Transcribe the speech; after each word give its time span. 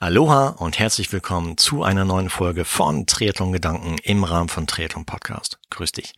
Aloha 0.00 0.50
und 0.50 0.78
herzlich 0.78 1.12
willkommen 1.12 1.56
zu 1.56 1.82
einer 1.82 2.04
neuen 2.04 2.30
Folge 2.30 2.64
von 2.64 3.06
Triathlon 3.06 3.50
Gedanken 3.50 3.96
im 4.04 4.22
Rahmen 4.22 4.48
von 4.48 4.68
Triathlon 4.68 5.04
Podcast. 5.04 5.58
Grüß 5.70 5.90
dich. 5.90 6.12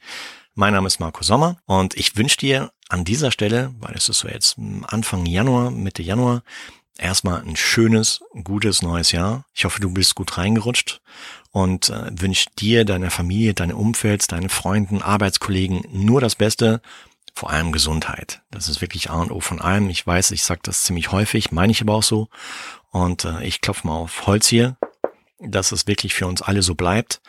Mein 0.54 0.74
Name 0.74 0.86
ist 0.86 1.00
Marco 1.00 1.22
Sommer 1.24 1.56
und 1.64 1.94
ich 1.94 2.14
wünsche 2.14 2.36
dir 2.36 2.72
an 2.90 3.06
dieser 3.06 3.30
Stelle, 3.30 3.74
weil 3.78 3.94
es 3.94 4.10
ist 4.10 4.18
so 4.18 4.28
jetzt 4.28 4.58
Anfang 4.82 5.24
Januar, 5.24 5.70
Mitte 5.70 6.02
Januar, 6.02 6.42
erstmal 6.98 7.40
ein 7.40 7.56
schönes, 7.56 8.20
gutes 8.44 8.82
neues 8.82 9.12
Jahr. 9.12 9.46
Ich 9.54 9.64
hoffe, 9.64 9.80
du 9.80 9.88
bist 9.90 10.14
gut 10.14 10.36
reingerutscht 10.36 11.00
und 11.50 11.88
äh, 11.88 12.10
wünsche 12.20 12.50
dir, 12.58 12.84
deiner 12.84 13.10
Familie, 13.10 13.54
deinem 13.54 13.78
Umfeld, 13.78 14.30
deinen 14.30 14.50
Freunden, 14.50 15.00
Arbeitskollegen 15.00 15.86
nur 15.90 16.20
das 16.20 16.34
Beste, 16.34 16.82
vor 17.34 17.50
allem 17.50 17.72
Gesundheit. 17.72 18.42
Das 18.50 18.68
ist 18.68 18.80
wirklich 18.80 19.10
A 19.10 19.20
und 19.20 19.30
O 19.30 19.40
von 19.40 19.60
allem. 19.60 19.90
Ich 19.90 20.06
weiß, 20.06 20.30
ich 20.32 20.44
sage 20.44 20.60
das 20.62 20.82
ziemlich 20.82 21.12
häufig, 21.12 21.52
meine 21.52 21.72
ich 21.72 21.80
aber 21.80 21.94
auch 21.94 22.02
so. 22.02 22.28
Und 22.90 23.24
äh, 23.24 23.44
ich 23.44 23.60
klopfe 23.60 23.86
mal 23.86 23.94
auf 23.94 24.26
Holz 24.26 24.48
hier, 24.48 24.76
dass 25.38 25.72
es 25.72 25.86
wirklich 25.86 26.14
für 26.14 26.26
uns 26.26 26.42
alle 26.42 26.62
so 26.62 26.74
bleibt, 26.74 27.20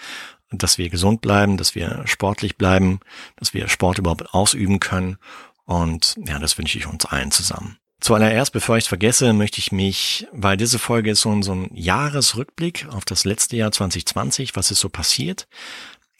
dass 0.51 0.77
wir 0.77 0.89
gesund 0.89 1.21
bleiben, 1.21 1.57
dass 1.57 1.75
wir 1.75 2.03
sportlich 2.05 2.57
bleiben, 2.57 2.99
dass 3.37 3.53
wir 3.53 3.67
Sport 3.69 3.99
überhaupt 3.99 4.33
ausüben 4.33 4.79
können. 4.79 5.17
Und 5.65 6.15
ja, 6.25 6.39
das 6.39 6.57
wünsche 6.57 6.77
ich 6.77 6.87
uns 6.87 7.05
allen 7.05 7.31
zusammen. 7.31 7.77
Zuallererst, 8.01 8.51
bevor 8.51 8.77
ich 8.77 8.85
es 8.85 8.87
vergesse, 8.87 9.31
möchte 9.31 9.59
ich 9.59 9.71
mich, 9.71 10.27
weil 10.33 10.57
diese 10.57 10.79
Folge 10.79 11.11
ist 11.11 11.21
so 11.21 11.31
ein, 11.31 11.43
so 11.43 11.53
ein 11.53 11.69
Jahresrückblick 11.71 12.87
auf 12.89 13.05
das 13.05 13.25
letzte 13.25 13.55
Jahr 13.57 13.71
2020, 13.71 14.55
was 14.55 14.71
ist 14.71 14.79
so 14.79 14.89
passiert, 14.89 15.47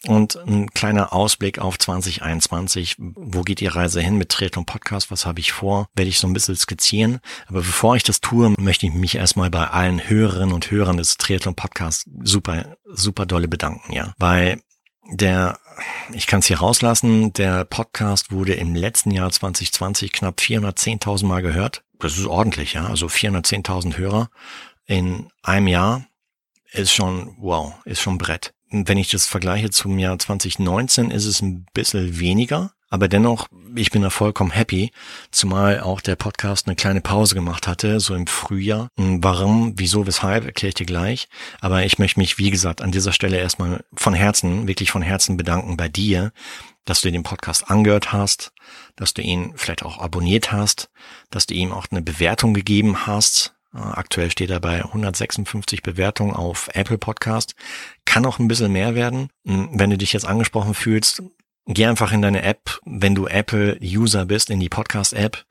und 0.06 0.36
ein 0.36 0.70
kleiner 0.70 1.12
Ausblick 1.12 1.58
auf 1.58 1.78
2021. 1.78 2.96
Wo 2.98 3.42
geht 3.42 3.60
die 3.60 3.66
Reise 3.66 4.00
hin 4.00 4.16
mit 4.16 4.30
Triathlon 4.30 4.66
Podcast? 4.66 5.10
Was 5.10 5.26
habe 5.26 5.40
ich 5.40 5.52
vor? 5.52 5.88
Werde 5.94 6.08
ich 6.08 6.18
so 6.18 6.26
ein 6.26 6.32
bisschen 6.32 6.56
skizzieren. 6.56 7.20
Aber 7.46 7.60
bevor 7.60 7.96
ich 7.96 8.02
das 8.02 8.20
tue, 8.20 8.54
möchte 8.58 8.86
ich 8.86 8.94
mich 8.94 9.14
erstmal 9.14 9.50
bei 9.50 9.68
allen 9.68 10.08
Hörerinnen 10.08 10.54
und 10.54 10.70
Hörern 10.70 10.96
des 10.96 11.16
Triathlon 11.16 11.54
Podcasts 11.54 12.08
super, 12.22 12.76
super 12.86 13.26
dolle 13.26 13.48
bedanken, 13.48 13.92
ja. 13.92 14.12
Weil 14.18 14.60
der, 15.10 15.58
ich 16.12 16.26
kann 16.26 16.40
es 16.40 16.46
hier 16.46 16.58
rauslassen, 16.58 17.32
der 17.32 17.64
Podcast 17.64 18.32
wurde 18.32 18.54
im 18.54 18.74
letzten 18.74 19.10
Jahr 19.10 19.30
2020 19.30 20.12
knapp 20.12 20.38
410.000 20.38 21.26
Mal 21.26 21.42
gehört. 21.42 21.84
Das 21.98 22.18
ist 22.18 22.26
ordentlich, 22.26 22.74
ja. 22.74 22.86
Also 22.86 23.06
410.000 23.06 23.96
Hörer 23.98 24.30
in 24.86 25.28
einem 25.42 25.68
Jahr 25.68 26.06
ist 26.72 26.92
schon, 26.92 27.36
wow, 27.38 27.74
ist 27.84 28.00
schon 28.00 28.18
Brett 28.18 28.52
wenn 28.72 28.98
ich 28.98 29.10
das 29.10 29.26
vergleiche 29.26 29.70
zum 29.70 29.98
Jahr 29.98 30.18
2019, 30.18 31.10
ist 31.10 31.26
es 31.26 31.42
ein 31.42 31.66
bisschen 31.74 32.18
weniger. 32.18 32.72
Aber 32.92 33.08
dennoch, 33.08 33.48
ich 33.74 33.90
bin 33.90 34.02
da 34.02 34.10
vollkommen 34.10 34.50
happy, 34.50 34.92
zumal 35.30 35.80
auch 35.80 36.02
der 36.02 36.14
Podcast 36.14 36.66
eine 36.66 36.76
kleine 36.76 37.00
Pause 37.00 37.34
gemacht 37.34 37.66
hatte, 37.66 38.00
so 38.00 38.14
im 38.14 38.26
Frühjahr. 38.26 38.88
Warum, 38.96 39.72
wieso, 39.76 40.06
weshalb, 40.06 40.44
erkläre 40.44 40.68
ich 40.68 40.74
dir 40.74 40.84
gleich. 40.84 41.28
Aber 41.62 41.86
ich 41.86 41.98
möchte 41.98 42.20
mich, 42.20 42.36
wie 42.36 42.50
gesagt, 42.50 42.82
an 42.82 42.92
dieser 42.92 43.14
Stelle 43.14 43.38
erstmal 43.38 43.82
von 43.94 44.12
Herzen, 44.12 44.68
wirklich 44.68 44.90
von 44.90 45.00
Herzen 45.00 45.38
bedanken 45.38 45.78
bei 45.78 45.88
dir, 45.88 46.32
dass 46.84 47.00
du 47.00 47.10
den 47.10 47.22
Podcast 47.22 47.70
angehört 47.70 48.12
hast, 48.12 48.52
dass 48.94 49.14
du 49.14 49.22
ihn 49.22 49.54
vielleicht 49.56 49.84
auch 49.84 49.98
abonniert 49.98 50.52
hast, 50.52 50.90
dass 51.30 51.46
du 51.46 51.54
ihm 51.54 51.72
auch 51.72 51.86
eine 51.90 52.02
Bewertung 52.02 52.52
gegeben 52.52 53.06
hast 53.06 53.54
aktuell 53.72 54.30
steht 54.30 54.50
er 54.50 54.60
bei 54.60 54.82
156 54.84 55.82
Bewertungen 55.82 56.34
auf 56.34 56.68
Apple 56.74 56.98
Podcast. 56.98 57.54
Kann 58.04 58.26
auch 58.26 58.38
ein 58.38 58.48
bisschen 58.48 58.72
mehr 58.72 58.94
werden. 58.94 59.28
Hm, 59.46 59.70
wenn 59.72 59.90
du 59.90 59.98
dich 59.98 60.12
jetzt 60.12 60.26
angesprochen 60.26 60.74
fühlst, 60.74 61.22
geh 61.66 61.86
einfach 61.86 62.12
in 62.12 62.22
deine 62.22 62.42
App, 62.42 62.80
wenn 62.84 63.14
du 63.14 63.26
Apple-User 63.26 64.26
bist, 64.26 64.50
in 64.50 64.60
die 64.60 64.68
Podcast-App. 64.68 65.44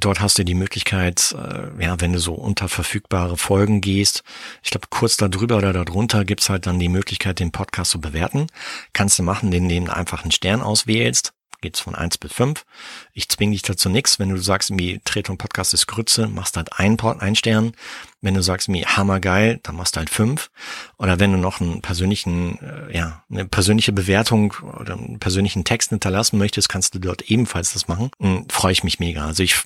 Dort 0.00 0.20
hast 0.20 0.38
du 0.38 0.44
die 0.44 0.54
Möglichkeit, 0.54 1.34
äh, 1.36 1.84
ja, 1.84 2.00
wenn 2.00 2.12
du 2.12 2.20
so 2.20 2.34
unter 2.34 2.68
verfügbare 2.68 3.36
Folgen 3.36 3.80
gehst, 3.80 4.22
ich 4.62 4.70
glaube, 4.70 4.86
kurz 4.90 5.16
darüber 5.16 5.56
oder 5.56 5.72
darunter 5.72 6.24
gibt's 6.24 6.48
halt 6.48 6.66
dann 6.66 6.78
die 6.78 6.88
Möglichkeit, 6.88 7.40
den 7.40 7.50
Podcast 7.50 7.90
zu 7.90 8.00
bewerten. 8.00 8.46
Kannst 8.92 9.18
du 9.18 9.24
machen, 9.24 9.52
indem 9.52 9.86
du 9.86 9.96
einfach 9.96 10.22
einen 10.22 10.30
Stern 10.30 10.62
auswählst 10.62 11.32
geht's 11.60 11.80
von 11.80 11.94
eins 11.94 12.18
bis 12.18 12.32
fünf. 12.32 12.64
Ich 13.12 13.28
zwinge 13.28 13.52
dich 13.52 13.62
dazu 13.62 13.88
nichts. 13.88 14.18
Wenn 14.18 14.30
du 14.30 14.36
sagst, 14.36 14.70
mir 14.70 15.02
Tretung 15.04 15.38
Podcast 15.38 15.74
ist 15.74 15.86
Grütze, 15.86 16.28
machst 16.28 16.56
halt 16.56 16.78
ein, 16.78 16.98
ein 17.00 17.34
Stern. 17.34 17.72
Wenn 18.20 18.34
du 18.34 18.42
sagst, 18.42 18.68
mir 18.68 18.96
hammergeil, 18.96 19.60
dann 19.62 19.76
machst 19.76 19.96
du 19.96 19.98
halt 19.98 20.10
fünf. 20.10 20.50
Oder 20.98 21.20
wenn 21.20 21.32
du 21.32 21.38
noch 21.38 21.60
einen 21.60 21.82
persönlichen, 21.82 22.58
äh, 22.60 22.96
ja, 22.96 23.22
eine 23.30 23.44
persönliche 23.44 23.92
Bewertung 23.92 24.54
oder 24.80 24.94
einen 24.94 25.18
persönlichen 25.18 25.64
Text 25.64 25.90
hinterlassen 25.90 26.38
möchtest, 26.38 26.68
kannst 26.68 26.94
du 26.94 26.98
dort 26.98 27.22
ebenfalls 27.30 27.72
das 27.72 27.88
machen. 27.88 28.10
Hm, 28.18 28.46
Freue 28.50 28.72
ich 28.72 28.84
mich 28.84 28.98
mega. 28.98 29.26
Also 29.26 29.42
ich 29.42 29.64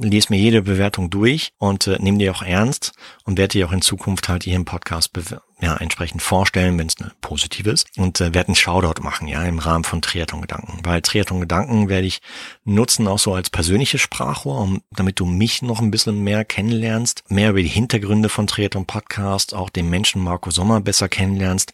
lese 0.00 0.28
mir 0.30 0.38
jede 0.38 0.62
Bewertung 0.62 1.10
durch 1.10 1.52
und 1.58 1.86
äh, 1.86 1.98
nehme 1.98 2.18
die 2.18 2.30
auch 2.30 2.42
ernst 2.42 2.92
und 3.24 3.38
werde 3.38 3.52
die 3.52 3.64
auch 3.64 3.72
in 3.72 3.82
Zukunft 3.82 4.28
halt 4.28 4.44
hier 4.44 4.56
im 4.56 4.64
Podcast 4.64 5.12
ja, 5.62 5.76
entsprechend 5.76 6.22
vorstellen, 6.22 6.76
wenn 6.76 6.88
es 6.88 7.00
eine 7.00 7.12
positive 7.20 7.70
ist 7.70 7.86
und 7.96 8.20
äh, 8.20 8.34
werde 8.34 8.48
einen 8.48 8.56
Shoutout 8.56 9.00
machen, 9.00 9.28
ja, 9.28 9.44
im 9.44 9.60
Rahmen 9.60 9.84
von 9.84 10.02
Triathlon 10.02 10.40
Gedanken, 10.40 10.80
weil 10.82 11.00
Triathlon 11.02 11.40
Gedanken 11.40 11.88
werde 11.88 12.08
ich 12.08 12.20
nutzen 12.64 13.06
auch 13.06 13.20
so 13.20 13.32
als 13.32 13.48
persönliche 13.48 13.98
Sprachrohr, 13.98 14.60
um, 14.60 14.82
damit 14.90 15.20
du 15.20 15.24
mich 15.24 15.62
noch 15.62 15.80
ein 15.80 15.92
bisschen 15.92 16.24
mehr 16.24 16.44
kennenlernst, 16.44 17.22
mehr 17.28 17.50
über 17.50 17.62
die 17.62 17.68
Hintergründe 17.68 18.28
von 18.28 18.48
Triathlon 18.48 18.86
Podcast, 18.86 19.54
auch 19.54 19.70
den 19.70 19.88
Menschen 19.88 20.20
Marco 20.20 20.50
Sommer 20.50 20.80
besser 20.80 21.08
kennenlernst 21.08 21.72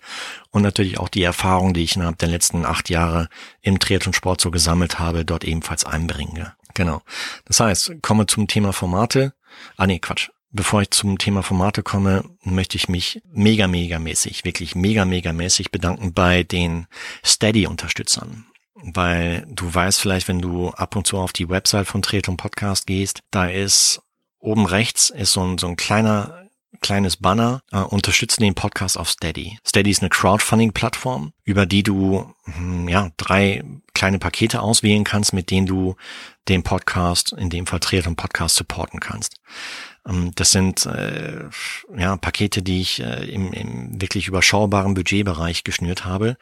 und 0.51 0.61
natürlich 0.61 0.99
auch 0.99 1.09
die 1.09 1.23
Erfahrung, 1.23 1.73
die 1.73 1.83
ich 1.83 1.97
innerhalb 1.97 2.19
der 2.19 2.29
letzten 2.29 2.67
acht 2.67 2.91
Jahre 2.91 3.29
im 3.63 3.79
Triathlon 3.79 4.13
Sport 4.13 4.43
so 4.43 4.51
gesammelt 4.51 4.99
habe, 4.99 5.25
dort 5.25 5.45
ebenfalls 5.45 5.85
einbringe. 5.85 6.53
Genau. 6.75 7.01
Das 7.47 7.61
heißt, 7.61 8.03
komme 8.03 8.27
zum 8.27 8.49
Thema 8.49 8.75
Formate. 8.75 9.33
Ah 9.79 9.87
nee, 9.87 9.99
Quatsch. 9.99 10.29
Bevor 10.51 10.83
ich 10.83 10.91
zum 10.91 11.19
Thema 11.19 11.43
Formate 11.43 11.83
komme, 11.83 12.25
möchte 12.43 12.77
ich 12.77 12.89
mich 12.89 13.21
mega, 13.31 13.69
mega 13.69 13.99
mäßig, 13.99 14.45
wirklich 14.45 14.75
mega, 14.75 15.05
mega 15.05 15.33
mäßig 15.33 15.71
bedanken 15.71 16.15
bei 16.15 16.43
den 16.43 16.87
Steady-Unterstützern. 17.25 18.47
Weil 18.75 19.47
du 19.49 19.73
weißt 19.73 20.01
vielleicht, 20.01 20.29
wenn 20.29 20.41
du 20.41 20.71
ab 20.71 20.97
und 20.97 21.07
zu 21.07 21.19
auf 21.19 21.33
die 21.33 21.49
Website 21.49 21.87
von 21.87 22.01
Tretum 22.01 22.37
Podcast 22.37 22.87
gehst, 22.87 23.21
da 23.31 23.47
ist 23.47 24.01
oben 24.39 24.67
rechts 24.67 25.11
ist 25.11 25.33
so 25.33 25.43
ein, 25.43 25.59
so 25.59 25.67
ein 25.67 25.77
kleiner 25.77 26.49
kleines 26.81 27.17
Banner, 27.17 27.63
äh, 27.73 27.79
unterstützen 27.79 28.43
den 28.43 28.55
Podcast 28.55 28.99
auf 28.99 29.09
Steady. 29.09 29.59
Steady 29.67 29.91
ist 29.91 30.03
eine 30.03 30.11
Crowdfunding-Plattform, 30.11 31.33
über 31.45 31.67
die 31.67 31.83
du 31.83 32.35
hm, 32.45 32.89
ja 32.89 33.11
drei 33.17 33.65
kleine 33.95 34.19
Pakete 34.19 34.61
auswählen 34.61 35.05
kannst, 35.05 35.33
mit 35.33 35.51
denen 35.51 35.67
du 35.67 35.97
den 36.49 36.63
Podcast, 36.63 37.33
in 37.33 37.51
dem 37.51 37.67
Fall 37.67 37.81
Triathlon 37.81 38.17
Podcast, 38.17 38.57
supporten 38.57 39.01
kannst. 39.01 39.37
Ähm, 40.09 40.33
das 40.35 40.51
sind 40.51 40.87
äh, 40.87 41.45
ja 41.97 42.17
Pakete, 42.17 42.63
die 42.63 42.81
ich 42.81 43.01
äh, 43.01 43.25
im, 43.31 43.53
im 43.53 44.01
wirklich 44.01 44.29
überschaubaren 44.29 44.95
Budgetbereich 44.95 45.65
geschnürt 45.65 46.05
habe. 46.05 46.37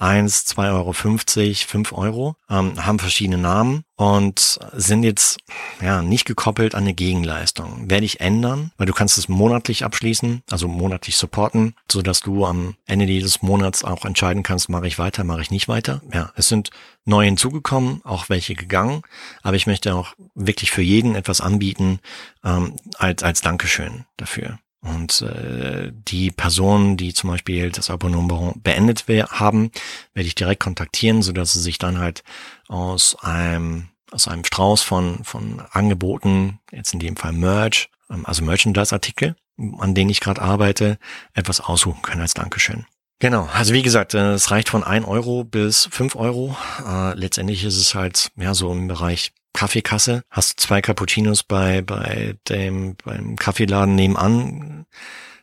Eins, 0.00 0.46
zwei 0.46 0.70
Euro, 0.70 0.94
fünfzig, 0.94 1.66
fünf 1.66 1.92
Euro, 1.92 2.36
ähm, 2.48 2.86
haben 2.86 2.98
verschiedene 2.98 3.36
Namen 3.36 3.84
und 3.96 4.58
sind 4.72 5.02
jetzt 5.02 5.36
ja 5.82 6.00
nicht 6.00 6.24
gekoppelt 6.24 6.74
an 6.74 6.84
eine 6.84 6.94
Gegenleistung. 6.94 7.90
Werde 7.90 8.06
ich 8.06 8.20
ändern, 8.20 8.72
weil 8.78 8.86
du 8.86 8.94
kannst 8.94 9.18
es 9.18 9.28
monatlich 9.28 9.84
abschließen, 9.84 10.42
also 10.50 10.68
monatlich 10.68 11.18
supporten, 11.18 11.74
so 11.92 12.00
dass 12.00 12.20
du 12.20 12.46
am 12.46 12.76
Ende 12.86 13.04
dieses 13.04 13.42
Monats 13.42 13.84
auch 13.84 14.06
entscheiden 14.06 14.42
kannst, 14.42 14.70
mache 14.70 14.86
ich 14.86 14.98
weiter, 14.98 15.22
mache 15.22 15.42
ich 15.42 15.50
nicht 15.50 15.68
weiter. 15.68 16.00
Ja, 16.14 16.32
es 16.34 16.48
sind 16.48 16.70
neu 17.04 17.26
hinzugekommen, 17.26 18.00
auch 18.04 18.30
welche 18.30 18.54
gegangen, 18.54 19.02
aber 19.42 19.56
ich 19.56 19.66
möchte 19.66 19.94
auch 19.94 20.14
wirklich 20.34 20.70
für 20.70 20.82
jeden 20.82 21.14
etwas 21.14 21.42
anbieten 21.42 22.00
ähm, 22.42 22.76
als 22.96 23.22
als 23.22 23.42
Dankeschön 23.42 24.06
dafür. 24.16 24.58
Und 24.82 25.20
äh, 25.22 25.92
die 25.92 26.30
Personen, 26.30 26.96
die 26.96 27.12
zum 27.12 27.30
Beispiel 27.30 27.70
das 27.70 27.90
Abonnement 27.90 28.62
beendet 28.62 29.04
haben, 29.08 29.70
werde 30.14 30.26
ich 30.26 30.34
direkt 30.34 30.62
kontaktieren, 30.62 31.22
so 31.22 31.32
dass 31.32 31.52
sie 31.52 31.60
sich 31.60 31.78
dann 31.78 31.98
halt 31.98 32.22
aus 32.68 33.16
einem 33.22 33.88
aus 34.10 34.26
einem 34.26 34.44
Strauß 34.44 34.82
von 34.82 35.22
von 35.22 35.60
Angeboten, 35.70 36.60
jetzt 36.72 36.94
in 36.94 37.00
dem 37.00 37.16
Fall 37.16 37.32
Merch, 37.32 37.90
ähm, 38.10 38.24
also 38.24 38.42
Merchandise-Artikel, 38.42 39.36
an 39.78 39.94
denen 39.94 40.10
ich 40.10 40.20
gerade 40.20 40.40
arbeite, 40.40 40.98
etwas 41.34 41.60
aussuchen 41.60 42.02
können 42.02 42.22
als 42.22 42.34
Dankeschön. 42.34 42.86
Genau, 43.20 43.48
also 43.52 43.74
wie 43.74 43.82
gesagt, 43.82 44.14
äh, 44.14 44.32
es 44.32 44.50
reicht 44.50 44.70
von 44.70 44.82
ein 44.82 45.04
Euro 45.04 45.44
bis 45.44 45.88
fünf 45.92 46.16
Euro. 46.16 46.56
Äh, 46.84 47.14
letztendlich 47.14 47.64
ist 47.64 47.76
es 47.76 47.94
halt 47.94 48.32
ja 48.36 48.54
so 48.54 48.72
im 48.72 48.88
Bereich 48.88 49.32
Kaffeekasse, 49.52 50.22
hast 50.30 50.58
zwei 50.58 50.80
Cappuccinos 50.80 51.42
bei, 51.42 51.82
bei 51.82 52.36
dem, 52.48 52.96
beim 53.04 53.36
Kaffeeladen 53.36 53.94
nebenan, 53.94 54.86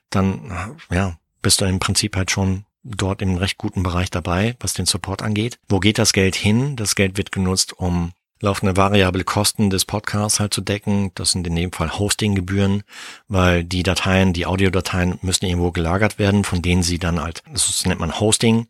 dann, 0.10 0.76
ja, 0.90 1.18
bist 1.42 1.62
du 1.62 1.66
im 1.66 1.80
Prinzip 1.80 2.16
halt 2.16 2.32
schon 2.32 2.66
dort 2.84 3.22
im 3.22 3.36
recht 3.36 3.58
guten 3.58 3.84
Bereich 3.84 4.10
dabei, 4.10 4.56
was 4.60 4.74
den 4.74 4.86
Support 4.86 5.22
angeht. 5.22 5.60
Wo 5.68 5.80
geht 5.80 6.00
das 6.00 6.14
Geld 6.14 6.36
hin? 6.36 6.78
Das 6.78 6.96
Geld 6.96 7.18
wird 7.18 7.32
genutzt, 7.32 7.74
um 7.78 8.12
laufende 8.40 8.78
variable 8.78 9.24
Kosten 9.24 9.70
des 9.70 9.86
Podcasts 9.86 10.40
halt 10.40 10.54
zu 10.54 10.62
decken. 10.62 11.12
Das 11.16 11.32
sind 11.32 11.48
in 11.48 11.56
dem 11.56 11.72
Fall 11.72 11.98
Hostinggebühren, 11.98 12.84
weil 13.28 13.64
die 13.64 13.84
Dateien, 13.84 14.34
die 14.34 14.46
Audiodateien 14.46 15.20
müssen 15.22 15.46
irgendwo 15.46 15.72
gelagert 15.72 16.20
werden, 16.20 16.44
von 16.44 16.62
denen 16.62 16.84
sie 16.84 17.00
dann 17.00 17.22
halt, 17.22 17.44
das 17.52 17.86
nennt 17.86 18.00
man 18.00 18.20
Hosting, 18.20 18.68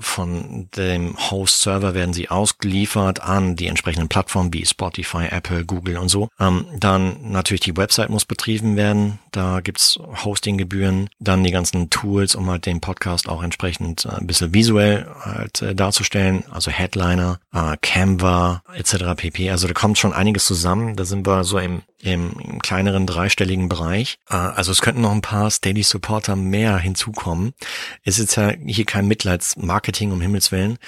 von 0.00 0.68
dem 0.76 1.16
Host-Server 1.30 1.94
werden 1.94 2.14
sie 2.14 2.30
ausgeliefert 2.30 3.20
an 3.20 3.56
die 3.56 3.66
entsprechenden 3.66 4.08
Plattformen 4.08 4.52
wie 4.52 4.64
Spotify, 4.64 5.26
Apple, 5.30 5.64
Google 5.64 5.98
und 5.98 6.08
so. 6.08 6.28
Ähm, 6.40 6.66
dann 6.78 7.30
natürlich 7.30 7.60
die 7.60 7.76
Website 7.76 8.10
muss 8.10 8.24
betrieben 8.24 8.76
werden. 8.76 9.18
Da 9.30 9.60
gibt's 9.60 9.98
Hostinggebühren. 10.24 11.08
Dann 11.18 11.44
die 11.44 11.50
ganzen 11.50 11.90
Tools, 11.90 12.34
um 12.34 12.48
halt 12.50 12.66
den 12.66 12.80
Podcast 12.80 13.28
auch 13.28 13.42
entsprechend 13.42 14.04
äh, 14.04 14.10
ein 14.10 14.26
bisschen 14.26 14.54
visuell 14.54 15.06
halt 15.20 15.62
äh, 15.62 15.74
darzustellen. 15.74 16.44
Also 16.50 16.70
Headliner, 16.70 17.38
äh, 17.52 17.76
Canva 17.80 18.62
etc. 18.74 19.14
pp. 19.16 19.50
Also 19.50 19.68
da 19.68 19.74
kommt 19.74 19.98
schon 19.98 20.12
einiges 20.12 20.46
zusammen. 20.46 20.96
Da 20.96 21.04
sind 21.04 21.26
wir 21.26 21.44
so 21.44 21.58
im 21.58 21.82
im, 22.02 22.32
im 22.40 22.60
kleineren 22.60 23.06
dreistelligen 23.06 23.68
Bereich. 23.68 24.18
Äh, 24.28 24.34
also 24.34 24.72
es 24.72 24.82
könnten 24.82 25.02
noch 25.02 25.12
ein 25.12 25.22
paar 25.22 25.50
Steady 25.50 25.84
Supporter 25.84 26.34
mehr 26.34 26.76
hinzukommen. 26.78 27.54
Es 28.02 28.18
ist 28.18 28.36
ja 28.36 28.52
hier 28.66 28.84
kein 28.84 29.06
Mitleidsmarketing 29.06 30.10
um 30.10 30.20
Himmels 30.20 30.50
Willen. 30.50 30.78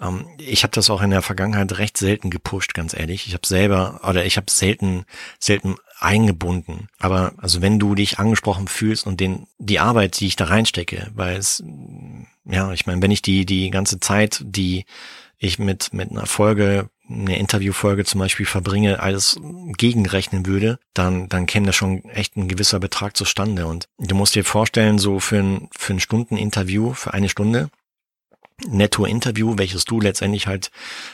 Ähm, 0.00 0.26
ich 0.38 0.64
habe 0.64 0.72
das 0.72 0.90
auch 0.90 1.00
in 1.00 1.10
der 1.10 1.22
Vergangenheit 1.22 1.78
recht 1.78 1.96
selten 1.96 2.28
gepusht, 2.28 2.74
ganz 2.74 2.92
ehrlich. 2.92 3.28
Ich 3.28 3.34
habe 3.34 3.46
selber 3.46 4.00
oder 4.06 4.26
ich 4.26 4.36
habe 4.36 4.50
selten 4.50 5.04
selten 5.38 5.76
eingebunden. 6.00 6.88
Aber 6.98 7.34
also 7.36 7.62
wenn 7.62 7.78
du 7.78 7.94
dich 7.94 8.18
angesprochen 8.18 8.66
fühlst 8.66 9.06
und 9.06 9.20
den 9.20 9.46
die 9.58 9.78
Arbeit, 9.78 10.18
die 10.18 10.26
ich 10.26 10.36
da 10.36 10.46
reinstecke, 10.46 11.10
weil 11.14 11.36
es 11.36 11.62
ja, 12.46 12.72
ich 12.72 12.86
meine, 12.86 13.00
wenn 13.00 13.12
ich 13.12 13.22
die 13.22 13.46
die 13.46 13.70
ganze 13.70 14.00
Zeit, 14.00 14.42
die 14.44 14.86
ich 15.38 15.60
mit 15.60 15.92
mit 15.94 16.10
einer 16.10 16.26
Folge 16.26 16.90
eine 17.08 17.38
Interviewfolge 17.38 18.04
zum 18.04 18.20
Beispiel 18.20 18.46
verbringe, 18.46 19.00
alles 19.00 19.38
gegenrechnen 19.76 20.46
würde, 20.46 20.78
dann, 20.94 21.28
dann 21.28 21.46
käme 21.46 21.66
da 21.66 21.72
schon 21.72 22.04
echt 22.06 22.36
ein 22.36 22.48
gewisser 22.48 22.80
Betrag 22.80 23.16
zustande. 23.16 23.66
Und 23.66 23.88
du 23.98 24.14
musst 24.14 24.34
dir 24.34 24.44
vorstellen, 24.44 24.98
so 24.98 25.20
für 25.20 25.38
ein, 25.38 25.68
für 25.76 25.94
ein 25.94 26.00
Stunden-Interview, 26.00 26.94
für 26.94 27.12
eine 27.12 27.28
Stunde, 27.28 27.68
Netto-Interview, 28.66 29.58
welches 29.58 29.84
du 29.84 30.00
letztendlich 30.00 30.46
halt 30.46 30.70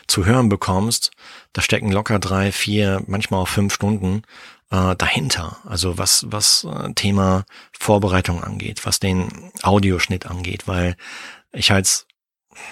zu 0.07 0.27
hören 0.27 0.49
bekommst, 0.49 1.11
da 1.53 1.63
stecken 1.63 1.91
locker 1.91 2.19
drei, 2.19 2.53
vier, 2.53 3.03
manchmal 3.07 3.41
auch 3.41 3.49
fünf 3.49 3.75
Stunden 3.75 4.23
äh, 4.71 4.95
dahinter. 4.97 5.59
Also 5.65 5.99
was, 5.99 6.27
was 6.29 6.65
äh, 6.65 6.93
Thema 6.95 7.45
Vorbereitung 7.73 8.45
angeht, 8.45 8.85
was 8.85 9.01
den 9.01 9.51
Audioschnitt 9.63 10.27
angeht, 10.27 10.69
weil 10.69 10.97
ich 11.53 11.71
halt 11.71 12.07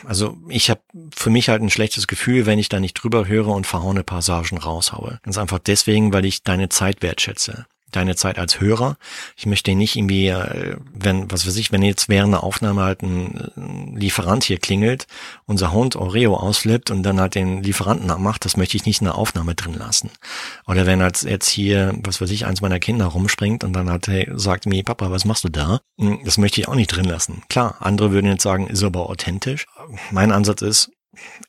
also 0.05 0.37
ich 0.49 0.71
habe 0.71 0.81
für 1.15 1.31
mich 1.31 1.49
halt 1.49 1.63
ein 1.63 1.71
schlechtes 1.71 2.07
Gefühl, 2.07 2.47
wenn 2.47 2.59
ich 2.59 2.69
da 2.69 2.81
nicht 2.81 2.95
drüber 2.95 3.27
höre 3.27 3.49
und 3.49 3.67
verhaune 3.67 4.05
Passagen 4.05 4.59
raushaue. 4.59 5.21
Ganz 5.23 5.39
einfach 5.39 5.59
deswegen, 5.59 6.13
weil 6.13 6.25
ich 6.25 6.43
deine 6.43 6.69
Zeit 6.69 7.03
wertschätze 7.03 7.67
deine 7.91 8.17
Zeit 8.17 8.39
als 8.39 8.61
Hörer. 8.61 8.97
Ich 9.37 9.47
möchte 9.47 9.75
nicht 9.75 9.97
irgendwie, 9.97 10.29
äh, 10.29 10.77
wenn, 10.93 11.31
was 11.31 11.47
weiß 11.47 11.57
ich, 11.57 11.73
wenn 11.73 11.83
jetzt 11.83 12.09
während 12.09 12.33
der 12.33 12.43
Aufnahme 12.43 12.83
halt 12.83 13.03
ein 13.03 13.95
Lieferant 13.97 14.45
hier 14.45 14.59
klingelt, 14.59 15.07
unser 15.47 15.73
Hund 15.73 15.97
Oreo 15.97 16.37
ausflippt 16.37 16.91
und 16.91 17.03
dann 17.03 17.21
halt 17.21 17.35
den 17.35 17.63
Lieferanten 17.63 18.11
abmacht, 18.11 18.45
das 18.45 18.57
möchte 18.57 18.77
ich 18.77 18.87
nicht 18.87 19.01
in 19.01 19.07
der 19.07 19.17
Aufnahme 19.17 19.55
drin 19.55 19.75
lassen. 19.75 20.11
Oder 20.67 20.87
wenn 20.87 21.03
halt 21.03 21.23
jetzt 21.23 21.49
hier, 21.49 21.95
was 22.03 22.21
weiß 22.21 22.31
ich, 22.31 22.47
eins 22.47 22.61
meiner 22.61 22.79
Kinder 22.79 23.07
rumspringt 23.07 23.65
und 23.65 23.73
dann 23.73 23.91
halt 23.91 24.07
hey, 24.09 24.31
sagt 24.35 24.67
mir, 24.67 24.83
Papa, 24.83 25.11
was 25.11 25.25
machst 25.25 25.45
du 25.45 25.49
da? 25.49 25.81
Hm, 25.99 26.21
das 26.25 26.39
möchte 26.39 26.61
ich 26.61 26.69
auch 26.69 26.75
nicht 26.75 26.95
drin 26.95 27.07
lassen. 27.07 27.43
Klar, 27.49 27.77
andere 27.81 28.13
würden 28.13 28.31
jetzt 28.31 28.43
sagen, 28.43 28.67
ist 28.67 28.83
aber 28.83 29.09
authentisch. 29.09 29.67
Mein 30.11 30.33
Ansatz 30.33 30.63
ist, 30.63 30.91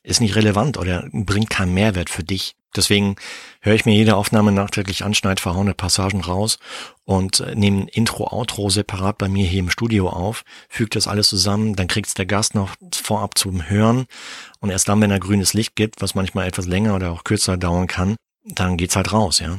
ist 0.02 0.20
nicht 0.20 0.36
relevant 0.36 0.78
oder 0.78 1.08
bringt 1.12 1.50
keinen 1.50 1.74
Mehrwert 1.74 2.10
für 2.10 2.24
dich. 2.24 2.56
Deswegen 2.76 3.16
höre 3.60 3.74
ich 3.74 3.84
mir 3.84 3.94
jede 3.94 4.16
Aufnahme 4.16 4.52
nachträglich 4.52 5.04
an, 5.04 5.14
schneide 5.14 5.42
verhauene 5.42 5.74
Passagen 5.74 6.20
raus 6.20 6.58
und 7.04 7.40
äh, 7.40 7.54
nehme 7.54 7.88
Intro, 7.90 8.32
Outro 8.32 8.70
separat 8.70 9.18
bei 9.18 9.28
mir 9.28 9.44
hier 9.44 9.60
im 9.60 9.70
Studio 9.70 10.08
auf, 10.08 10.44
füge 10.68 10.90
das 10.90 11.08
alles 11.08 11.28
zusammen, 11.28 11.74
dann 11.74 11.88
kriegt's 11.88 12.14
der 12.14 12.26
Gast 12.26 12.54
noch 12.54 12.76
vorab 12.92 13.36
zum 13.36 13.68
Hören 13.68 14.06
und 14.60 14.70
erst 14.70 14.88
dann, 14.88 15.00
wenn 15.00 15.10
er 15.10 15.18
grünes 15.18 15.52
Licht 15.52 15.74
gibt, 15.74 16.00
was 16.00 16.14
manchmal 16.14 16.46
etwas 16.46 16.66
länger 16.66 16.94
oder 16.94 17.10
auch 17.10 17.24
kürzer 17.24 17.56
dauern 17.56 17.88
kann, 17.88 18.16
dann 18.44 18.76
geht's 18.76 18.96
halt 18.96 19.12
raus, 19.12 19.40
ja. 19.40 19.58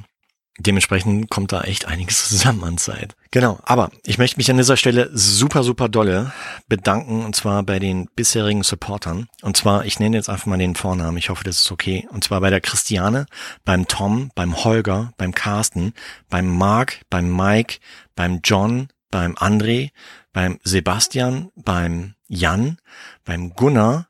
Dementsprechend 0.64 1.30
kommt 1.30 1.52
da 1.52 1.62
echt 1.62 1.86
einiges 1.86 2.30
zusammen 2.30 2.64
an 2.64 2.78
Zeit. 2.78 3.16
Genau, 3.32 3.60
aber 3.64 3.92
ich 4.04 4.18
möchte 4.18 4.38
mich 4.38 4.50
an 4.52 4.58
dieser 4.58 4.78
Stelle 4.78 5.10
super, 5.14 5.64
super 5.64 5.90
dolle 5.90 6.32
bedanken 6.68 7.24
und 7.26 7.36
zwar 7.36 7.64
bei 7.64 7.80
den 7.80 8.08
bisherigen 8.16 8.64
Supportern. 8.64 9.28
Und 9.42 9.58
zwar, 9.58 9.86
ich 9.86 10.00
nenne 10.00 10.18
jetzt 10.18 10.30
einfach 10.30 10.46
mal 10.46 10.58
den 10.58 10.76
Vornamen, 10.76 11.18
ich 11.18 11.30
hoffe, 11.30 11.44
das 11.44 11.60
ist 11.60 11.72
okay. 11.72 12.08
Und 12.12 12.24
zwar 12.24 12.42
bei 12.42 12.50
der 12.50 12.62
Christiane, 12.62 13.26
beim 13.66 13.88
Tom, 13.88 14.32
beim 14.36 14.64
Holger, 14.64 15.14
beim 15.18 15.34
Carsten, 15.34 15.94
beim 16.30 16.48
Mark, 16.48 17.02
beim 17.10 17.36
Mike, 17.36 17.80
beim 18.16 18.42
John, 18.44 18.90
beim 19.10 19.36
André, 19.36 19.92
beim 20.34 20.60
Sebastian, 20.64 21.52
beim 21.56 22.16
Jan, 22.28 22.78
beim 23.26 23.54
Gunnar, 23.54 24.08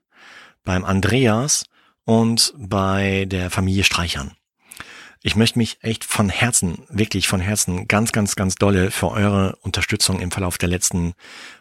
beim 0.63 0.86
Andreas 0.86 1.65
und 2.06 2.53
bei 2.57 3.25
der 3.25 3.50
Familie 3.50 3.83
Streichern. 3.83 4.36
Ich 5.24 5.36
möchte 5.36 5.60
mich 5.60 5.78
echt 5.82 6.04
von 6.04 6.30
Herzen, 6.30 6.84
wirklich 6.90 7.28
von 7.28 7.42
Herzen 7.42 7.88
ganz, 7.88 8.12
ganz, 8.12 8.36
ganz 8.36 8.56
dolle 8.56 8.90
für 8.90 9.10
eure 9.10 9.56
Unterstützung 9.62 10.20
im 10.20 10.32
Verlauf 10.32 10.58
der 10.58 10.70
letzten 10.70 11.14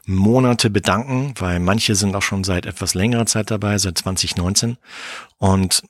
Monate 0.07 0.71
bedanken, 0.71 1.35
weil 1.39 1.61
manche 1.61 1.95
sind 1.95 2.17
auch 2.17 2.23
schon 2.23 2.43
seit 2.43 2.65
etwas 2.65 2.95
längerer 2.95 3.27
Zeit 3.27 3.51
dabei, 3.51 3.77
seit 3.77 3.99
2019. 3.99 4.79
Und 5.37 5.83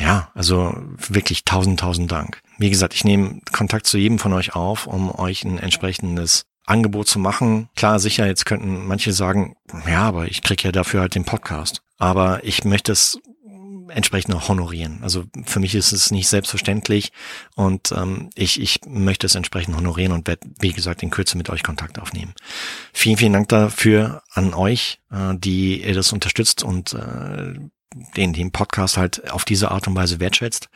ja, 0.00 0.32
also 0.34 0.74
wirklich 0.96 1.44
tausend, 1.44 1.78
tausend 1.78 2.10
Dank. 2.10 2.40
Wie 2.58 2.70
gesagt, 2.70 2.94
ich 2.94 3.04
nehme 3.04 3.40
Kontakt 3.52 3.86
zu 3.86 3.96
jedem 3.96 4.18
von 4.18 4.32
euch 4.32 4.56
auf, 4.56 4.88
um 4.88 5.14
euch 5.16 5.44
ein 5.44 5.58
entsprechendes 5.58 6.46
Angebot 6.66 7.06
zu 7.06 7.20
machen. 7.20 7.68
Klar, 7.76 8.00
sicher, 8.00 8.26
jetzt 8.26 8.46
könnten 8.46 8.86
manche 8.86 9.12
sagen, 9.12 9.54
ja, 9.88 10.02
aber 10.02 10.26
ich 10.26 10.42
krieg 10.42 10.64
ja 10.64 10.72
dafür 10.72 11.02
halt 11.02 11.14
den 11.14 11.24
Podcast. 11.24 11.82
Aber 11.98 12.42
ich 12.42 12.64
möchte 12.64 12.90
es 12.90 13.20
entsprechend 13.88 14.34
auch 14.34 14.48
honorieren. 14.48 15.00
Also 15.02 15.24
für 15.46 15.60
mich 15.60 15.74
ist 15.74 15.92
es 15.92 16.10
nicht 16.10 16.28
selbstverständlich 16.28 17.12
und 17.54 17.92
ähm, 17.92 18.30
ich, 18.34 18.60
ich 18.60 18.80
möchte 18.86 19.26
es 19.26 19.34
entsprechend 19.34 19.76
honorieren 19.76 20.12
und 20.12 20.26
werde, 20.26 20.46
wie 20.60 20.72
gesagt, 20.72 21.02
in 21.02 21.10
Kürze 21.10 21.36
mit 21.36 21.50
euch 21.50 21.62
Kontakt 21.62 21.98
aufnehmen. 21.98 22.34
Vielen, 22.92 23.16
vielen 23.16 23.32
Dank 23.32 23.48
dafür 23.48 24.22
an 24.32 24.54
euch, 24.54 25.00
äh, 25.10 25.34
die 25.36 25.82
ihr 25.82 25.94
das 25.94 26.12
unterstützt 26.12 26.62
und 26.62 26.94
äh, 26.94 27.54
den, 28.16 28.32
den 28.32 28.50
Podcast 28.50 28.96
halt 28.96 29.30
auf 29.30 29.44
diese 29.44 29.70
Art 29.70 29.86
und 29.86 29.94
Weise 29.94 30.20
wertschätzt. 30.20 30.68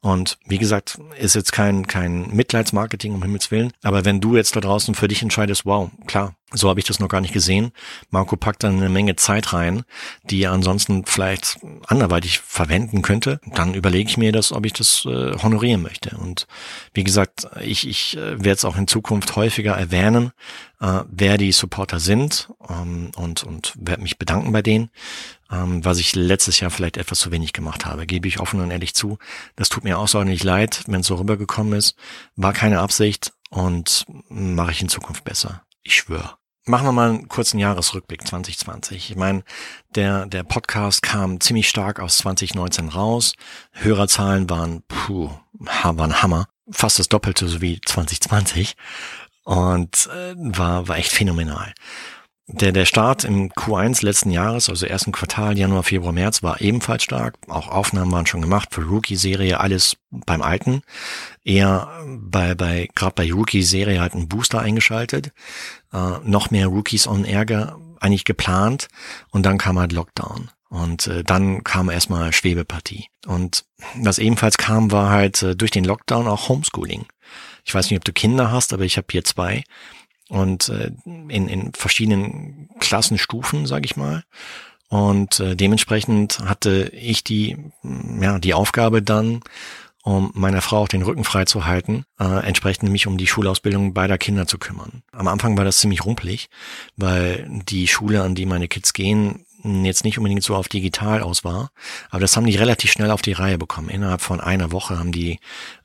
Und 0.00 0.38
wie 0.46 0.58
gesagt, 0.58 0.98
ist 1.18 1.34
jetzt 1.34 1.52
kein, 1.52 1.86
kein 1.86 2.34
Mitleidsmarketing 2.34 3.14
um 3.14 3.22
Himmels 3.22 3.50
Willen. 3.50 3.72
Aber 3.82 4.04
wenn 4.04 4.20
du 4.20 4.36
jetzt 4.36 4.54
da 4.56 4.60
draußen 4.60 4.94
für 4.94 5.08
dich 5.08 5.22
entscheidest, 5.22 5.66
wow, 5.66 5.90
klar, 6.06 6.34
so 6.52 6.68
habe 6.68 6.80
ich 6.80 6.86
das 6.86 6.98
noch 6.98 7.08
gar 7.08 7.20
nicht 7.20 7.32
gesehen. 7.32 7.72
Marco 8.10 8.36
packt 8.36 8.64
dann 8.64 8.76
eine 8.76 8.88
Menge 8.88 9.16
Zeit 9.16 9.52
rein, 9.52 9.84
die 10.24 10.42
er 10.42 10.52
ansonsten 10.52 11.04
vielleicht 11.04 11.58
anderweitig 11.86 12.40
verwenden 12.40 13.02
könnte. 13.02 13.40
Dann 13.54 13.74
überlege 13.74 14.10
ich 14.10 14.16
mir 14.16 14.32
das, 14.32 14.52
ob 14.52 14.66
ich 14.66 14.72
das 14.72 15.04
äh, 15.06 15.36
honorieren 15.42 15.82
möchte. 15.82 16.16
Und 16.16 16.46
wie 16.92 17.04
gesagt, 17.04 17.46
ich, 17.62 17.86
ich 17.86 18.16
äh, 18.16 18.32
werde 18.38 18.50
es 18.50 18.64
auch 18.64 18.76
in 18.76 18.88
Zukunft 18.88 19.36
häufiger 19.36 19.74
erwähnen, 19.74 20.32
äh, 20.80 21.00
wer 21.08 21.38
die 21.38 21.52
Supporter 21.52 22.00
sind 22.00 22.48
ähm, 22.68 23.12
und, 23.16 23.44
und 23.44 23.74
werde 23.78 24.02
mich 24.02 24.18
bedanken 24.18 24.52
bei 24.52 24.62
denen 24.62 24.90
ähm, 25.50 25.84
was 25.84 25.98
ich 25.98 26.14
letztes 26.14 26.60
Jahr 26.60 26.70
vielleicht 26.70 26.96
etwas 26.96 27.18
zu 27.18 27.32
wenig 27.32 27.52
gemacht 27.52 27.84
habe, 27.84 28.06
gebe 28.06 28.28
ich 28.28 28.40
offen 28.40 28.60
und 28.60 28.70
ehrlich 28.70 28.94
zu. 28.94 29.18
Das 29.56 29.68
tut 29.68 29.84
mir 29.84 29.98
außerordentlich 29.98 30.44
leid, 30.44 30.84
wenn 30.86 31.00
es 31.00 31.06
so 31.06 31.16
rübergekommen 31.16 31.72
ist. 31.72 31.96
War 32.36 32.52
keine 32.52 32.80
Absicht 32.80 33.32
und 33.50 34.06
mache 34.28 34.70
ich 34.70 34.80
in 34.80 34.88
Zukunft 34.88 35.24
besser. 35.24 35.64
Ich 35.82 35.96
schwöre. 35.96 36.39
Machen 36.70 36.86
wir 36.86 36.92
mal 36.92 37.08
einen 37.08 37.26
kurzen 37.26 37.58
Jahresrückblick 37.58 38.24
2020. 38.24 39.10
Ich 39.10 39.16
meine, 39.16 39.42
der, 39.96 40.26
der 40.26 40.44
Podcast 40.44 41.02
kam 41.02 41.40
ziemlich 41.40 41.68
stark 41.68 41.98
aus 41.98 42.18
2019 42.18 42.90
raus. 42.90 43.32
Hörerzahlen 43.72 44.48
waren, 44.48 44.84
puh, 44.86 45.30
waren 45.58 46.22
Hammer. 46.22 46.46
Fast 46.70 47.00
das 47.00 47.08
Doppelte 47.08 47.48
so 47.48 47.60
wie 47.60 47.80
2020. 47.80 48.76
Und 49.42 50.08
äh, 50.14 50.36
war, 50.36 50.86
war 50.86 50.96
echt 50.96 51.10
phänomenal. 51.10 51.74
Der, 52.52 52.72
der 52.72 52.84
Start 52.84 53.22
im 53.22 53.50
Q1 53.52 54.04
letzten 54.04 54.30
Jahres, 54.32 54.68
also 54.68 54.84
ersten 54.84 55.12
Quartal, 55.12 55.56
Januar, 55.56 55.84
Februar, 55.84 56.12
März, 56.12 56.42
war 56.42 56.60
ebenfalls 56.60 57.04
stark. 57.04 57.36
Auch 57.46 57.68
Aufnahmen 57.68 58.10
waren 58.10 58.26
schon 58.26 58.42
gemacht 58.42 58.70
für 58.72 58.82
Rookie-Serie, 58.82 59.60
alles 59.60 59.96
beim 60.10 60.42
Alten. 60.42 60.82
Eher 61.44 61.88
bei, 62.06 62.56
bei 62.56 62.88
gerade 62.94 63.14
bei 63.14 63.32
Rookie-Serie 63.32 64.00
halt 64.00 64.14
ein 64.14 64.26
Booster 64.26 64.58
eingeschaltet. 64.60 65.32
Äh, 65.92 66.18
noch 66.24 66.50
mehr 66.50 66.66
Rookies 66.66 67.06
on 67.06 67.24
Ärger 67.24 67.78
eigentlich 68.00 68.24
geplant. 68.24 68.88
Und 69.30 69.46
dann 69.46 69.58
kam 69.58 69.78
halt 69.78 69.92
Lockdown. 69.92 70.50
Und 70.70 71.06
äh, 71.06 71.22
dann 71.22 71.62
kam 71.62 71.88
erstmal 71.88 72.32
Schwebepartie. 72.32 73.06
Und 73.26 73.64
was 73.94 74.18
ebenfalls 74.18 74.56
kam, 74.56 74.90
war 74.90 75.10
halt 75.10 75.42
äh, 75.42 75.54
durch 75.54 75.70
den 75.70 75.84
Lockdown 75.84 76.26
auch 76.26 76.48
Homeschooling. 76.48 77.06
Ich 77.64 77.74
weiß 77.74 77.90
nicht, 77.90 77.98
ob 77.98 78.04
du 78.04 78.12
Kinder 78.12 78.50
hast, 78.50 78.72
aber 78.72 78.84
ich 78.84 78.96
habe 78.96 79.06
hier 79.10 79.22
zwei 79.22 79.62
und 80.30 80.68
äh, 80.70 80.92
in, 81.04 81.48
in 81.48 81.72
verschiedenen 81.74 82.70
Klassenstufen, 82.78 83.66
sage 83.66 83.84
ich 83.84 83.96
mal. 83.96 84.24
Und 84.88 85.38
äh, 85.38 85.54
dementsprechend 85.54 86.40
hatte 86.40 86.90
ich 86.94 87.22
die, 87.22 87.56
ja, 88.20 88.38
die 88.38 88.54
Aufgabe 88.54 89.02
dann, 89.02 89.42
um 90.02 90.30
meiner 90.34 90.62
Frau 90.62 90.78
auch 90.78 90.88
den 90.88 91.02
Rücken 91.02 91.24
frei 91.24 91.44
zu 91.44 91.66
halten, 91.66 92.04
äh, 92.18 92.24
entsprechend 92.24 92.84
nämlich 92.84 93.06
um 93.06 93.18
die 93.18 93.26
Schulausbildung 93.26 93.92
beider 93.92 94.18
Kinder 94.18 94.46
zu 94.46 94.58
kümmern. 94.58 95.02
Am 95.12 95.28
Anfang 95.28 95.58
war 95.58 95.64
das 95.64 95.78
ziemlich 95.78 96.04
rumpelig, 96.04 96.48
weil 96.96 97.46
die 97.68 97.86
Schule, 97.86 98.22
an 98.22 98.34
die 98.34 98.46
meine 98.46 98.66
Kids 98.66 98.92
gehen, 98.92 99.44
jetzt 99.62 100.04
nicht 100.04 100.18
unbedingt 100.18 100.42
so 100.42 100.54
auf 100.54 100.68
digital 100.68 101.22
aus 101.22 101.44
war, 101.44 101.70
aber 102.10 102.20
das 102.20 102.36
haben 102.36 102.46
die 102.46 102.56
relativ 102.56 102.90
schnell 102.90 103.10
auf 103.10 103.22
die 103.22 103.32
Reihe 103.32 103.58
bekommen. 103.58 103.88
Innerhalb 103.88 104.20
von 104.20 104.40
einer 104.40 104.72
Woche 104.72 104.98
haben 104.98 105.12
die 105.12 105.38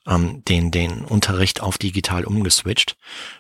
ähm, 0.08 0.44
den, 0.46 0.72
den 0.72 1.04
Unterricht 1.04 1.62
auf 1.62 1.78
digital 1.78 2.26
umgeswitcht, 2.26 2.98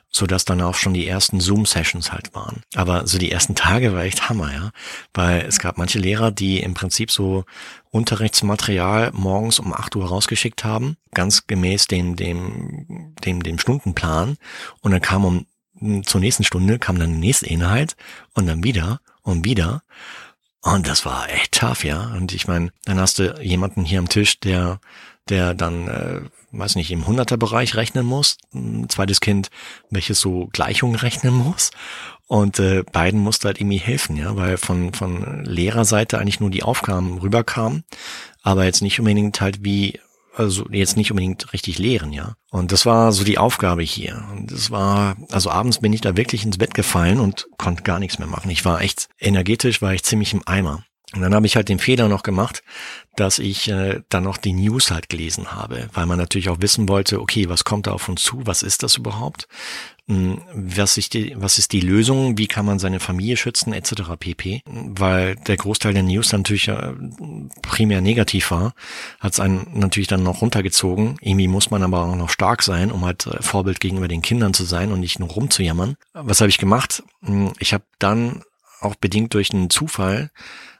so 0.09 0.25
dass 0.25 0.45
dann 0.45 0.61
auch 0.61 0.75
schon 0.75 0.93
die 0.93 1.07
ersten 1.07 1.39
Zoom-Sessions 1.39 2.11
halt 2.11 2.33
waren. 2.33 2.63
Aber 2.73 3.07
so 3.07 3.17
die 3.17 3.31
ersten 3.31 3.55
Tage 3.55 3.93
war 3.93 4.03
echt 4.03 4.29
Hammer, 4.29 4.53
ja, 4.53 4.71
weil 5.13 5.41
es 5.41 5.59
gab 5.59 5.77
manche 5.77 5.99
Lehrer, 5.99 6.31
die 6.31 6.59
im 6.59 6.73
Prinzip 6.73 7.11
so 7.11 7.45
Unterrichtsmaterial 7.91 9.11
morgens 9.13 9.59
um 9.59 9.73
8 9.73 9.95
Uhr 9.95 10.07
rausgeschickt 10.07 10.63
haben, 10.63 10.97
ganz 11.13 11.47
gemäß 11.47 11.87
dem, 11.87 12.15
dem, 12.15 13.15
dem, 13.23 13.43
dem 13.43 13.59
Stundenplan 13.59 14.37
und 14.81 14.91
dann 14.91 15.01
kam 15.01 15.25
um 15.25 15.45
zur 16.05 16.21
nächsten 16.21 16.43
Stunde 16.43 16.79
kam 16.79 16.97
dann 16.99 17.11
der 17.11 17.19
nächste 17.19 17.47
Inhalt 17.47 17.95
und 18.33 18.47
dann 18.47 18.63
wieder 18.63 19.01
und 19.23 19.43
wieder 19.43 19.83
und 20.65 20.87
das 20.87 21.05
war 21.05 21.29
echt 21.29 21.59
tough, 21.59 21.83
ja. 21.83 22.11
Und 22.15 22.33
ich 22.33 22.47
meine, 22.47 22.71
dann 22.85 22.99
hast 22.99 23.19
du 23.19 23.39
jemanden 23.39 23.85
hier 23.85 23.99
am 23.99 24.09
Tisch, 24.09 24.39
der, 24.39 24.79
der 25.29 25.53
dann, 25.53 25.87
äh, 25.87 26.21
weiß 26.51 26.75
nicht, 26.75 26.89
im 26.91 27.05
Hunderterbereich 27.05 27.75
rechnen 27.75 28.05
muss. 28.05 28.37
Ein 28.51 28.89
zweites 28.89 29.21
Kind, 29.21 29.51
welches 29.91 30.19
so 30.19 30.49
Gleichungen 30.51 30.95
rechnen 30.95 31.35
muss. 31.35 31.69
Und 32.25 32.57
äh, 32.57 32.83
beiden 32.91 33.19
musste 33.19 33.47
halt 33.47 33.61
irgendwie 33.61 33.77
helfen, 33.77 34.17
ja, 34.17 34.35
weil 34.35 34.57
von, 34.57 34.91
von 34.93 35.45
Lehrerseite 35.45 36.17
eigentlich 36.17 36.39
nur 36.39 36.49
die 36.49 36.63
Aufgaben 36.63 37.19
rüberkamen, 37.19 37.83
aber 38.41 38.65
jetzt 38.65 38.81
nicht 38.81 38.99
unbedingt 38.99 39.39
halt 39.41 39.63
wie 39.63 39.99
also 40.35 40.65
jetzt 40.69 40.97
nicht 40.97 41.11
unbedingt 41.11 41.53
richtig 41.53 41.79
lehren, 41.79 42.13
ja. 42.13 42.35
Und 42.51 42.71
das 42.71 42.85
war 42.85 43.11
so 43.11 43.23
die 43.23 43.37
Aufgabe 43.37 43.83
hier. 43.83 44.23
Und 44.31 44.51
das 44.51 44.71
war, 44.71 45.15
also 45.31 45.49
abends 45.49 45.79
bin 45.79 45.93
ich 45.93 46.01
da 46.01 46.17
wirklich 46.17 46.45
ins 46.45 46.57
Bett 46.57 46.73
gefallen 46.73 47.19
und 47.19 47.47
konnte 47.57 47.83
gar 47.83 47.99
nichts 47.99 48.19
mehr 48.19 48.27
machen. 48.27 48.51
Ich 48.51 48.65
war 48.65 48.81
echt 48.81 49.07
energetisch, 49.19 49.81
war 49.81 49.93
ich 49.93 50.03
ziemlich 50.03 50.33
im 50.33 50.43
Eimer. 50.45 50.83
Und 51.15 51.21
dann 51.21 51.33
habe 51.33 51.45
ich 51.45 51.55
halt 51.55 51.69
den 51.69 51.79
Fehler 51.79 52.07
noch 52.09 52.23
gemacht, 52.23 52.61
dass 53.15 53.39
ich 53.39 53.69
äh, 53.69 54.01
dann 54.09 54.23
noch 54.23 54.37
die 54.37 54.53
News 54.53 54.91
halt 54.91 55.07
gelesen 55.09 55.53
habe, 55.53 55.87
weil 55.93 56.05
man 56.05 56.17
natürlich 56.17 56.49
auch 56.49 56.59
wissen 56.59 56.89
wollte, 56.89 57.21
okay, 57.21 57.47
was 57.47 57.63
kommt 57.63 57.87
da 57.87 57.91
auf 57.91 58.09
uns 58.09 58.23
zu, 58.23 58.41
was 58.45 58.61
ist 58.61 58.83
das 58.83 58.97
überhaupt, 58.97 59.47
hm, 60.07 60.41
was 60.53 60.97
ist 60.97 61.13
die, 61.13 61.33
was 61.37 61.57
ist 61.57 61.71
die 61.71 61.79
Lösung, 61.79 62.37
wie 62.37 62.47
kann 62.47 62.65
man 62.65 62.77
seine 62.77 62.99
Familie 62.99 63.37
schützen, 63.37 63.73
etc. 63.73 64.03
pp. 64.19 64.61
Weil 64.65 65.35
der 65.35 65.57
Großteil 65.57 65.93
der 65.93 66.03
News 66.03 66.31
natürlich 66.33 66.67
äh, 66.67 66.93
primär 67.61 68.01
negativ 68.01 68.51
war, 68.51 68.73
hat 69.19 69.33
es 69.33 69.39
einen 69.39 69.67
natürlich 69.73 70.07
dann 70.07 70.23
noch 70.23 70.41
runtergezogen. 70.41 71.17
Irgendwie 71.21 71.47
muss 71.47 71.71
man 71.71 71.83
aber 71.83 72.03
auch 72.03 72.15
noch 72.15 72.29
stark 72.29 72.61
sein, 72.61 72.91
um 72.91 73.05
halt 73.05 73.25
äh, 73.27 73.41
Vorbild 73.41 73.79
gegenüber 73.79 74.09
den 74.09 74.21
Kindern 74.21 74.53
zu 74.53 74.65
sein 74.65 74.91
und 74.91 74.99
nicht 74.99 75.19
nur 75.19 75.29
rumzujammern. 75.29 75.95
Was 76.13 76.41
habe 76.41 76.49
ich 76.49 76.57
gemacht? 76.57 77.01
Hm, 77.23 77.53
ich 77.59 77.73
habe 77.73 77.85
dann 77.97 78.43
auch 78.81 78.95
bedingt 78.95 79.33
durch 79.33 79.51
einen 79.53 79.69
Zufall 79.69 80.29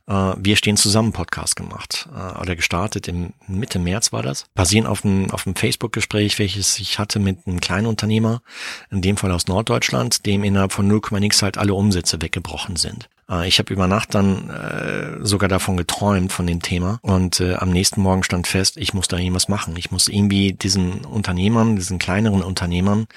Wir 0.08 0.56
stehen 0.56 0.78
zusammen 0.78 1.14
Podcast 1.14 1.56
gemacht 1.56 2.08
äh, 2.16 2.40
oder 2.40 2.56
gestartet. 2.56 3.08
Im 3.08 3.34
Mitte 3.48 3.80
März 3.80 4.14
war 4.14 4.22
das. 4.22 4.46
Basierend 4.54 4.88
auf 4.88 5.04
einem, 5.04 5.32
auf 5.32 5.46
Facebook-Gespräch, 5.56 6.38
welches 6.38 6.78
ich 6.80 7.00
hatte 7.00 7.20
mit 7.20 7.48
einem 7.48 7.60
kleinen 7.60 7.88
Unternehmer, 7.88 8.44
in 8.92 9.02
dem 9.02 9.18
Fall 9.18 9.32
aus 9.32 9.48
Norddeutschland, 9.48 10.28
dem 10.28 10.44
innerhalb 10.44 10.74
von 10.74 10.88
0, 10.88 11.02
nix 11.20 11.42
halt 11.42 11.58
alle 11.58 11.74
Umsätze 11.74 12.22
weggebrochen 12.22 12.76
sind. 12.76 13.10
Äh, 13.30 13.48
ich 13.48 13.60
habe 13.60 13.74
über 13.74 13.88
Nacht 13.88 14.16
dann 14.16 14.50
äh, 14.50 15.26
sogar 15.26 15.50
davon 15.50 15.78
geträumt, 15.78 16.32
von 16.32 16.48
dem 16.48 16.62
Thema. 16.62 17.00
Und 17.02 17.40
äh, 17.40 17.56
am 17.56 17.72
nächsten 17.72 18.02
Morgen 18.02 18.24
stand 18.24 18.48
fest, 18.48 18.78
ich 18.78 18.94
muss 18.94 19.08
da 19.08 19.18
irgendwas 19.18 19.48
machen. 19.48 19.76
Ich 19.78 19.92
muss 19.92 20.08
irgendwie 20.08 20.54
diesen 20.54 21.06
Unternehmern, 21.06 21.76
diesen 21.76 22.00
kleineren 22.00 22.42
Unternehmern 22.42 23.08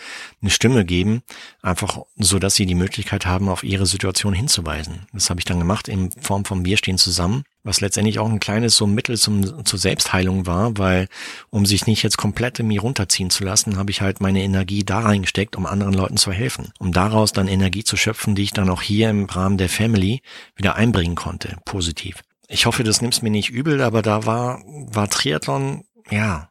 eine 0.41 0.51
Stimme 0.51 0.85
geben, 0.85 1.23
einfach 1.63 2.01
so, 2.17 2.39
dass 2.39 2.55
sie 2.55 2.67
die 2.67 2.75
Möglichkeit 2.75 3.27
haben, 3.27 3.49
auf 3.49 3.65
ihre 3.65 3.87
Situation 3.87 4.33
hinzuweisen. 4.33 5.07
Das 5.13 5.31
habe 5.31 5.41
ich 5.41 5.45
dann 5.45 5.59
gemacht 5.59 5.89
in 5.89 6.11
Form 6.11 6.45
von 6.45 6.65
Wir 6.65 6.77
stehen 6.77 6.99
zusammen 6.99 7.45
was 7.65 7.81
letztendlich 7.81 8.19
auch 8.19 8.29
ein 8.29 8.41
kleines 8.41 8.77
so 8.77 8.87
Mittel 8.87 9.19
zum, 9.19 9.65
zur 9.65 9.79
Selbstheilung 9.79 10.47
war, 10.47 10.79
weil 10.79 11.09
um 11.51 11.67
sich 11.67 11.87
nicht 11.87 12.03
jetzt 12.03 12.17
komplett 12.17 12.59
in 12.61 12.69
mir 12.69 12.81
runterziehen 12.81 13.31
zu 13.31 13.45
lassen, 13.45 13.77
habe 13.77 13.91
ich 13.91 14.01
halt 14.01 14.21
meine 14.21 14.43
Energie 14.43 14.85
da 14.85 15.01
reingesteckt, 15.01 15.57
um 15.57 15.67
anderen 15.67 15.93
Leuten 15.93 16.17
zu 16.17 16.33
helfen, 16.33 16.73
um 16.79 16.93
daraus 16.93 17.33
dann 17.33 17.49
Energie 17.49 17.85
zu 17.85 17.97
schöpfen, 17.97 18.35
die 18.35 18.43
ich 18.43 18.53
dann 18.53 18.71
auch 18.71 18.83
hier 18.83 19.11
im 19.11 19.27
Rahmen 19.27 19.59
der 19.59 19.69
Family 19.69 20.23
wieder 20.57 20.77
einbringen 20.77 21.17
konnte, 21.17 21.57
positiv. 21.65 22.23
Ich 22.49 22.65
hoffe, 22.65 22.85
das 22.85 23.03
nimmst 23.03 23.23
mir 23.23 23.31
nicht 23.31 23.51
übel, 23.51 23.83
aber 23.83 24.03
da 24.03 24.25
war, 24.25 24.63
war 24.65 25.09
Triathlon, 25.09 25.85
ja, 26.11 26.51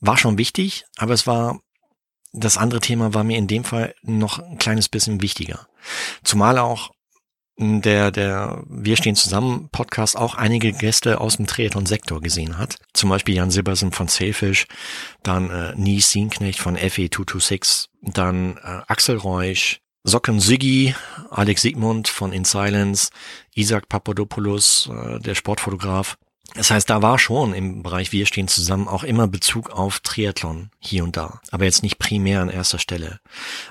war 0.00 0.16
schon 0.16 0.38
wichtig, 0.38 0.84
aber 0.96 1.12
es 1.12 1.26
war, 1.26 1.60
das 2.32 2.56
andere 2.56 2.80
Thema 2.80 3.12
war 3.12 3.24
mir 3.24 3.36
in 3.36 3.46
dem 3.46 3.64
Fall 3.64 3.94
noch 4.02 4.38
ein 4.38 4.58
kleines 4.58 4.88
bisschen 4.88 5.20
wichtiger. 5.20 5.66
Zumal 6.24 6.58
auch 6.58 6.90
der, 7.58 8.10
der 8.10 8.62
Wir 8.66 8.96
stehen 8.96 9.16
zusammen 9.16 9.68
Podcast 9.70 10.16
auch 10.16 10.34
einige 10.34 10.72
Gäste 10.72 11.20
aus 11.20 11.36
dem 11.36 11.46
Triathlon-Sektor 11.46 12.20
gesehen 12.20 12.58
hat. 12.58 12.76
Zum 12.92 13.10
Beispiel 13.10 13.36
Jan 13.36 13.50
Silbersen 13.50 13.92
von 13.92 14.08
Sailfish, 14.08 14.66
dann 15.22 15.50
äh, 15.50 15.74
Nie 15.76 16.00
Sienknecht 16.00 16.58
von 16.58 16.76
FE226, 16.76 17.88
dann 18.00 18.56
äh, 18.56 18.80
Axel 18.88 19.16
Reusch, 19.16 19.80
Socken 20.04 20.40
Siggi, 20.40 20.94
Alex 21.30 21.62
Siegmund 21.62 22.08
von 22.08 22.32
In 22.32 22.44
Silence, 22.44 23.10
Isaac 23.54 23.88
Papadopoulos, 23.88 24.90
äh, 24.92 25.20
der 25.20 25.34
Sportfotograf. 25.34 26.16
Das 26.54 26.70
heißt, 26.70 26.90
da 26.90 27.00
war 27.00 27.18
schon 27.18 27.54
im 27.54 27.82
Bereich 27.82 28.12
Wir 28.12 28.26
stehen 28.26 28.48
zusammen 28.48 28.88
auch 28.88 29.04
immer 29.04 29.26
Bezug 29.26 29.70
auf 29.70 30.00
Triathlon 30.00 30.70
hier 30.80 31.04
und 31.04 31.16
da, 31.16 31.40
aber 31.50 31.64
jetzt 31.64 31.82
nicht 31.82 31.98
primär 31.98 32.42
an 32.42 32.50
erster 32.50 32.78
Stelle. 32.78 33.20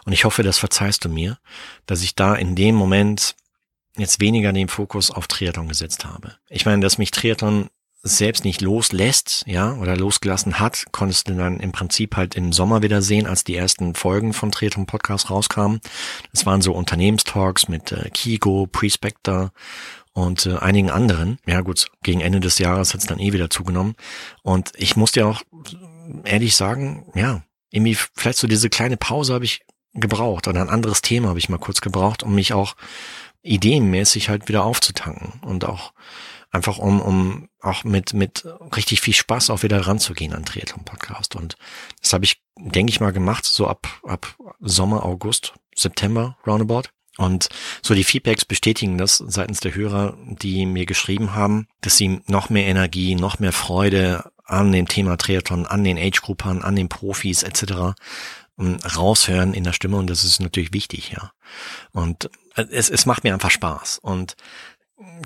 Und 0.06 0.14
ich 0.14 0.26
hoffe, 0.26 0.42
das 0.42 0.58
verzeihst 0.58 1.06
du 1.06 1.10
mir, 1.10 1.38
dass 1.86 2.02
ich 2.02 2.16
da 2.16 2.34
in 2.34 2.56
dem 2.56 2.76
Moment 2.76 3.36
jetzt 4.02 4.20
weniger 4.20 4.52
den 4.52 4.68
Fokus 4.68 5.12
auf 5.12 5.28
Triathlon 5.28 5.68
gesetzt 5.68 6.06
habe. 6.06 6.36
Ich 6.50 6.66
meine, 6.66 6.82
dass 6.82 6.98
mich 6.98 7.12
Triathlon 7.12 7.70
selbst 8.04 8.46
nicht 8.46 8.62
loslässt, 8.62 9.44
ja, 9.46 9.74
oder 9.76 9.96
losgelassen 9.96 10.60
hat, 10.60 10.86
konntest 10.92 11.30
du 11.30 11.36
dann 11.36 11.60
im 11.60 11.72
Prinzip 11.72 12.16
halt 12.16 12.36
im 12.36 12.52
Sommer 12.52 12.82
wieder 12.82 13.02
sehen, 13.02 13.28
als 13.28 13.44
die 13.44 13.56
ersten 13.56 13.94
Folgen 13.94 14.34
von 14.34 14.52
Triathlon 14.52 14.88
Podcast 14.88 15.30
rauskamen. 15.30 15.82
Das 16.32 16.46
waren 16.46 16.62
so 16.62 16.74
Unternehmenstalks 16.74 17.68
mit 17.68 17.92
äh, 17.92 18.10
Kigo, 18.10 18.68
Prespector 18.72 19.52
und 20.14 20.48
äh, 20.48 20.58
einigen 20.58 20.90
anderen. 20.90 21.38
Ja 21.46 21.62
gut, 21.62 21.90
gegen 22.02 22.22
Ende 22.22 22.40
des 22.40 22.58
Jahres 22.58 22.94
hat 22.94 23.02
es 23.02 23.08
dann 23.08 23.20
eh 23.20 23.34
wieder 23.34 23.50
zugenommen. 23.50 23.96
Und 24.42 24.72
ich 24.76 24.96
muss 24.96 25.12
dir 25.12 25.28
auch 25.28 25.44
ehrlich 26.24 26.56
sagen, 26.56 27.06
ja, 27.14 27.44
irgendwie 27.70 27.96
vielleicht 28.16 28.40
so 28.40 28.48
diese 28.48 28.70
kleine 28.70 28.98
Pause 28.98 29.34
habe 29.34 29.46
ich 29.46 29.62
gebraucht 29.94 30.48
oder 30.48 30.62
ein 30.62 30.70
anderes 30.70 31.02
Thema 31.02 31.30
habe 31.30 31.40
ich 31.40 31.50
mal 31.50 31.58
kurz 31.58 31.82
gebraucht, 31.82 32.24
um 32.24 32.34
mich 32.34 32.54
auch 32.54 32.76
ideenmäßig 33.44 34.30
halt 34.30 34.48
wieder 34.48 34.64
aufzutanken 34.64 35.42
und 35.42 35.66
auch 35.66 35.94
einfach 36.52 36.78
um, 36.78 37.02
um 37.02 37.50
auch 37.62 37.84
mit, 37.84 38.14
mit 38.14 38.46
richtig 38.76 39.02
viel 39.02 39.14
Spaß 39.14 39.50
auch 39.50 39.64
wieder 39.64 39.80
ranzugehen 39.88 40.34
an 40.34 40.46
Triathlon 40.46 40.84
Podcast. 40.84 41.36
Und 41.36 41.56
das 42.02 42.14
habe 42.14 42.26
ich, 42.26 42.42
denke 42.58 42.92
ich 42.92 43.00
mal, 43.00 43.14
gemacht, 43.14 43.46
so 43.46 43.68
ab, 43.68 43.88
ab 44.04 44.36
Sommer, 44.60 45.06
August, 45.06 45.54
September, 45.76 46.38
roundabout. 46.46 46.90
Und 47.18 47.50
so 47.82 47.94
die 47.94 48.04
Feedbacks 48.04 48.46
bestätigen 48.46 48.98
das 48.98 49.18
seitens 49.18 49.60
der 49.60 49.76
Hörer, 49.76 50.18
die 50.26 50.66
mir 50.66 50.86
geschrieben 50.86 51.36
haben, 51.36 51.68
dass 51.82 51.98
sie 51.98 52.22
noch 52.28 52.50
mehr 52.50 52.66
Energie, 52.66 53.16
noch 53.16 53.40
mehr 53.40 53.52
Freude 53.52 54.32
an 54.46 54.72
dem 54.72 54.88
Thema 54.88 55.18
Triathlon, 55.18 55.66
an 55.66 55.84
den 55.84 55.98
Age-Gruppern, 55.98 56.62
an 56.62 56.76
den 56.76 56.90
Profis 56.90 57.44
etc. 57.44 57.96
Ähm, 58.60 58.78
raushören 58.96 59.54
in 59.54 59.64
der 59.64 59.74
Stimme 59.74 59.98
und 59.98 60.10
das 60.10 60.24
ist 60.24 60.40
natürlich 60.40 60.74
wichtig, 60.74 61.12
ja. 61.12 61.32
Und 61.92 62.30
äh, 62.56 62.66
es, 62.72 62.90
es 62.90 63.06
macht 63.06 63.24
mir 63.24 63.34
einfach 63.34 63.52
Spaß. 63.52 64.00
Und 64.00 64.36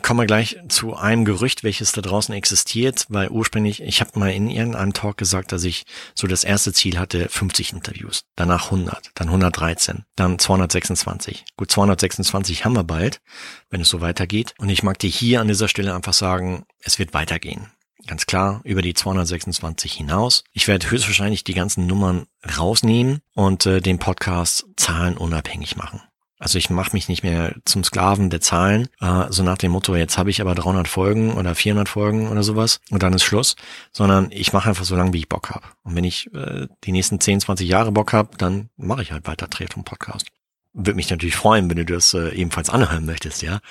kommen 0.01 0.19
wir 0.19 0.25
gleich 0.25 0.57
zu 0.69 0.95
einem 0.95 1.25
Gerücht, 1.25 1.63
welches 1.63 1.91
da 1.91 2.01
draußen 2.01 2.33
existiert, 2.33 3.05
weil 3.09 3.29
ursprünglich, 3.29 3.81
ich 3.81 4.01
habe 4.01 4.17
mal 4.19 4.31
in 4.31 4.49
irgendeinem 4.49 4.93
Talk 4.93 5.17
gesagt, 5.17 5.51
dass 5.51 5.63
ich 5.63 5.85
so 6.13 6.27
das 6.27 6.43
erste 6.43 6.73
Ziel 6.73 6.97
hatte, 6.97 7.27
50 7.29 7.73
Interviews, 7.73 8.25
danach 8.35 8.65
100, 8.65 9.11
dann 9.15 9.27
113, 9.27 10.05
dann 10.15 10.39
226. 10.39 11.45
Gut, 11.57 11.71
226 11.71 12.65
haben 12.65 12.75
wir 12.75 12.83
bald, 12.83 13.21
wenn 13.69 13.81
es 13.81 13.89
so 13.89 14.01
weitergeht. 14.01 14.53
Und 14.59 14.69
ich 14.69 14.83
mag 14.83 14.99
dir 14.99 15.09
hier 15.09 15.41
an 15.41 15.47
dieser 15.47 15.67
Stelle 15.67 15.93
einfach 15.93 16.13
sagen, 16.13 16.65
es 16.79 16.99
wird 16.99 17.13
weitergehen. 17.13 17.71
Ganz 18.07 18.27
klar, 18.27 18.61
über 18.63 18.81
die 18.81 18.93
226 18.93 19.93
hinaus. 19.93 20.43
Ich 20.53 20.67
werde 20.67 20.91
höchstwahrscheinlich 20.91 21.43
die 21.43 21.55
ganzen 21.55 21.87
Nummern 21.87 22.27
rausnehmen 22.57 23.21
und 23.33 23.65
äh, 23.65 23.81
den 23.81 23.97
Podcast 23.97 24.67
zahlenunabhängig 24.75 25.75
machen. 25.75 26.01
Also 26.37 26.57
ich 26.59 26.69
mache 26.69 26.91
mich 26.93 27.07
nicht 27.07 27.23
mehr 27.23 27.55
zum 27.63 27.83
Sklaven 27.83 28.29
der 28.29 28.41
Zahlen, 28.41 28.89
äh, 28.99 29.25
so 29.29 29.41
nach 29.41 29.57
dem 29.57 29.71
Motto, 29.71 29.95
jetzt 29.95 30.17
habe 30.17 30.29
ich 30.29 30.41
aber 30.41 30.53
300 30.53 30.87
Folgen 30.87 31.33
oder 31.33 31.55
400 31.55 31.87
Folgen 31.89 32.27
oder 32.27 32.43
sowas 32.43 32.81
und 32.91 33.01
dann 33.01 33.13
ist 33.13 33.23
Schluss, 33.23 33.55
sondern 33.91 34.29
ich 34.31 34.53
mache 34.53 34.69
einfach 34.69 34.83
so 34.83 34.95
lange, 34.95 35.13
wie 35.13 35.19
ich 35.19 35.29
Bock 35.29 35.49
habe. 35.49 35.65
Und 35.83 35.95
wenn 35.95 36.03
ich 36.03 36.31
äh, 36.35 36.67
die 36.83 36.91
nächsten 36.91 37.19
10, 37.19 37.39
20 37.39 37.67
Jahre 37.67 37.91
Bock 37.91 38.13
habe, 38.13 38.37
dann 38.37 38.69
mache 38.75 39.01
ich 39.01 39.11
halt 39.11 39.25
weiter 39.27 39.49
Triathlon 39.49 39.85
Podcast. 39.85 40.27
Würde 40.73 40.95
mich 40.95 41.09
natürlich 41.09 41.37
freuen, 41.37 41.69
wenn 41.69 41.77
du 41.77 41.85
das 41.85 42.13
äh, 42.13 42.29
ebenfalls 42.35 42.69
anhören 42.69 43.05
möchtest, 43.05 43.41
ja. 43.41 43.61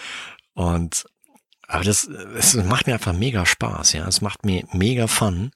Und 0.55 1.05
aber 1.69 1.85
das, 1.85 2.05
es 2.37 2.55
macht 2.55 2.87
mir 2.87 2.95
einfach 2.95 3.13
mega 3.13 3.47
Spaß, 3.47 3.95
ja. 3.95 4.07
Es 4.07 4.21
macht 4.21 4.45
mir 4.45 4.65
mega 4.73 5.07
Fun. 5.07 5.53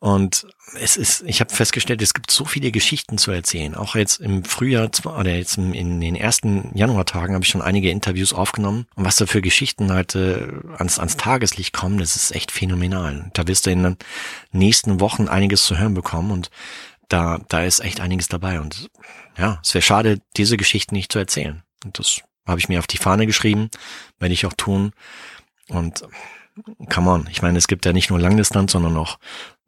Und 0.00 0.46
es 0.80 0.96
ist, 0.96 1.24
ich 1.26 1.40
habe 1.40 1.52
festgestellt, 1.52 2.00
es 2.02 2.14
gibt 2.14 2.30
so 2.30 2.44
viele 2.44 2.70
Geschichten 2.70 3.18
zu 3.18 3.32
erzählen. 3.32 3.74
Auch 3.74 3.96
jetzt 3.96 4.20
im 4.20 4.44
Frühjahr 4.44 4.88
oder 5.04 5.34
jetzt 5.34 5.58
in 5.58 6.00
den 6.00 6.14
ersten 6.14 6.70
Januartagen 6.76 7.34
habe 7.34 7.44
ich 7.44 7.50
schon 7.50 7.62
einige 7.62 7.90
Interviews 7.90 8.32
aufgenommen. 8.32 8.86
Und 8.94 9.04
was 9.04 9.16
da 9.16 9.26
für 9.26 9.42
Geschichten 9.42 9.92
halt 9.92 10.14
äh, 10.14 10.46
ans, 10.76 11.00
ans 11.00 11.16
Tageslicht 11.16 11.72
kommen, 11.72 11.98
das 11.98 12.14
ist 12.14 12.32
echt 12.32 12.52
phänomenal. 12.52 13.28
Da 13.34 13.48
wirst 13.48 13.66
du 13.66 13.70
in 13.70 13.82
den 13.82 13.96
nächsten 14.52 15.00
Wochen 15.00 15.26
einiges 15.26 15.64
zu 15.64 15.78
hören 15.78 15.94
bekommen 15.94 16.30
und 16.30 16.50
da, 17.08 17.40
da 17.48 17.64
ist 17.64 17.80
echt 17.80 18.00
einiges 18.00 18.28
dabei. 18.28 18.60
Und 18.60 18.90
ja, 19.36 19.58
es 19.64 19.74
wäre 19.74 19.82
schade, 19.82 20.20
diese 20.36 20.56
Geschichten 20.56 20.94
nicht 20.94 21.10
zu 21.10 21.18
erzählen. 21.18 21.62
Und 21.84 21.98
das 21.98 22.20
habe 22.46 22.60
ich 22.60 22.68
mir 22.68 22.78
auf 22.78 22.86
die 22.86 22.98
Fahne 22.98 23.26
geschrieben, 23.26 23.68
werde 24.20 24.34
ich 24.34 24.46
auch 24.46 24.52
tun. 24.52 24.92
Und 25.68 26.02
come 26.88 27.10
on, 27.10 27.28
ich 27.30 27.42
meine, 27.42 27.58
es 27.58 27.68
gibt 27.68 27.84
ja 27.86 27.92
nicht 27.92 28.10
nur 28.10 28.18
Langdistanz, 28.18 28.72
sondern 28.72 28.96
auch 28.96 29.18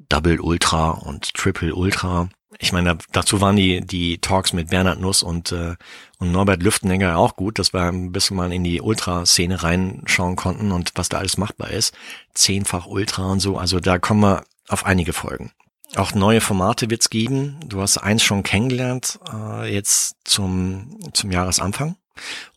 Double 0.08 0.40
Ultra 0.40 0.90
und 0.90 1.34
Triple 1.34 1.74
Ultra. 1.74 2.28
Ich 2.58 2.72
meine, 2.72 2.98
dazu 3.12 3.40
waren 3.40 3.56
die, 3.56 3.80
die 3.80 4.18
Talks 4.18 4.52
mit 4.52 4.70
Bernhard 4.70 5.00
Nuss 5.00 5.22
und, 5.22 5.52
äh, 5.52 5.76
und 6.18 6.32
Norbert 6.32 6.62
Lüftenegger 6.62 7.16
auch 7.16 7.36
gut, 7.36 7.58
dass 7.58 7.72
wir 7.72 7.82
ein 7.82 8.12
bisschen 8.12 8.36
mal 8.36 8.52
in 8.52 8.64
die 8.64 8.80
Ultra-Szene 8.80 9.62
reinschauen 9.62 10.36
konnten 10.36 10.72
und 10.72 10.92
was 10.96 11.08
da 11.08 11.18
alles 11.18 11.38
machbar 11.38 11.70
ist. 11.70 11.94
Zehnfach 12.34 12.86
Ultra 12.86 13.30
und 13.30 13.40
so. 13.40 13.56
Also 13.56 13.78
da 13.80 13.98
kommen 13.98 14.20
wir 14.20 14.44
auf 14.68 14.84
einige 14.84 15.12
Folgen. 15.12 15.52
Auch 15.96 16.12
neue 16.14 16.40
Formate 16.40 16.90
wird's 16.90 17.10
geben. 17.10 17.58
Du 17.66 17.80
hast 17.80 17.98
eins 17.98 18.22
schon 18.22 18.42
kennengelernt, 18.42 19.18
äh, 19.32 19.72
jetzt 19.72 20.16
zum, 20.24 20.98
zum 21.12 21.30
Jahresanfang. 21.30 21.96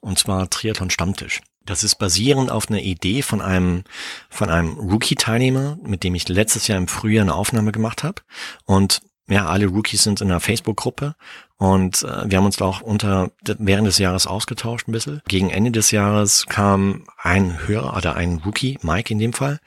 Und 0.01 0.19
zwar 0.19 0.49
Triathlon 0.49 0.89
Stammtisch. 0.89 1.41
Das 1.65 1.83
ist 1.83 1.95
basierend 1.95 2.51
auf 2.51 2.69
einer 2.69 2.81
Idee 2.81 3.21
von 3.21 3.41
einem, 3.41 3.83
von 4.29 4.49
einem 4.49 4.77
Rookie-Teilnehmer, 4.77 5.77
mit 5.83 6.03
dem 6.03 6.15
ich 6.15 6.27
letztes 6.27 6.67
Jahr 6.67 6.77
im 6.77 6.87
Frühjahr 6.87 7.23
eine 7.23 7.35
Aufnahme 7.35 7.71
gemacht 7.71 8.03
habe. 8.03 8.21
Und 8.65 9.01
ja, 9.27 9.45
alle 9.45 9.67
Rookies 9.67 10.03
sind 10.03 10.19
in 10.19 10.29
einer 10.29 10.41
Facebook-Gruppe 10.41 11.15
und 11.57 12.03
äh, 12.03 12.29
wir 12.29 12.37
haben 12.37 12.45
uns 12.45 12.57
da 12.57 12.65
auch 12.65 12.81
unter 12.81 13.31
während 13.45 13.87
des 13.87 13.97
Jahres 13.97 14.27
ausgetauscht 14.27 14.89
ein 14.89 14.91
bisschen. 14.91 15.21
Gegen 15.29 15.49
Ende 15.49 15.71
des 15.71 15.91
Jahres 15.91 16.45
kam 16.47 17.05
ein 17.17 17.65
Hörer 17.65 17.95
oder 17.95 18.17
ein 18.17 18.41
Rookie, 18.45 18.77
Mike 18.81 19.13
in 19.13 19.19
dem 19.19 19.31
Fall, 19.31 19.61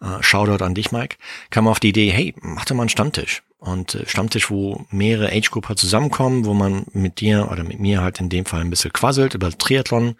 äh, 0.00 0.22
Shoutout 0.22 0.64
an 0.64 0.74
dich, 0.74 0.90
Mike, 0.90 1.18
kam 1.50 1.68
auf 1.68 1.78
die 1.78 1.90
Idee, 1.90 2.10
hey, 2.10 2.34
mach 2.40 2.64
doch 2.64 2.74
mal 2.74 2.82
einen 2.82 2.88
Stammtisch. 2.88 3.44
Und 3.58 3.94
äh, 3.94 4.08
Stammtisch, 4.08 4.50
wo 4.50 4.84
mehrere 4.90 5.28
Age-Grupper 5.28 5.76
zusammenkommen, 5.76 6.44
wo 6.44 6.52
man 6.52 6.86
mit 6.92 7.20
dir 7.20 7.48
oder 7.52 7.62
mit 7.62 7.78
mir 7.78 8.02
halt 8.02 8.18
in 8.18 8.28
dem 8.28 8.44
Fall 8.44 8.60
ein 8.60 8.70
bisschen 8.70 8.92
quasselt 8.92 9.34
über 9.34 9.50
Triathlon, 9.50 10.16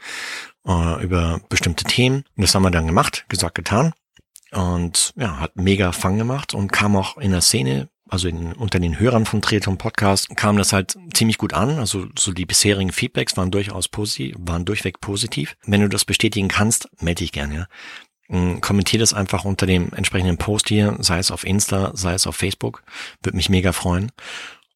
äh, 0.67 1.03
über 1.03 1.41
bestimmte 1.49 1.85
Themen. 1.85 2.25
Und 2.37 2.43
das 2.43 2.55
haben 2.55 2.63
wir 2.63 2.71
dann 2.71 2.87
gemacht, 2.87 3.25
gesagt, 3.29 3.55
getan. 3.55 3.93
Und 4.53 5.13
ja, 5.17 5.39
hat 5.41 5.57
mega 5.57 5.93
Fang 5.93 6.19
gemacht 6.19 6.55
und 6.55 6.73
kam 6.73 6.97
auch 6.97 7.19
in 7.19 7.33
der 7.33 7.41
Szene 7.41 7.89
also 8.09 8.29
in, 8.29 8.53
unter 8.53 8.79
den 8.79 8.99
Hörern 8.99 9.27
von 9.27 9.43
Triathlon 9.43 9.79
Podcast 9.79 10.35
kam 10.37 10.57
das 10.57 10.73
halt 10.73 10.97
ziemlich 11.13 11.39
gut 11.39 11.55
an. 11.55 11.79
Also 11.79 12.07
so 12.17 12.33
die 12.33 12.47
bisherigen 12.47 12.93
Feedbacks 12.93 13.37
waren 13.37 13.51
durchaus 13.51 13.89
positiv, 13.89 14.37
waren 14.39 14.65
durchweg 14.65 15.01
positiv. 15.01 15.57
Wenn 15.67 15.81
du 15.81 15.89
das 15.89 16.05
bestätigen 16.05 16.49
kannst, 16.49 16.89
melde 17.01 17.21
dich 17.21 17.33
gerne. 17.33 17.69
Ja. 18.29 18.37
Mm, 18.39 18.61
kommentier 18.61 18.99
das 18.99 19.13
einfach 19.15 19.45
unter 19.45 19.67
dem 19.67 19.93
entsprechenden 19.93 20.39
Post 20.39 20.69
hier, 20.69 20.97
sei 21.01 21.19
es 21.19 21.31
auf 21.31 21.45
Insta, 21.45 21.93
sei 21.95 22.15
es 22.15 22.27
auf 22.27 22.37
Facebook. 22.37 22.83
Würde 23.23 23.37
mich 23.37 23.49
mega 23.49 23.73
freuen. 23.73 24.13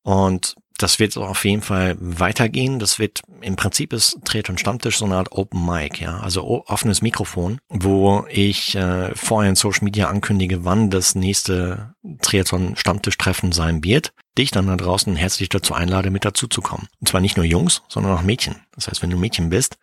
Und 0.03 0.57
das 0.83 0.99
wird 0.99 1.17
auf 1.17 1.45
jeden 1.45 1.63
Fall 1.63 1.97
weitergehen. 2.01 2.79
Das 2.79 2.99
wird 2.99 3.21
im 3.41 3.57
Prinzip 3.57 3.93
ist 3.93 4.19
Triathlon 4.25 4.59
Stammtisch 4.59 4.99
so 4.99 5.05
eine 5.05 5.17
Art 5.17 5.33
Open 5.33 5.65
Mic, 5.65 6.01
ja, 6.01 6.19
also 6.21 6.65
offenes 6.67 7.03
Mikrofon, 7.03 7.59
wo 7.69 8.25
ich 8.29 8.75
äh, 8.75 9.15
vorher 9.15 9.51
in 9.51 9.57
Social 9.57 9.85
Media 9.85 10.09
ankündige, 10.09 10.65
wann 10.65 10.91
das 10.91 11.15
nächste 11.15 11.95
Triathlon 12.23 12.77
Stammtisch 12.77 13.19
Treffen 13.19 13.53
sein 13.53 13.85
wird. 13.85 14.13
Dich 14.39 14.51
dann 14.51 14.69
da 14.69 14.77
draußen 14.77 15.17
herzlich 15.17 15.49
dazu 15.49 15.75
einlade, 15.75 16.11
mit 16.11 16.25
dazu 16.25 16.47
zu 16.47 16.63
kommen. 16.63 16.89
Und 17.01 17.09
zwar 17.09 17.21
nicht 17.21 17.37
nur 17.37 17.45
Jungs, 17.45 17.83
sondern 17.89 18.17
auch 18.17 18.23
Mädchen. 18.23 18.57
Das 18.75 18.89
heißt, 18.89 19.03
wenn 19.03 19.11
du 19.11 19.17
Mädchen 19.17 19.51
bist, 19.51 19.79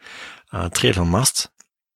äh, 0.51 0.70
Triathlon 0.70 1.10
machst, 1.10 1.51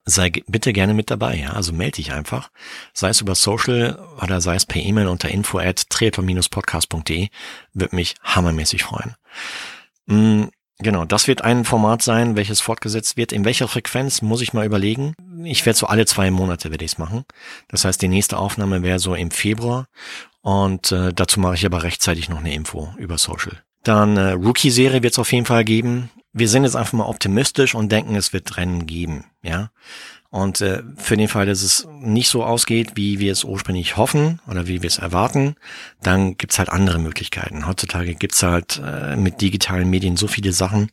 sei 0.05 0.31
bitte 0.47 0.73
gerne 0.73 0.93
mit 0.93 1.11
dabei. 1.11 1.35
Ja? 1.35 1.53
Also 1.53 1.73
melde 1.73 1.97
dich 1.97 2.11
einfach, 2.11 2.49
sei 2.93 3.09
es 3.09 3.21
über 3.21 3.35
Social 3.35 3.99
oder 4.21 4.41
sei 4.41 4.55
es 4.55 4.65
per 4.65 4.81
E-Mail 4.81 5.07
unter 5.07 5.29
info 5.29 5.59
at 5.59 5.89
triathlon-podcast.de. 5.89 7.29
Würde 7.73 7.95
mich 7.95 8.15
hammermäßig 8.23 8.83
freuen. 8.83 9.15
Mhm, 10.07 10.49
genau, 10.79 11.05
das 11.05 11.27
wird 11.27 11.43
ein 11.43 11.65
Format 11.65 12.01
sein, 12.01 12.35
welches 12.35 12.61
fortgesetzt 12.61 13.17
wird. 13.17 13.31
In 13.31 13.45
welcher 13.45 13.67
Frequenz 13.67 14.21
muss 14.21 14.41
ich 14.41 14.53
mal 14.53 14.65
überlegen. 14.65 15.13
Ich 15.43 15.65
werde 15.65 15.77
so 15.77 15.87
alle 15.87 16.05
zwei 16.05 16.31
Monate 16.31 16.71
werde 16.71 16.85
ich 16.85 16.93
es 16.93 16.97
machen. 16.97 17.25
Das 17.67 17.85
heißt, 17.85 18.01
die 18.01 18.07
nächste 18.07 18.37
Aufnahme 18.37 18.83
wäre 18.83 18.99
so 18.99 19.15
im 19.15 19.31
Februar 19.31 19.87
und 20.41 20.91
äh, 20.91 21.13
dazu 21.13 21.39
mache 21.39 21.55
ich 21.55 21.65
aber 21.65 21.83
rechtzeitig 21.83 22.29
noch 22.29 22.39
eine 22.39 22.53
Info 22.53 22.93
über 22.97 23.17
Social. 23.17 23.63
Dann 23.83 24.17
äh, 24.17 24.31
Rookie-Serie 24.31 25.03
wird 25.03 25.13
es 25.13 25.19
auf 25.19 25.31
jeden 25.31 25.45
Fall 25.45 25.63
geben 25.63 26.11
wir 26.33 26.47
sind 26.47 26.63
jetzt 26.63 26.75
einfach 26.75 26.93
mal 26.93 27.05
optimistisch 27.05 27.75
und 27.75 27.91
denken, 27.91 28.15
es 28.15 28.33
wird 28.33 28.57
Rennen 28.57 28.85
geben, 28.85 29.25
ja. 29.43 29.71
Und 30.29 30.61
äh, 30.61 30.81
für 30.95 31.17
den 31.17 31.27
Fall, 31.27 31.45
dass 31.45 31.61
es 31.61 31.85
nicht 31.99 32.29
so 32.29 32.45
ausgeht, 32.45 32.91
wie 32.95 33.19
wir 33.19 33.33
es 33.33 33.43
ursprünglich 33.43 33.97
hoffen 33.97 34.39
oder 34.47 34.65
wie 34.65 34.81
wir 34.81 34.87
es 34.87 34.97
erwarten, 34.97 35.55
dann 36.01 36.37
gibt's 36.37 36.57
halt 36.57 36.69
andere 36.69 36.99
Möglichkeiten. 36.99 37.67
Heutzutage 37.67 38.15
gibt's 38.15 38.41
halt 38.41 38.81
äh, 38.81 39.17
mit 39.17 39.41
digitalen 39.41 39.89
Medien 39.89 40.15
so 40.15 40.27
viele 40.27 40.53
Sachen, 40.53 40.89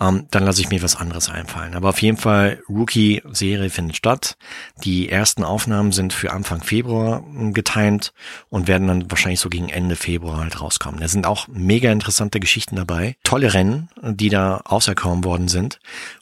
ähm, 0.00 0.26
dann 0.30 0.44
lasse 0.44 0.60
ich 0.60 0.68
mir 0.68 0.82
was 0.82 0.96
anderes 0.96 1.30
einfallen. 1.30 1.74
Aber 1.74 1.88
auf 1.90 2.02
jeden 2.02 2.18
Fall, 2.18 2.62
Rookie-Serie 2.68 3.70
findet 3.70 3.96
statt. 3.96 4.36
Die 4.84 5.08
ersten 5.08 5.42
Aufnahmen 5.44 5.92
sind 5.92 6.12
für 6.12 6.32
Anfang 6.32 6.62
Februar 6.62 7.20
hm, 7.20 7.52
getimt 7.54 8.12
und 8.48 8.68
werden 8.68 8.88
dann 8.88 9.10
wahrscheinlich 9.10 9.40
so 9.40 9.48
gegen 9.48 9.68
Ende 9.68 9.96
Februar 9.96 10.38
halt 10.38 10.60
rauskommen. 10.60 11.00
Da 11.00 11.08
sind 11.08 11.26
auch 11.26 11.48
mega 11.48 11.90
interessante 11.90 12.40
Geschichten 12.40 12.76
dabei. 12.76 13.16
Tolle 13.24 13.54
Rennen, 13.54 13.88
die 14.02 14.28
da 14.28 14.58
auserkoren 14.64 15.24
worden 15.24 15.48
sind. 15.48 15.80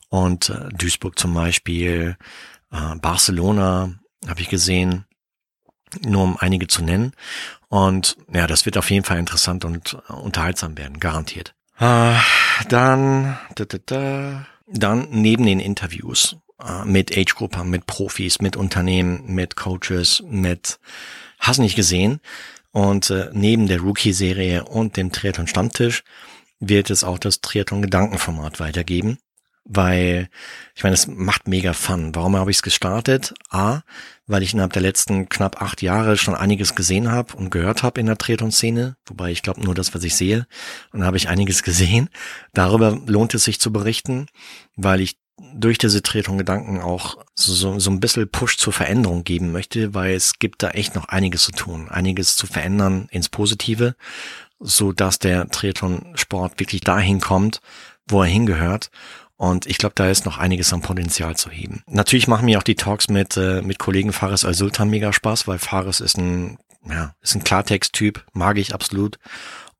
Und 0.08 0.50
äh, 0.50 0.68
Duisburg 0.76 1.18
zum 1.18 1.34
Beispiel, 1.34 2.16
äh, 2.70 2.96
Barcelona 2.96 3.94
habe 4.28 4.40
ich 4.40 4.48
gesehen, 4.48 5.06
nur 6.02 6.22
um 6.22 6.36
einige 6.36 6.66
zu 6.66 6.82
nennen. 6.82 7.12
Und 7.68 8.16
ja, 8.32 8.46
das 8.46 8.66
wird 8.66 8.76
auf 8.78 8.90
jeden 8.90 9.04
Fall 9.04 9.18
interessant 9.18 9.64
und 9.64 9.98
äh, 10.08 10.12
unterhaltsam 10.12 10.78
werden, 10.78 11.00
garantiert. 11.00 11.54
Äh, 11.78 12.14
dann, 12.68 13.38
da, 13.54 13.64
da, 13.64 13.78
da, 13.84 14.46
dann 14.66 15.08
neben 15.10 15.46
den 15.46 15.60
Interviews 15.60 16.36
äh, 16.62 16.84
mit 16.84 17.16
Age-Gruppen, 17.16 17.68
mit 17.68 17.86
Profis, 17.86 18.40
mit 18.40 18.56
Unternehmen, 18.56 19.34
mit 19.34 19.56
Coaches, 19.56 20.22
mit 20.26 20.78
hast 21.38 21.58
nicht 21.58 21.76
gesehen. 21.76 22.20
Und 22.70 23.10
äh, 23.10 23.30
neben 23.32 23.68
der 23.68 23.80
Rookie-Serie 23.80 24.64
und 24.64 24.96
dem 24.96 25.12
Triathlon 25.12 25.46
Stammtisch 25.46 26.02
wird 26.60 26.90
es 26.90 27.04
auch 27.04 27.18
das 27.18 27.40
Triathlon 27.40 27.82
Gedankenformat 27.82 28.60
weitergeben 28.60 29.18
weil 29.64 30.28
ich 30.74 30.82
meine, 30.82 30.94
es 30.94 31.06
macht 31.06 31.48
mega 31.48 31.72
Fun. 31.72 32.14
Warum 32.14 32.36
habe 32.36 32.50
ich 32.50 32.58
es 32.58 32.62
gestartet? 32.62 33.34
A, 33.48 33.80
weil 34.26 34.42
ich 34.42 34.52
innerhalb 34.52 34.72
der 34.72 34.82
letzten 34.82 35.28
knapp 35.28 35.60
acht 35.60 35.82
Jahre 35.82 36.16
schon 36.16 36.34
einiges 36.34 36.74
gesehen 36.74 37.10
habe 37.10 37.36
und 37.36 37.50
gehört 37.50 37.82
habe 37.82 38.00
in 38.00 38.06
der 38.06 38.18
Triathlon-Szene, 38.18 38.96
wobei 39.06 39.30
ich 39.30 39.42
glaube 39.42 39.62
nur 39.62 39.74
das, 39.74 39.94
was 39.94 40.04
ich 40.04 40.16
sehe, 40.16 40.46
und 40.92 41.00
da 41.00 41.06
habe 41.06 41.16
ich 41.16 41.28
einiges 41.28 41.62
gesehen. 41.64 42.08
Darüber 42.52 42.98
lohnt 43.06 43.34
es 43.34 43.44
sich 43.44 43.60
zu 43.60 43.72
berichten, 43.72 44.26
weil 44.76 45.00
ich 45.00 45.18
durch 45.54 45.78
diese 45.78 46.02
Triathlon-Gedanken 46.02 46.80
auch 46.80 47.18
so, 47.34 47.78
so 47.78 47.90
ein 47.90 48.00
bisschen 48.00 48.28
Push 48.30 48.56
zur 48.56 48.72
Veränderung 48.72 49.24
geben 49.24 49.52
möchte, 49.52 49.92
weil 49.92 50.14
es 50.14 50.38
gibt 50.38 50.62
da 50.62 50.70
echt 50.70 50.94
noch 50.94 51.06
einiges 51.06 51.44
zu 51.44 51.52
tun, 51.52 51.88
einiges 51.88 52.36
zu 52.36 52.46
verändern 52.46 53.08
ins 53.10 53.28
Positive, 53.28 53.96
so 54.60 54.92
dass 54.92 55.18
der 55.18 55.48
Triathlon-Sport 55.48 56.60
wirklich 56.60 56.82
dahin 56.82 57.20
kommt, 57.20 57.60
wo 58.06 58.22
er 58.22 58.28
hingehört 58.28 58.90
und 59.50 59.66
ich 59.66 59.78
glaube, 59.78 59.94
da 59.94 60.08
ist 60.08 60.24
noch 60.24 60.38
einiges 60.38 60.72
an 60.72 60.80
Potenzial 60.80 61.36
zu 61.36 61.50
heben. 61.50 61.82
Natürlich 61.86 62.28
machen 62.28 62.46
mir 62.46 62.58
auch 62.58 62.62
die 62.62 62.76
Talks 62.76 63.08
mit, 63.08 63.36
äh, 63.36 63.62
mit 63.62 63.78
Kollegen 63.78 64.12
Fares 64.12 64.44
Al-Sultan 64.44 64.88
mega 64.88 65.12
Spaß, 65.12 65.46
weil 65.46 65.58
Fares 65.58 66.00
ist 66.00 66.16
ein, 66.16 66.58
ja, 66.88 67.14
ist 67.22 67.34
ein 67.34 67.44
Klartext-Typ, 67.44 68.24
mag 68.32 68.58
ich 68.58 68.74
absolut. 68.74 69.18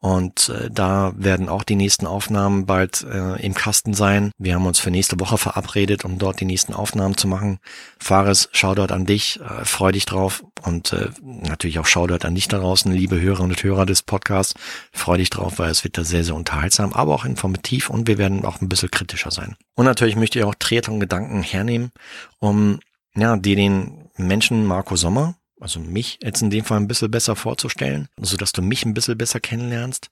Und 0.05 0.51
äh, 0.51 0.69
da 0.71 1.14
werden 1.17 1.49
auch 1.49 1.62
die 1.62 1.77
nächsten 1.77 2.07
Aufnahmen 2.07 2.67
bald 2.67 3.07
äh, 3.11 3.40
im 3.40 3.55
Kasten 3.55 3.95
sein. 3.95 4.33
Wir 4.37 4.55
haben 4.55 4.67
uns 4.67 4.79
für 4.79 4.90
nächste 4.90 5.19
Woche 5.19 5.38
verabredet, 5.38 6.05
um 6.05 6.19
dort 6.19 6.40
die 6.40 6.45
nächsten 6.45 6.75
Aufnahmen 6.75 7.17
zu 7.17 7.27
machen. 7.27 7.59
Fares, 7.99 8.51
Shoutout 8.53 8.93
an 8.93 9.07
dich, 9.07 9.40
äh, 9.40 9.64
freu 9.64 9.93
dich 9.93 10.05
drauf. 10.05 10.45
Und 10.62 10.93
äh, 10.93 11.09
natürlich 11.23 11.79
auch 11.79 11.87
Shoutout 11.87 12.27
an 12.27 12.35
dich 12.35 12.49
da 12.49 12.59
draußen, 12.59 12.93
liebe 12.93 13.19
Hörer 13.19 13.45
und 13.45 13.62
Hörer 13.62 13.87
des 13.87 14.03
Podcasts. 14.03 14.53
Freu 14.93 15.17
dich 15.17 15.31
drauf, 15.31 15.59
weil 15.59 15.71
es 15.71 15.85
wird 15.85 15.97
da 15.97 16.05
sehr, 16.05 16.23
sehr 16.23 16.35
unterhaltsam, 16.35 16.93
aber 16.93 17.14
auch 17.14 17.25
informativ 17.25 17.88
und 17.88 18.07
wir 18.07 18.19
werden 18.19 18.45
auch 18.45 18.61
ein 18.61 18.69
bisschen 18.69 18.90
kritischer 18.90 19.31
sein. 19.31 19.57
Und 19.75 19.87
natürlich 19.87 20.17
möchte 20.17 20.38
ich 20.38 20.45
auch 20.45 20.55
Triathlon 20.55 21.01
Gedanken 21.01 21.43
hernehmen, 21.43 21.93
um 22.40 22.79
ja, 23.17 23.38
dir 23.38 23.57
den 23.57 24.11
Menschen 24.19 24.67
Marco 24.67 24.97
Sommer, 24.97 25.37
also 25.64 25.81
mich 25.81 26.18
jetzt 26.22 26.42
in 26.42 26.50
dem 26.50 26.62
Fall 26.62 26.79
ein 26.79 26.88
bisschen 26.88 27.11
besser 27.11 27.37
vorzustellen, 27.37 28.11
so 28.20 28.37
dass 28.37 28.53
du 28.53 28.61
mich 28.61 28.85
ein 28.85 28.92
bisschen 28.92 29.16
besser 29.16 29.40
kennenlernst. 29.40 30.11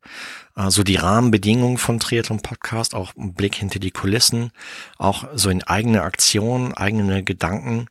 Also 0.55 0.83
die 0.83 0.97
Rahmenbedingungen 0.97 1.77
von 1.77 2.01
Triathlon 2.01 2.41
Podcast, 2.41 2.95
auch 2.95 3.15
ein 3.17 3.35
Blick 3.35 3.57
hinter 3.57 3.79
die 3.79 3.91
Kulissen, 3.91 4.51
auch 4.97 5.29
so 5.35 5.51
in 5.51 5.62
eigene 5.62 6.05
Aktionen, 6.05 6.73
eigene 6.73 7.23
Gedanken, 7.23 7.88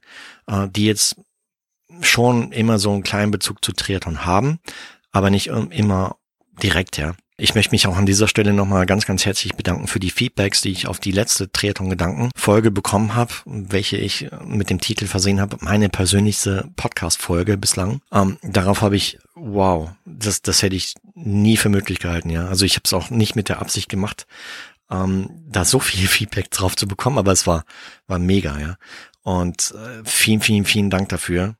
äh, 0.47 0.69
die 0.69 0.87
jetzt 0.87 1.17
schon 2.01 2.51
immer 2.51 2.79
so 2.79 2.93
einen 2.93 3.03
kleinen 3.03 3.29
Bezug 3.29 3.63
zu 3.63 3.73
Triathlon 3.73 4.25
haben, 4.25 4.57
aber 5.11 5.29
nicht 5.29 5.47
immer 5.47 6.15
direkt, 6.63 6.97
ja. 6.97 7.13
Ich 7.43 7.55
möchte 7.55 7.71
mich 7.71 7.87
auch 7.87 7.97
an 7.97 8.05
dieser 8.05 8.27
Stelle 8.27 8.53
nochmal 8.53 8.85
ganz, 8.85 9.07
ganz 9.07 9.25
herzlich 9.25 9.55
bedanken 9.55 9.87
für 9.87 9.99
die 9.99 10.11
Feedbacks, 10.11 10.61
die 10.61 10.69
ich 10.69 10.85
auf 10.85 10.99
die 10.99 11.11
letzte 11.11 11.51
Triathlon 11.51 11.89
Gedanken 11.89 12.29
Folge 12.35 12.69
bekommen 12.69 13.15
habe, 13.15 13.33
welche 13.45 13.97
ich 13.97 14.29
mit 14.45 14.69
dem 14.69 14.79
Titel 14.79 15.07
versehen 15.07 15.41
habe, 15.41 15.57
meine 15.59 15.89
persönlichste 15.89 16.69
Podcast 16.75 17.19
Folge 17.19 17.57
bislang. 17.57 18.01
Ähm, 18.11 18.37
darauf 18.43 18.83
habe 18.83 18.95
ich, 18.95 19.17
wow, 19.33 19.89
das, 20.05 20.43
das 20.43 20.61
hätte 20.61 20.75
ich 20.75 20.93
nie 21.15 21.57
für 21.57 21.69
möglich 21.69 21.97
gehalten, 21.97 22.29
ja. 22.29 22.45
Also 22.45 22.63
ich 22.63 22.75
habe 22.75 22.83
es 22.85 22.93
auch 22.93 23.09
nicht 23.09 23.35
mit 23.35 23.49
der 23.49 23.59
Absicht 23.59 23.89
gemacht, 23.89 24.27
ähm, 24.91 25.31
da 25.47 25.65
so 25.65 25.79
viel 25.79 26.07
Feedback 26.07 26.51
drauf 26.51 26.75
zu 26.75 26.87
bekommen, 26.87 27.17
aber 27.17 27.31
es 27.31 27.47
war, 27.47 27.65
war 28.05 28.19
mega, 28.19 28.59
ja. 28.59 28.75
Und 29.23 29.73
äh, 29.75 30.03
vielen, 30.05 30.41
vielen, 30.41 30.65
vielen 30.65 30.91
Dank 30.91 31.09
dafür 31.09 31.55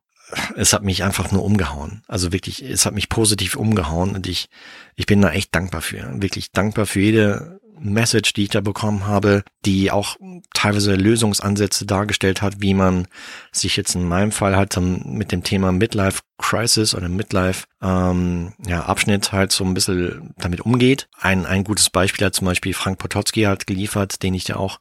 es 0.55 0.73
hat 0.73 0.83
mich 0.83 1.03
einfach 1.03 1.31
nur 1.31 1.43
umgehauen. 1.43 2.03
Also 2.07 2.31
wirklich, 2.31 2.61
es 2.63 2.85
hat 2.85 2.93
mich 2.93 3.09
positiv 3.09 3.55
umgehauen 3.55 4.15
und 4.15 4.27
ich, 4.27 4.49
ich 4.95 5.05
bin 5.05 5.21
da 5.21 5.31
echt 5.31 5.53
dankbar 5.53 5.81
für. 5.81 6.21
Wirklich 6.21 6.51
dankbar 6.51 6.85
für 6.85 6.99
jede 6.99 7.61
Message, 7.83 8.33
die 8.33 8.43
ich 8.43 8.49
da 8.49 8.61
bekommen 8.61 9.07
habe, 9.07 9.43
die 9.65 9.91
auch 9.91 10.17
teilweise 10.53 10.95
Lösungsansätze 10.95 11.85
dargestellt 11.85 12.41
hat, 12.41 12.55
wie 12.59 12.73
man 12.73 13.07
sich 13.51 13.75
jetzt 13.75 13.95
in 13.95 14.07
meinem 14.07 14.31
Fall 14.31 14.55
halt 14.55 14.77
mit 14.77 15.31
dem 15.31 15.43
Thema 15.43 15.71
Midlife 15.71 16.21
Crisis 16.37 16.95
oder 16.95 17.09
Midlife 17.09 17.65
ähm, 17.81 18.53
ja, 18.65 18.83
Abschnitt 18.83 19.31
halt 19.31 19.51
so 19.51 19.63
ein 19.63 19.73
bisschen 19.73 20.33
damit 20.37 20.61
umgeht. 20.61 21.07
Ein, 21.19 21.45
ein 21.45 21.63
gutes 21.63 21.89
Beispiel 21.89 22.25
hat 22.25 22.35
zum 22.35 22.45
Beispiel 22.45 22.73
Frank 22.73 22.99
Potocki 22.99 23.43
hat 23.43 23.67
geliefert, 23.67 24.23
den 24.23 24.33
ich 24.33 24.47
ja 24.47 24.55
auch 24.55 24.79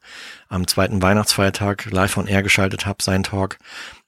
am 0.49 0.67
zweiten 0.67 1.03
Weihnachtsfeiertag 1.03 1.91
live 1.91 2.17
on 2.17 2.27
air 2.27 2.43
geschaltet 2.43 2.87
habe, 2.87 3.03
sein 3.03 3.23
Talk 3.23 3.59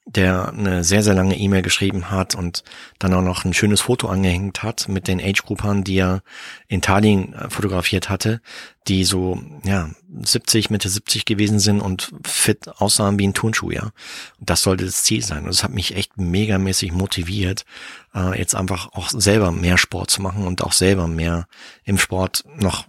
der 0.05 0.49
eine 0.49 0.83
sehr, 0.83 1.01
sehr 1.01 1.13
lange 1.13 1.37
E-Mail 1.37 1.61
geschrieben 1.61 2.11
hat 2.11 2.35
und 2.35 2.63
dann 2.99 3.13
auch 3.13 3.21
noch 3.21 3.45
ein 3.45 3.53
schönes 3.53 3.81
Foto 3.81 4.07
angehängt 4.07 4.61
hat 4.61 4.89
mit 4.89 5.07
den 5.07 5.21
Age-Groupern, 5.21 5.83
die 5.83 5.97
er 5.97 6.23
in 6.67 6.81
Tallinn 6.81 7.33
äh, 7.33 7.49
fotografiert 7.49 8.09
hatte, 8.09 8.41
die 8.89 9.05
so, 9.05 9.41
ja, 9.63 9.89
70, 10.21 10.69
Mitte 10.69 10.89
70 10.89 11.23
gewesen 11.23 11.59
sind 11.59 11.79
und 11.79 12.11
fit 12.25 12.67
aussahen 12.67 13.17
wie 13.17 13.27
ein 13.27 13.33
Turnschuh, 13.33 13.71
ja. 13.71 13.91
Und 14.39 14.49
das 14.49 14.61
sollte 14.61 14.85
das 14.85 15.03
Ziel 15.03 15.23
sein. 15.23 15.43
Und 15.43 15.47
das 15.49 15.63
hat 15.63 15.71
mich 15.71 15.95
echt 15.95 16.17
megamäßig 16.17 16.91
motiviert, 16.91 17.65
äh, 18.13 18.37
jetzt 18.37 18.55
einfach 18.55 18.91
auch 18.91 19.09
selber 19.09 19.51
mehr 19.51 19.77
Sport 19.77 20.09
zu 20.09 20.21
machen 20.21 20.45
und 20.45 20.61
auch 20.61 20.73
selber 20.73 21.07
mehr 21.07 21.47
im 21.85 21.97
Sport 21.97 22.43
noch 22.57 22.87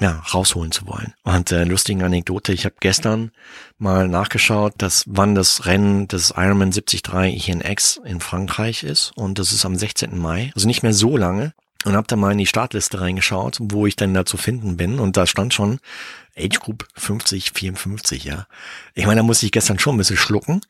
ja, 0.00 0.22
rausholen 0.32 0.72
zu 0.72 0.86
wollen. 0.86 1.14
Und 1.22 1.52
äh, 1.52 1.64
lustige 1.64 2.04
Anekdote, 2.04 2.52
ich 2.52 2.64
habe 2.64 2.74
gestern 2.80 3.32
mal 3.78 4.08
nachgeschaut, 4.08 4.74
dass 4.78 5.04
wann 5.06 5.34
das 5.34 5.66
Rennen 5.66 6.06
des 6.08 6.34
Ironman 6.36 6.70
73 6.70 7.48
INX 7.48 8.00
in 8.04 8.20
Frankreich 8.20 8.82
ist 8.82 9.12
und 9.16 9.38
das 9.38 9.52
ist 9.52 9.64
am 9.64 9.76
16. 9.76 10.18
Mai, 10.18 10.52
also 10.54 10.66
nicht 10.66 10.82
mehr 10.82 10.94
so 10.94 11.16
lange. 11.16 11.54
Und 11.84 11.94
habe 11.94 12.08
da 12.08 12.16
mal 12.16 12.32
in 12.32 12.38
die 12.38 12.46
Startliste 12.46 13.00
reingeschaut, 13.00 13.58
wo 13.60 13.86
ich 13.86 13.94
denn 13.94 14.12
da 14.12 14.24
zu 14.24 14.36
finden 14.36 14.76
bin 14.76 14.98
und 14.98 15.16
da 15.16 15.24
stand 15.24 15.54
schon 15.54 15.78
Age 16.36 16.58
Group 16.58 16.88
50, 16.94 17.52
54, 17.52 18.24
ja. 18.24 18.46
Ich 18.94 19.06
meine, 19.06 19.20
da 19.20 19.22
musste 19.22 19.46
ich 19.46 19.52
gestern 19.52 19.78
schon 19.78 19.94
ein 19.94 19.98
bisschen 19.98 20.16
schlucken, 20.16 20.62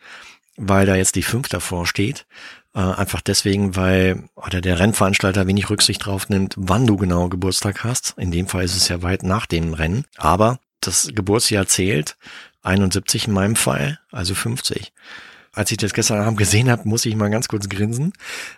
weil 0.56 0.86
da 0.86 0.96
jetzt 0.96 1.16
die 1.16 1.22
5 1.22 1.48
davor 1.48 1.86
steht. 1.86 2.26
Äh, 2.74 2.80
einfach 2.80 3.20
deswegen, 3.20 3.76
weil 3.76 4.28
oder 4.34 4.60
der 4.60 4.78
Rennveranstalter 4.78 5.46
wenig 5.46 5.70
Rücksicht 5.70 6.04
drauf 6.04 6.28
nimmt, 6.28 6.54
wann 6.56 6.86
du 6.86 6.96
genau 6.96 7.28
Geburtstag 7.28 7.84
hast. 7.84 8.14
In 8.18 8.30
dem 8.30 8.48
Fall 8.48 8.64
ist 8.64 8.76
es 8.76 8.88
ja 8.88 9.02
weit 9.02 9.22
nach 9.22 9.46
dem 9.46 9.74
Rennen. 9.74 10.04
Aber 10.16 10.58
das 10.80 11.10
Geburtsjahr 11.14 11.66
zählt. 11.66 12.16
71 12.62 13.28
in 13.28 13.32
meinem 13.32 13.56
Fall, 13.56 14.00
also 14.10 14.34
50 14.34 14.92
als 15.56 15.70
ich 15.70 15.78
das 15.78 15.94
gestern 15.94 16.20
Abend 16.20 16.38
gesehen 16.38 16.70
habe, 16.70 16.86
muss 16.86 17.06
ich 17.06 17.16
mal 17.16 17.30
ganz 17.30 17.48
kurz 17.48 17.68
grinsen, 17.68 18.12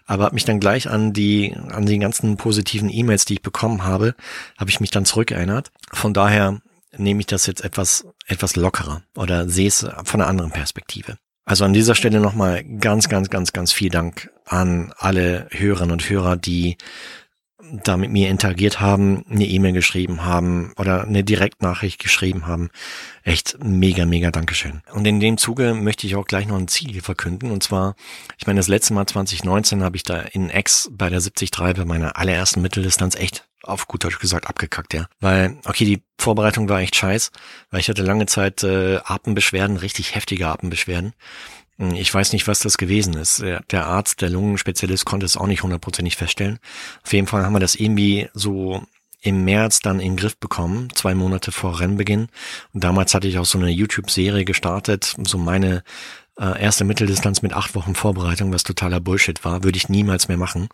aber 0.05 0.25
habe 0.25 0.35
mich 0.35 0.45
dann 0.45 0.59
gleich 0.59 0.91
an 0.91 1.13
die 1.13 1.55
an 1.71 1.87
die 1.87 1.99
ganzen 1.99 2.37
positiven 2.37 2.91
E-Mails, 2.91 3.25
die 3.25 3.35
ich 3.35 3.43
bekommen 3.43 3.85
habe, 3.85 4.15
habe 4.59 4.71
ich 4.71 4.81
mich 4.81 4.91
dann 4.91 5.05
zurückerinnert. 5.05 5.71
Von 5.93 6.13
daher 6.13 6.61
nehme 6.97 7.21
ich 7.21 7.27
das 7.27 7.47
jetzt 7.47 7.65
etwas 7.65 8.05
etwas 8.27 8.57
lockerer 8.57 9.03
oder 9.15 9.49
sehe 9.49 9.69
es 9.69 9.87
von 10.05 10.21
einer 10.21 10.29
anderen 10.29 10.51
Perspektive. 10.51 11.19
Also 11.49 11.65
an 11.65 11.73
dieser 11.73 11.95
Stelle 11.95 12.21
nochmal 12.21 12.63
ganz, 12.63 13.09
ganz, 13.09 13.31
ganz, 13.31 13.55
ganz 13.55 13.73
viel 13.73 13.89
Dank 13.89 14.31
an 14.45 14.93
alle 14.99 15.49
Hörerinnen 15.51 15.93
und 15.93 16.11
Hörer, 16.11 16.37
die 16.37 16.77
da 17.73 17.97
mit 17.97 18.11
mir 18.11 18.29
interagiert 18.29 18.81
haben, 18.81 19.25
eine 19.31 19.47
E-Mail 19.47 19.73
geschrieben 19.73 20.27
haben 20.27 20.75
oder 20.77 21.05
eine 21.05 21.25
Direktnachricht 21.25 22.01
geschrieben 22.01 22.47
haben. 22.47 22.69
Echt 23.23 23.57
mega, 23.65 24.05
mega 24.05 24.31
Dankeschön. 24.31 24.83
Und 24.93 25.07
in 25.07 25.21
dem 25.21 25.39
Zuge 25.39 25.73
möchte 25.73 26.07
ich 26.07 26.17
auch 26.17 26.27
gleich 26.27 26.47
noch 26.47 26.59
ein 26.59 26.69
Ziel 26.69 27.01
verkünden. 27.01 27.51
Und 27.51 27.63
zwar, 27.63 27.97
ich 28.37 28.47
meine, 28.47 28.61
das 28.61 28.69
letzte 28.69 28.93
Mal 28.93 29.07
2019 29.07 29.83
habe 29.83 29.97
ich 29.97 30.03
da 30.03 30.21
in 30.21 30.51
X 30.51 30.91
bei 30.93 31.09
der 31.09 31.21
73 31.21 31.51
bei 31.51 31.85
meiner 31.87 32.19
allerersten 32.19 32.61
Mitteldistanz 32.61 33.15
echt 33.15 33.48
auf 33.69 33.87
gut 33.87 34.05
Deutsch 34.05 34.19
gesagt 34.19 34.47
abgekackt, 34.47 34.95
ja. 34.95 35.07
Weil, 35.21 35.59
okay, 35.65 35.85
die 35.85 36.03
Vorbereitung 36.19 36.69
war 36.69 36.81
echt 36.81 36.97
scheiß, 36.97 37.31
weil 37.71 37.81
ich 37.81 37.89
hatte 37.89 38.03
lange 38.03 38.27
Zeit 38.27 38.63
äh, 38.65 38.99
Atembeschwerden, 39.05 39.77
richtig 39.77 40.15
heftige 40.15 40.49
Atembeschwerden. 40.49 41.15
Hm, 41.79 41.95
ich 41.95 42.13
weiß 42.13 42.33
nicht, 42.33 42.47
was 42.49 42.61
das 42.61 42.79
gewesen 42.79 43.15
ist. 43.15 43.43
Der 43.71 43.87
Arzt, 43.87 44.21
der 44.21 44.31
Lungenspezialist 44.31 45.05
konnte 45.05 45.27
es 45.27 45.37
auch 45.37 45.47
nicht 45.47 45.63
hundertprozentig 45.63 46.17
feststellen. 46.17 46.59
Auf 47.05 47.13
jeden 47.13 47.27
Fall 47.27 47.45
haben 47.45 47.55
wir 47.55 47.61
das 47.61 47.75
irgendwie 47.75 48.29
so 48.35 48.83
im 49.21 49.45
März 49.45 49.81
dann 49.81 50.01
in 50.01 50.13
den 50.13 50.17
Griff 50.17 50.37
bekommen, 50.39 50.91
zwei 50.95 51.15
Monate 51.15 51.51
vor 51.53 51.81
Rennbeginn. 51.81 52.29
Und 52.73 52.85
damals 52.85 53.15
hatte 53.15 53.29
ich 53.29 53.39
auch 53.39 53.45
so 53.45 53.59
eine 53.59 53.71
YouTube-Serie 53.71 54.45
gestartet, 54.45 55.17
so 55.25 55.39
meine 55.39 55.83
äh, 56.39 56.63
erste 56.63 56.85
Mitteldistanz 56.85 57.43
mit 57.43 57.53
acht 57.53 57.75
Wochen 57.75 57.95
Vorbereitung, 57.95 58.53
was 58.53 58.63
totaler 58.63 59.01
Bullshit 59.01 59.45
war, 59.45 59.65
würde 59.65 59.77
ich 59.77 59.89
niemals 59.89 60.29
mehr 60.29 60.37
machen. 60.37 60.69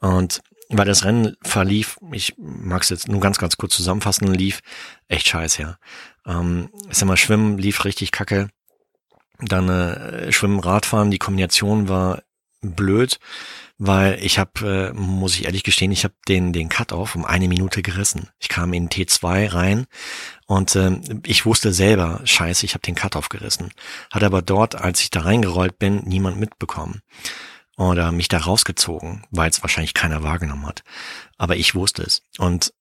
Und 0.00 0.40
weil 0.76 0.86
das 0.86 1.04
Rennen 1.04 1.36
verlief, 1.42 1.98
ich 2.12 2.34
mag 2.38 2.82
es 2.82 2.90
jetzt 2.90 3.08
nur 3.08 3.20
ganz, 3.20 3.38
ganz 3.38 3.56
kurz 3.56 3.76
zusammenfassen, 3.76 4.32
lief 4.32 4.60
echt 5.08 5.28
scheiße, 5.28 5.62
ja. 5.62 5.78
Ähm, 6.26 6.70
ich 6.90 6.98
sag 6.98 7.06
mal, 7.06 7.16
Schwimmen 7.16 7.58
lief 7.58 7.84
richtig 7.84 8.12
kacke. 8.12 8.48
Dann 9.38 9.68
äh, 9.68 10.32
Schwimmen, 10.32 10.60
Radfahren, 10.60 11.10
die 11.10 11.18
Kombination 11.18 11.88
war 11.88 12.22
blöd, 12.62 13.18
weil 13.76 14.18
ich 14.22 14.38
habe, 14.38 14.92
äh, 14.94 14.98
muss 14.98 15.34
ich 15.34 15.44
ehrlich 15.44 15.64
gestehen, 15.64 15.92
ich 15.92 16.04
habe 16.04 16.14
den 16.28 16.52
den 16.52 16.68
Cut-off 16.68 17.14
um 17.14 17.24
eine 17.24 17.48
Minute 17.48 17.82
gerissen. 17.82 18.30
Ich 18.38 18.48
kam 18.48 18.72
in 18.72 18.88
T2 18.88 19.52
rein 19.52 19.86
und 20.46 20.74
äh, 20.76 20.98
ich 21.26 21.44
wusste 21.44 21.72
selber, 21.72 22.20
scheiße, 22.24 22.64
ich 22.64 22.74
habe 22.74 22.82
den 22.82 22.94
Cut-off 22.94 23.28
gerissen. 23.28 23.70
Hat 24.10 24.22
aber 24.22 24.40
dort, 24.40 24.76
als 24.76 25.02
ich 25.02 25.10
da 25.10 25.20
reingerollt 25.20 25.78
bin, 25.78 26.02
niemand 26.04 26.38
mitbekommen 26.38 27.02
oder 27.76 28.12
mich 28.12 28.28
da 28.28 28.38
rausgezogen, 28.38 29.24
weil 29.30 29.50
es 29.50 29.62
wahrscheinlich 29.62 29.94
keiner 29.94 30.22
wahrgenommen 30.22 30.66
hat. 30.66 30.84
Aber 31.38 31.56
ich 31.56 31.74
wusste 31.74 32.02
es. 32.02 32.22
Und 32.38 32.72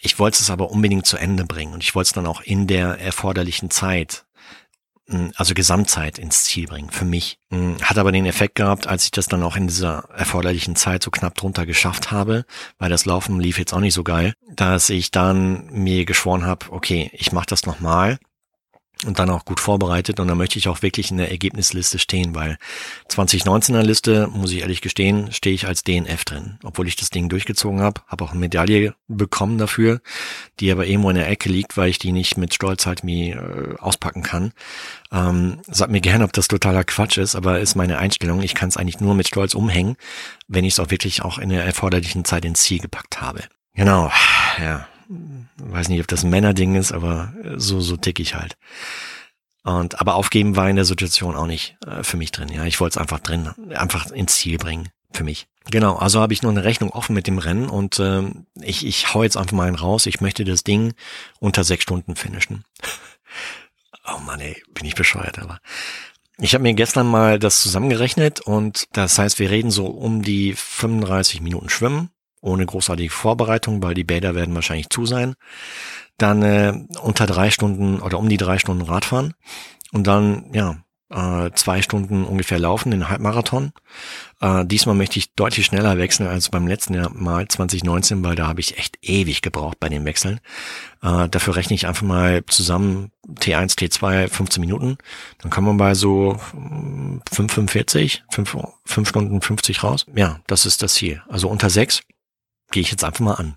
ich 0.00 0.18
wollte 0.18 0.38
es 0.40 0.50
aber 0.50 0.70
unbedingt 0.70 1.06
zu 1.06 1.16
Ende 1.16 1.44
bringen 1.44 1.72
und 1.72 1.82
ich 1.82 1.94
wollte 1.94 2.08
es 2.08 2.12
dann 2.12 2.26
auch 2.26 2.42
in 2.42 2.66
der 2.66 2.98
erforderlichen 3.00 3.70
Zeit, 3.70 4.26
hm, 5.08 5.32
also 5.36 5.54
Gesamtzeit 5.54 6.18
ins 6.18 6.44
Ziel 6.44 6.66
bringen, 6.66 6.90
für 6.90 7.06
mich. 7.06 7.38
Hm, 7.50 7.76
hat 7.82 7.96
aber 7.96 8.12
den 8.12 8.26
Effekt 8.26 8.56
gehabt, 8.56 8.86
als 8.86 9.04
ich 9.04 9.10
das 9.10 9.26
dann 9.26 9.42
auch 9.42 9.56
in 9.56 9.66
dieser 9.66 10.08
erforderlichen 10.14 10.76
Zeit 10.76 11.02
so 11.02 11.10
knapp 11.10 11.34
drunter 11.36 11.64
geschafft 11.64 12.10
habe, 12.10 12.44
weil 12.78 12.90
das 12.90 13.06
Laufen 13.06 13.40
lief 13.40 13.58
jetzt 13.58 13.72
auch 13.72 13.80
nicht 13.80 13.94
so 13.94 14.04
geil, 14.04 14.34
dass 14.54 14.90
ich 14.90 15.10
dann 15.10 15.66
mir 15.70 16.04
geschworen 16.04 16.44
habe, 16.44 16.66
okay, 16.70 17.10
ich 17.14 17.32
mache 17.32 17.46
das 17.46 17.64
nochmal 17.64 18.18
und 19.06 19.18
dann 19.18 19.30
auch 19.30 19.44
gut 19.44 19.60
vorbereitet 19.60 20.20
und 20.20 20.28
da 20.28 20.34
möchte 20.34 20.58
ich 20.58 20.68
auch 20.68 20.82
wirklich 20.82 21.10
in 21.10 21.16
der 21.16 21.30
Ergebnisliste 21.30 21.98
stehen, 21.98 22.34
weil 22.34 22.58
2019er 23.08 23.82
Liste, 23.82 24.28
muss 24.28 24.52
ich 24.52 24.60
ehrlich 24.60 24.82
gestehen, 24.82 25.32
stehe 25.32 25.54
ich 25.54 25.66
als 25.66 25.84
DNF 25.84 26.24
drin, 26.24 26.58
obwohl 26.64 26.86
ich 26.86 26.96
das 26.96 27.10
Ding 27.10 27.28
durchgezogen 27.28 27.80
habe, 27.80 28.02
habe 28.06 28.24
auch 28.24 28.30
eine 28.30 28.40
Medaille 28.40 28.94
bekommen 29.08 29.58
dafür, 29.58 30.00
die 30.60 30.70
aber 30.70 30.86
irgendwo 30.86 31.10
in 31.10 31.16
der 31.16 31.28
Ecke 31.28 31.48
liegt, 31.48 31.76
weil 31.76 31.88
ich 31.88 31.98
die 31.98 32.12
nicht 32.12 32.36
mit 32.36 32.52
Stolz 32.52 32.86
halt 32.86 33.02
mir 33.02 33.36
äh, 33.36 33.80
auspacken 33.80 34.22
kann. 34.22 34.52
Ähm, 35.12 35.60
sag 35.66 35.90
mir 35.90 36.00
gerne, 36.00 36.24
ob 36.24 36.32
das 36.32 36.48
totaler 36.48 36.84
Quatsch 36.84 37.16
ist, 37.16 37.34
aber 37.34 37.60
ist 37.60 37.76
meine 37.76 37.98
Einstellung. 37.98 38.42
Ich 38.42 38.54
kann 38.54 38.68
es 38.68 38.76
eigentlich 38.76 39.00
nur 39.00 39.14
mit 39.14 39.28
Stolz 39.28 39.54
umhängen, 39.54 39.96
wenn 40.46 40.64
ich 40.64 40.74
es 40.74 40.80
auch 40.80 40.90
wirklich 40.90 41.22
auch 41.22 41.38
in 41.38 41.48
der 41.48 41.64
erforderlichen 41.64 42.24
Zeit 42.24 42.44
ins 42.44 42.62
Ziel 42.62 42.80
gepackt 42.80 43.20
habe. 43.20 43.44
Genau, 43.74 44.10
ja 44.58 44.86
weiß 45.60 45.88
nicht, 45.88 46.00
ob 46.00 46.08
das 46.08 46.24
ein 46.24 46.30
Männerding 46.30 46.74
ist, 46.74 46.92
aber 46.92 47.32
so, 47.56 47.80
so 47.80 47.96
tick 47.96 48.20
ich 48.20 48.34
halt. 48.34 48.56
Und, 49.62 50.00
aber 50.00 50.14
aufgeben 50.14 50.56
war 50.56 50.70
in 50.70 50.76
der 50.76 50.84
Situation 50.84 51.36
auch 51.36 51.46
nicht 51.46 51.76
äh, 51.86 52.02
für 52.02 52.16
mich 52.16 52.32
drin. 52.32 52.48
Ja, 52.48 52.64
ich 52.64 52.80
wollte 52.80 52.94
es 52.94 52.98
einfach 52.98 53.20
drin, 53.20 53.50
einfach 53.74 54.10
ins 54.10 54.36
Ziel 54.36 54.58
bringen 54.58 54.88
für 55.12 55.24
mich. 55.24 55.48
Genau, 55.70 55.96
also 55.96 56.20
habe 56.20 56.32
ich 56.32 56.42
noch 56.42 56.50
eine 56.50 56.64
Rechnung 56.64 56.90
offen 56.90 57.14
mit 57.14 57.26
dem 57.26 57.38
Rennen 57.38 57.68
und 57.68 57.98
äh, 57.98 58.22
ich, 58.62 58.86
ich 58.86 59.12
hau 59.12 59.22
jetzt 59.22 59.36
einfach 59.36 59.52
mal 59.52 59.68
einen 59.68 59.76
raus. 59.76 60.06
Ich 60.06 60.20
möchte 60.20 60.44
das 60.44 60.64
Ding 60.64 60.94
unter 61.40 61.64
sechs 61.64 61.82
Stunden 61.82 62.16
finishen. 62.16 62.64
oh 64.06 64.18
Mann, 64.20 64.40
ey, 64.40 64.62
bin 64.72 64.86
ich 64.86 64.94
bescheuert, 64.94 65.38
aber. 65.38 65.58
Ich 66.38 66.54
habe 66.54 66.62
mir 66.62 66.72
gestern 66.72 67.06
mal 67.06 67.38
das 67.38 67.60
zusammengerechnet 67.60 68.40
und 68.40 68.86
das 68.92 69.18
heißt, 69.18 69.38
wir 69.38 69.50
reden 69.50 69.70
so 69.70 69.86
um 69.86 70.22
die 70.22 70.54
35 70.54 71.42
Minuten 71.42 71.68
Schwimmen, 71.68 72.10
ohne 72.40 72.66
großartige 72.66 73.10
Vorbereitung, 73.10 73.82
weil 73.82 73.94
die 73.94 74.04
Bäder 74.04 74.34
werden 74.34 74.54
wahrscheinlich 74.54 74.90
zu 74.90 75.06
sein. 75.06 75.34
Dann 76.18 76.42
äh, 76.42 76.74
unter 77.00 77.26
drei 77.26 77.50
Stunden 77.50 78.00
oder 78.00 78.18
um 78.18 78.28
die 78.28 78.36
drei 78.36 78.58
Stunden 78.58 78.82
Radfahren 78.82 79.34
und 79.92 80.06
dann 80.06 80.50
ja 80.52 80.76
äh, 81.10 81.50
zwei 81.54 81.82
Stunden 81.82 82.24
ungefähr 82.24 82.58
laufen, 82.58 82.92
den 82.92 83.08
Halbmarathon. 83.08 83.72
Äh, 84.40 84.64
diesmal 84.64 84.94
möchte 84.94 85.18
ich 85.18 85.34
deutlich 85.34 85.66
schneller 85.66 85.98
wechseln 85.98 86.28
als 86.28 86.48
beim 86.48 86.66
letzten 86.66 86.94
Jahr 86.94 87.10
Mal 87.10 87.48
2019, 87.48 88.22
weil 88.22 88.36
da 88.36 88.46
habe 88.46 88.60
ich 88.60 88.78
echt 88.78 88.98
ewig 89.02 89.42
gebraucht 89.42 89.80
bei 89.80 89.88
den 89.88 90.04
Wechseln. 90.04 90.40
Äh, 91.02 91.28
dafür 91.28 91.56
rechne 91.56 91.74
ich 91.74 91.86
einfach 91.86 92.06
mal 92.06 92.44
zusammen 92.46 93.10
T1, 93.28 93.76
T2, 93.76 94.28
15 94.28 94.60
Minuten. 94.60 94.98
Dann 95.38 95.50
kann 95.50 95.64
man 95.64 95.76
bei 95.76 95.94
so 95.94 96.38
5,45, 96.54 98.20
5, 98.30 98.56
5 98.84 99.08
Stunden 99.08 99.40
50 99.40 99.82
raus. 99.82 100.06
Ja, 100.14 100.40
das 100.46 100.64
ist 100.64 100.82
das 100.82 100.94
Ziel. 100.94 101.22
Also 101.28 101.48
unter 101.48 101.70
6 101.70 102.02
gehe 102.70 102.82
ich 102.82 102.90
jetzt 102.90 103.04
einfach 103.04 103.20
mal 103.20 103.34
an. 103.34 103.56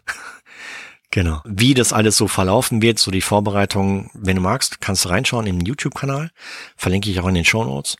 Genau. 1.11 1.41
Wie 1.45 1.75
das 1.75 1.93
alles 1.93 2.17
so 2.17 2.27
verlaufen 2.27 2.81
wird, 2.81 2.97
so 2.97 3.11
die 3.11 3.21
Vorbereitung, 3.21 4.09
wenn 4.15 4.37
du 4.37 4.41
magst, 4.41 4.81
kannst 4.81 5.05
du 5.05 5.09
reinschauen 5.09 5.45
im 5.45 5.59
YouTube-Kanal. 5.59 6.31
Verlinke 6.75 7.11
ich 7.11 7.19
auch 7.19 7.27
in 7.27 7.35
den 7.35 7.45
Show 7.45 7.63
Notes. 7.63 7.97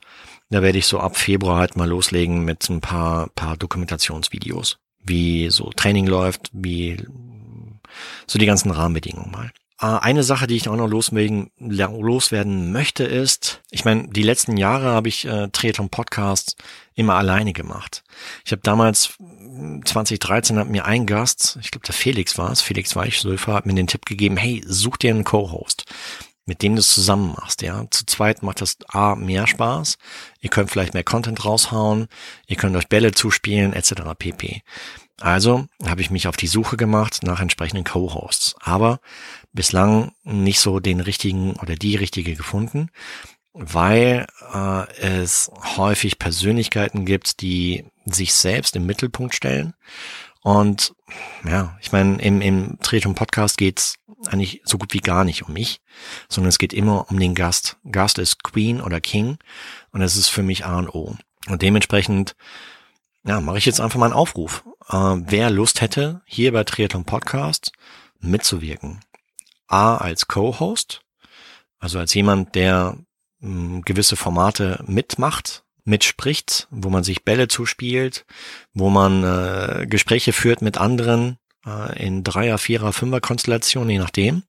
Da 0.50 0.64
werde 0.64 0.80
ich 0.80 0.88
so 0.88 1.00
ab 1.00 1.16
Februar 1.16 1.60
halt 1.60 1.76
mal 1.76 1.88
loslegen 1.88 2.44
mit 2.44 2.68
ein 2.70 2.82
paar, 2.82 3.28
paar 3.36 3.56
Dokumentationsvideos. 3.56 4.80
Wie 4.98 5.52
so 5.52 5.70
Training 5.76 6.08
läuft, 6.08 6.50
wie 6.54 7.06
so 8.26 8.40
die 8.40 8.48
ganzen 8.48 8.72
Rahmenbedingungen 8.72 9.32
mal. 9.32 9.52
Ah, 9.84 9.98
eine 9.98 10.24
Sache, 10.24 10.48
die 10.48 10.56
ich 10.56 10.70
auch 10.70 10.78
noch 10.78 10.88
loswerden, 10.88 11.52
loswerden 11.60 12.72
möchte, 12.72 13.04
ist, 13.04 13.62
ich 13.70 13.84
meine, 13.84 14.08
die 14.08 14.24
letzten 14.24 14.56
Jahre 14.56 14.86
habe 14.86 15.10
ich 15.10 15.26
äh, 15.26 15.50
Triathlon 15.50 15.90
Podcast 15.90 16.56
immer 16.96 17.16
alleine 17.16 17.52
gemacht. 17.52 18.02
Ich 18.46 18.54
habe 18.54 18.62
damals 18.62 19.18
2013 19.84 20.58
hat 20.58 20.70
mir 20.70 20.86
ein 20.86 21.06
Gast, 21.06 21.58
ich 21.60 21.70
glaube 21.70 21.86
der 21.86 21.94
Felix 21.94 22.38
war 22.38 22.50
es, 22.50 22.62
Felix 22.62 22.96
Weichsöfer, 22.96 23.56
hat 23.56 23.66
mir 23.66 23.74
den 23.74 23.88
Tipp 23.88 24.06
gegeben, 24.06 24.38
hey, 24.38 24.64
such 24.66 24.96
dir 24.96 25.10
einen 25.10 25.26
Co-Host, 25.26 25.84
mit 26.46 26.62
dem 26.62 26.76
du 26.76 26.80
es 26.80 26.94
zusammen 26.94 27.34
machst, 27.36 27.62
ja. 27.62 27.84
Zu 27.92 28.06
zweit 28.06 28.42
macht 28.42 28.62
das 28.62 28.78
A 28.88 29.16
mehr 29.16 29.48
Spaß, 29.48 29.98
ihr 30.40 30.50
könnt 30.50 30.72
vielleicht 30.72 30.94
mehr 30.94 31.04
Content 31.04 31.44
raushauen, 31.44 32.08
ihr 32.48 32.56
könnt 32.56 32.78
euch 32.78 32.88
Bälle 32.88 33.12
zuspielen, 33.12 33.74
etc. 33.74 33.96
pp. 34.18 34.62
Also 35.22 35.68
habe 35.86 36.02
ich 36.02 36.10
mich 36.10 36.28
auf 36.28 36.38
die 36.38 36.48
Suche 36.48 36.76
gemacht 36.76 37.20
nach 37.24 37.40
entsprechenden 37.40 37.84
Co-Hosts, 37.84 38.56
aber 38.60 39.00
bislang 39.54 40.14
nicht 40.24 40.60
so 40.60 40.80
den 40.80 41.00
richtigen 41.00 41.54
oder 41.58 41.76
die 41.76 41.96
richtige 41.96 42.36
gefunden 42.36 42.90
weil 43.54 44.26
äh, 44.54 44.92
es 44.98 45.52
häufig 45.78 46.20
Persönlichkeiten 46.20 47.06
gibt, 47.06 47.42
die 47.42 47.86
sich 48.06 48.34
selbst 48.34 48.76
im 48.76 48.86
Mittelpunkt 48.86 49.36
stellen. 49.36 49.74
Und 50.42 50.94
ja, 51.48 51.78
ich 51.80 51.92
meine, 51.92 52.22
im, 52.22 52.42
im 52.42 52.78
Tretum 52.82 53.16
Podcast 53.16 53.58
geht's 53.58 53.96
eigentlich 54.26 54.62
so 54.66 54.78
gut 54.78 54.94
wie 54.94 55.00
gar 55.00 55.24
nicht 55.24 55.44
um 55.48 55.54
mich, 55.54 55.82
sondern 56.28 56.50
es 56.50 56.58
geht 56.58 56.74
immer 56.74 57.10
um 57.10 57.20
den 57.20 57.36
Gast. 57.36 57.78
Gast 57.90 58.18
ist 58.18 58.44
Queen 58.44 58.82
oder 58.82 59.00
King 59.00 59.38
und 59.92 60.02
das 60.02 60.18
ist 60.18 60.30
für 60.30 60.44
mich 60.44 60.66
A 60.66 60.80
und 60.80 60.90
O. 60.90 61.16
Und 61.48 61.62
dementsprechend, 61.62 62.36
ja, 63.26 63.42
mache 63.42 63.58
ich 63.58 63.66
jetzt 63.66 63.82
einfach 63.82 64.00
mal 64.00 64.08
einen 64.08 64.16
Aufruf. 64.16 64.64
Äh, 64.90 64.96
wer 64.96 65.50
Lust 65.50 65.82
hätte, 65.82 66.22
hier 66.26 66.52
bei 66.52 66.64
Triathlon 66.64 67.06
Podcast 67.06 67.72
mitzuwirken. 68.20 69.00
A 69.68 69.98
als 69.98 70.28
Co-Host, 70.28 71.02
also 71.80 72.00
als 72.00 72.14
jemand, 72.14 72.56
der 72.56 72.98
gewisse 73.44 74.16
Formate 74.16 74.84
mitmacht, 74.88 75.64
mitspricht, 75.84 76.68
wo 76.72 76.90
man 76.90 77.04
sich 77.04 77.26
Bälle 77.26 77.50
zuspielt, 77.50 78.26
wo 78.74 78.90
man 78.90 79.24
äh, 79.24 79.86
Gespräche 79.86 80.32
führt 80.32 80.62
mit 80.62 80.78
anderen 80.78 81.38
äh, 81.66 82.06
in 82.06 82.24
Dreier, 82.24 82.58
Vierer, 82.58 82.94
Fünfer 82.94 83.20
Konstellationen, 83.20 83.90
je 83.90 84.00
nachdem, 84.00 84.44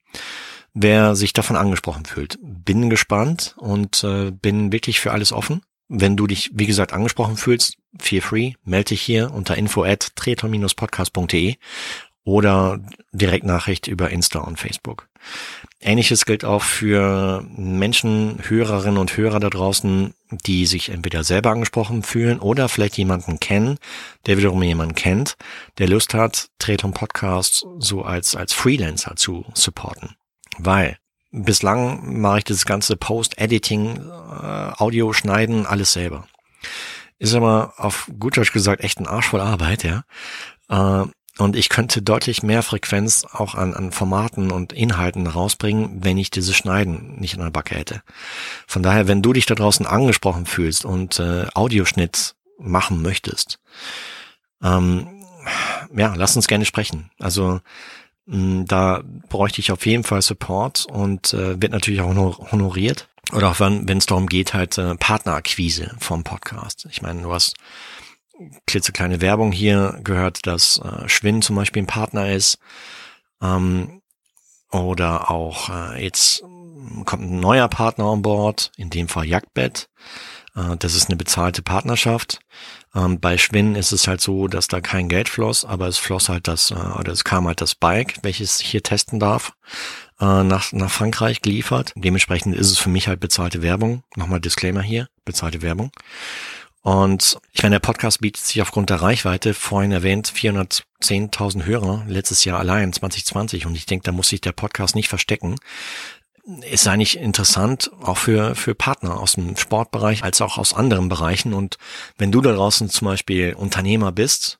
wer 0.74 1.16
sich 1.16 1.32
davon 1.32 1.56
angesprochen 1.56 2.04
fühlt. 2.04 2.38
Bin 2.40 2.88
gespannt 2.88 3.56
und 3.58 4.04
äh, 4.04 4.30
bin 4.30 4.70
wirklich 4.70 5.00
für 5.00 5.10
alles 5.10 5.32
offen. 5.32 5.62
Wenn 5.88 6.16
du 6.16 6.28
dich, 6.28 6.52
wie 6.54 6.66
gesagt, 6.66 6.92
angesprochen 6.92 7.36
fühlst, 7.36 7.78
feel 7.98 8.20
free, 8.20 8.52
melde 8.64 8.90
dich 8.90 9.02
hier 9.02 9.32
unter 9.32 9.56
info 9.56 9.84
at 9.84 10.14
treton-podcast.de 10.16 11.56
oder 12.24 12.80
Direktnachricht 13.12 13.86
über 13.86 14.10
Insta 14.10 14.40
und 14.40 14.58
Facebook. 14.58 15.08
Ähnliches 15.80 16.24
gilt 16.24 16.44
auch 16.44 16.62
für 16.62 17.44
Menschen, 17.56 18.38
Hörerinnen 18.46 18.98
und 18.98 19.16
Hörer 19.16 19.40
da 19.40 19.50
draußen, 19.50 20.14
die 20.30 20.64
sich 20.64 20.88
entweder 20.88 21.24
selber 21.24 21.50
angesprochen 21.50 22.02
fühlen 22.02 22.40
oder 22.40 22.70
vielleicht 22.70 22.96
jemanden 22.96 23.38
kennen, 23.40 23.78
der 24.26 24.38
wiederum 24.38 24.62
jemanden 24.62 24.94
kennt, 24.94 25.36
der 25.78 25.88
Lust 25.88 26.14
hat, 26.14 26.48
Treton 26.58 26.94
Podcast 26.94 27.66
so 27.78 28.02
als, 28.02 28.34
als 28.34 28.54
Freelancer 28.54 29.16
zu 29.16 29.44
supporten. 29.52 30.16
Weil 30.58 30.96
bislang 31.30 32.20
mache 32.20 32.38
ich 32.38 32.44
das 32.44 32.64
ganze 32.64 32.96
Post-Editing, 32.96 33.96
äh, 33.96 34.72
Audio 34.78 35.12
schneiden, 35.12 35.66
alles 35.66 35.92
selber. 35.92 36.26
Ist 37.24 37.34
aber 37.34 37.72
auf 37.78 38.10
gut 38.20 38.36
Deutsch 38.36 38.52
gesagt 38.52 38.84
echt 38.84 39.00
ein 39.00 39.06
Arsch 39.06 39.28
voll 39.28 39.40
Arbeit, 39.40 39.82
ja. 39.82 40.04
Äh, 40.68 41.06
und 41.38 41.56
ich 41.56 41.70
könnte 41.70 42.02
deutlich 42.02 42.42
mehr 42.42 42.62
Frequenz 42.62 43.24
auch 43.32 43.54
an, 43.54 43.72
an 43.72 43.92
Formaten 43.92 44.52
und 44.52 44.74
Inhalten 44.74 45.26
rausbringen, 45.26 46.04
wenn 46.04 46.18
ich 46.18 46.30
dieses 46.30 46.54
Schneiden 46.54 47.18
nicht 47.18 47.32
in 47.32 47.40
der 47.40 47.48
Backe 47.48 47.76
hätte. 47.76 48.02
Von 48.66 48.82
daher, 48.82 49.08
wenn 49.08 49.22
du 49.22 49.32
dich 49.32 49.46
da 49.46 49.54
draußen 49.54 49.86
angesprochen 49.86 50.44
fühlst 50.44 50.84
und 50.84 51.18
äh, 51.18 51.46
Audioschnitt 51.54 52.34
machen 52.58 53.00
möchtest, 53.00 53.58
ähm, 54.62 55.24
ja, 55.96 56.12
lass 56.14 56.36
uns 56.36 56.46
gerne 56.46 56.66
sprechen. 56.66 57.10
Also 57.18 57.60
da 58.26 59.02
bräuchte 59.30 59.60
ich 59.60 59.72
auf 59.72 59.86
jeden 59.86 60.04
Fall 60.04 60.20
Support 60.20 60.86
und 60.90 61.32
äh, 61.32 61.60
wird 61.60 61.72
natürlich 61.72 62.02
auch 62.02 62.52
honoriert. 62.52 63.08
Oder 63.32 63.50
auch 63.50 63.60
wenn 63.60 63.88
es 63.98 64.06
darum 64.06 64.26
geht, 64.26 64.54
halt 64.54 64.78
äh, 64.78 64.94
Partnerakquise 64.96 65.94
vom 65.98 66.24
Podcast. 66.24 66.86
Ich 66.90 67.02
meine, 67.02 67.22
du 67.22 67.32
hast 67.32 67.54
klitzekleine 68.66 69.20
Werbung 69.20 69.52
hier 69.52 69.98
gehört, 70.02 70.46
dass 70.46 70.78
äh, 70.78 71.08
Schwinn 71.08 71.42
zum 71.42 71.56
Beispiel 71.56 71.82
ein 71.82 71.86
Partner 71.86 72.30
ist. 72.30 72.58
Ähm, 73.42 74.02
oder 74.70 75.30
auch 75.30 75.70
äh, 75.70 76.02
jetzt 76.02 76.42
kommt 77.04 77.22
ein 77.22 77.40
neuer 77.40 77.68
Partner 77.68 78.06
an 78.06 78.22
Bord, 78.22 78.72
in 78.76 78.90
dem 78.90 79.08
Fall 79.08 79.26
Jagdbett. 79.26 79.88
Äh, 80.54 80.76
das 80.78 80.94
ist 80.94 81.08
eine 81.08 81.16
bezahlte 81.16 81.62
Partnerschaft. 81.62 82.40
Ähm, 82.94 83.20
bei 83.20 83.38
Schwinn 83.38 83.74
ist 83.74 83.92
es 83.92 84.06
halt 84.06 84.20
so, 84.20 84.48
dass 84.48 84.68
da 84.68 84.80
kein 84.80 85.08
Geld 85.08 85.28
floss, 85.28 85.64
aber 85.64 85.88
es 85.88 85.98
floss 85.98 86.28
halt 86.28 86.48
das, 86.48 86.70
äh, 86.70 86.74
oder 86.74 87.12
es 87.12 87.24
kam 87.24 87.46
halt 87.46 87.60
das 87.60 87.74
Bike, 87.74 88.16
welches 88.22 88.60
ich 88.60 88.68
hier 88.68 88.82
testen 88.82 89.18
darf, 89.20 89.52
äh, 90.20 90.42
nach, 90.42 90.72
nach 90.72 90.90
Frankreich 90.90 91.42
geliefert. 91.42 91.92
Dementsprechend 91.96 92.54
ist 92.54 92.70
es 92.70 92.78
für 92.78 92.90
mich 92.90 93.08
halt 93.08 93.20
bezahlte 93.20 93.62
Werbung. 93.62 94.04
Nochmal 94.16 94.40
Disclaimer 94.40 94.82
hier, 94.82 95.08
bezahlte 95.24 95.62
Werbung. 95.62 95.90
Und 96.82 97.38
ich 97.52 97.62
meine, 97.62 97.76
der 97.76 97.80
Podcast 97.80 98.20
bietet 98.20 98.44
sich 98.44 98.60
aufgrund 98.60 98.90
der 98.90 99.00
Reichweite, 99.00 99.54
vorhin 99.54 99.90
erwähnt, 99.90 100.30
410.000 100.30 101.64
Hörer 101.64 102.04
letztes 102.06 102.44
Jahr 102.44 102.58
allein, 102.58 102.92
2020. 102.92 103.64
Und 103.64 103.74
ich 103.74 103.86
denke, 103.86 104.04
da 104.04 104.12
muss 104.12 104.28
sich 104.28 104.42
der 104.42 104.52
Podcast 104.52 104.94
nicht 104.94 105.08
verstecken. 105.08 105.56
Ist 106.70 106.86
eigentlich 106.86 107.18
interessant, 107.18 107.90
auch 108.02 108.18
für, 108.18 108.54
für 108.54 108.74
Partner 108.74 109.18
aus 109.18 109.32
dem 109.32 109.56
Sportbereich 109.56 110.22
als 110.24 110.42
auch 110.42 110.58
aus 110.58 110.74
anderen 110.74 111.08
Bereichen. 111.08 111.54
Und 111.54 111.78
wenn 112.18 112.32
du 112.32 112.42
da 112.42 112.52
draußen 112.52 112.90
zum 112.90 113.06
Beispiel 113.06 113.54
Unternehmer 113.54 114.12
bist 114.12 114.58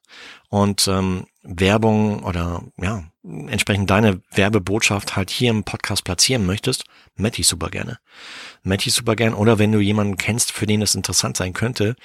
und 0.49 0.89
ähm, 0.89 1.27
Werbung 1.43 2.23
oder 2.23 2.63
ja, 2.81 3.05
entsprechend 3.23 3.91
deine 3.91 4.23
Werbebotschaft 4.33 5.15
halt 5.15 5.29
hier 5.29 5.51
im 5.51 5.65
Podcast 5.65 6.05
platzieren 6.05 6.47
möchtest, 6.47 6.85
melde 7.17 7.41
ich 7.41 7.49
super 7.49 7.69
gerne. 7.69 7.99
Melde 8.63 8.85
ich 8.87 8.95
super 8.95 9.15
gerne. 9.15 9.37
Oder 9.37 9.59
wenn 9.59 9.73
du 9.73 9.79
jemanden 9.79 10.17
kennst, 10.17 10.53
für 10.53 10.67
den 10.67 10.81
es 10.81 10.95
interessant 10.95 11.37
sein 11.37 11.53
könnte, 11.53 11.97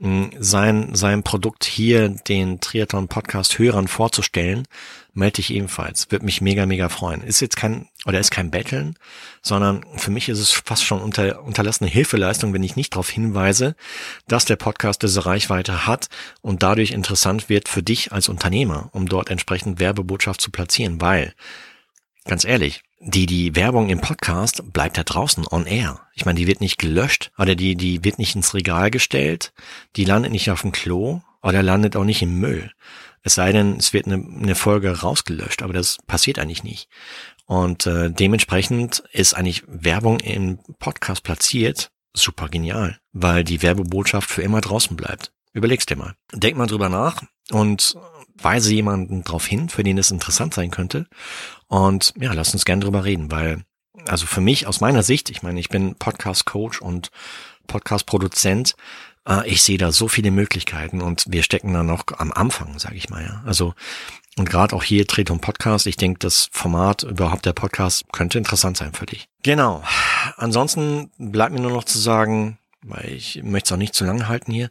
sein, 0.00 0.94
sein 0.94 1.22
Produkt 1.24 1.64
hier 1.64 2.08
den 2.08 2.60
Triathlon 2.60 3.08
Podcast 3.08 3.58
Hörern 3.58 3.88
vorzustellen, 3.88 4.66
melde 5.12 5.36
dich 5.36 5.52
ebenfalls. 5.52 6.10
Wird 6.10 6.22
mich 6.22 6.40
mega, 6.40 6.66
mega 6.66 6.88
freuen. 6.88 7.22
Ist 7.22 7.40
jetzt 7.40 7.56
kein, 7.56 7.88
oder 8.06 8.20
ist 8.20 8.30
kein 8.30 8.50
Betteln, 8.52 8.94
sondern 9.42 9.84
für 9.96 10.12
mich 10.12 10.28
ist 10.28 10.38
es 10.38 10.52
fast 10.52 10.84
schon 10.84 11.02
unter, 11.02 11.42
unterlassene 11.42 11.90
Hilfeleistung, 11.90 12.52
wenn 12.54 12.62
ich 12.62 12.76
nicht 12.76 12.94
darauf 12.94 13.10
hinweise, 13.10 13.74
dass 14.28 14.44
der 14.44 14.56
Podcast 14.56 15.02
diese 15.02 15.26
Reichweite 15.26 15.86
hat 15.86 16.08
und 16.42 16.62
dadurch 16.62 16.92
interessant 16.92 17.48
wird 17.48 17.68
für 17.68 17.82
dich 17.82 18.12
als 18.12 18.28
Unternehmer, 18.28 18.90
um 18.92 19.08
dort 19.08 19.30
entsprechend 19.30 19.80
Werbebotschaft 19.80 20.40
zu 20.40 20.52
platzieren, 20.52 21.00
weil, 21.00 21.34
ganz 22.24 22.44
ehrlich, 22.44 22.82
die, 23.00 23.26
die 23.26 23.54
Werbung 23.54 23.88
im 23.88 24.00
Podcast 24.00 24.72
bleibt 24.72 24.98
da 24.98 25.04
draußen 25.04 25.46
on 25.50 25.66
air. 25.66 26.00
Ich 26.14 26.24
meine, 26.24 26.38
die 26.38 26.46
wird 26.46 26.60
nicht 26.60 26.78
gelöscht 26.78 27.30
oder 27.38 27.54
die, 27.54 27.76
die 27.76 28.04
wird 28.04 28.18
nicht 28.18 28.34
ins 28.34 28.54
Regal 28.54 28.90
gestellt, 28.90 29.52
die 29.96 30.04
landet 30.04 30.32
nicht 30.32 30.50
auf 30.50 30.62
dem 30.62 30.72
Klo 30.72 31.20
oder 31.42 31.62
landet 31.62 31.96
auch 31.96 32.04
nicht 32.04 32.22
im 32.22 32.38
Müll. 32.38 32.72
Es 33.22 33.34
sei 33.34 33.52
denn, 33.52 33.76
es 33.76 33.92
wird 33.92 34.06
eine, 34.06 34.16
eine 34.16 34.54
Folge 34.54 35.00
rausgelöscht, 35.00 35.62
aber 35.62 35.72
das 35.72 35.98
passiert 36.06 36.38
eigentlich 36.38 36.64
nicht. 36.64 36.88
Und 37.46 37.86
äh, 37.86 38.10
dementsprechend 38.10 39.02
ist 39.12 39.34
eigentlich 39.34 39.64
Werbung 39.66 40.20
im 40.20 40.58
Podcast 40.78 41.22
platziert 41.22 41.90
super 42.14 42.48
genial, 42.48 42.98
weil 43.12 43.44
die 43.44 43.62
Werbebotschaft 43.62 44.28
für 44.28 44.42
immer 44.42 44.60
draußen 44.60 44.96
bleibt. 44.96 45.32
Überleg's 45.52 45.86
dir 45.86 45.96
mal. 45.96 46.14
Denk 46.32 46.56
mal 46.56 46.66
drüber 46.66 46.88
nach 46.88 47.22
und 47.50 47.96
weise 48.40 48.72
jemanden 48.72 49.24
darauf 49.24 49.46
hin, 49.46 49.68
für 49.68 49.82
den 49.82 49.98
es 49.98 50.10
interessant 50.10 50.54
sein 50.54 50.70
könnte. 50.70 51.06
Und 51.66 52.14
ja, 52.18 52.32
lass 52.32 52.52
uns 52.52 52.64
gern 52.64 52.80
drüber 52.80 53.04
reden, 53.04 53.30
weil, 53.30 53.64
also 54.06 54.26
für 54.26 54.40
mich 54.40 54.66
aus 54.66 54.80
meiner 54.80 55.02
Sicht, 55.02 55.30
ich 55.30 55.42
meine, 55.42 55.60
ich 55.60 55.68
bin 55.68 55.94
Podcast-Coach 55.96 56.80
und 56.80 57.10
Podcast-Produzent, 57.66 58.74
äh, 59.26 59.48
ich 59.48 59.62
sehe 59.62 59.78
da 59.78 59.92
so 59.92 60.08
viele 60.08 60.30
Möglichkeiten 60.30 61.02
und 61.02 61.26
wir 61.28 61.42
stecken 61.42 61.72
da 61.72 61.82
noch 61.82 62.04
am 62.16 62.32
Anfang, 62.32 62.78
sage 62.78 62.96
ich 62.96 63.10
mal. 63.10 63.22
Ja. 63.22 63.42
Also 63.44 63.74
und 64.38 64.48
gerade 64.48 64.74
auch 64.76 64.84
hier 64.84 65.06
Tretung 65.06 65.40
Podcast, 65.40 65.86
ich 65.86 65.96
denke, 65.96 66.20
das 66.20 66.48
Format 66.52 67.02
überhaupt 67.02 67.44
der 67.44 67.52
Podcast 67.52 68.04
könnte 68.12 68.38
interessant 68.38 68.76
sein 68.76 68.92
für 68.92 69.06
dich. 69.06 69.28
Genau. 69.42 69.82
Ansonsten 70.36 71.10
bleibt 71.18 71.52
mir 71.52 71.60
nur 71.60 71.72
noch 71.72 71.82
zu 71.82 71.98
sagen, 71.98 72.58
weil 72.82 73.08
ich 73.12 73.42
möchte 73.42 73.68
es 73.68 73.72
auch 73.72 73.78
nicht 73.78 73.94
zu 73.94 74.04
lange 74.04 74.28
halten 74.28 74.52
hier. 74.52 74.70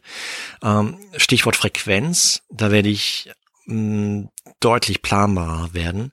Ähm, 0.62 0.98
Stichwort 1.16 1.54
Frequenz, 1.54 2.42
da 2.50 2.70
werde 2.70 2.88
ich 2.88 3.30
mh, 3.68 4.28
deutlich 4.60 5.02
planbarer 5.02 5.72
werden. 5.74 6.12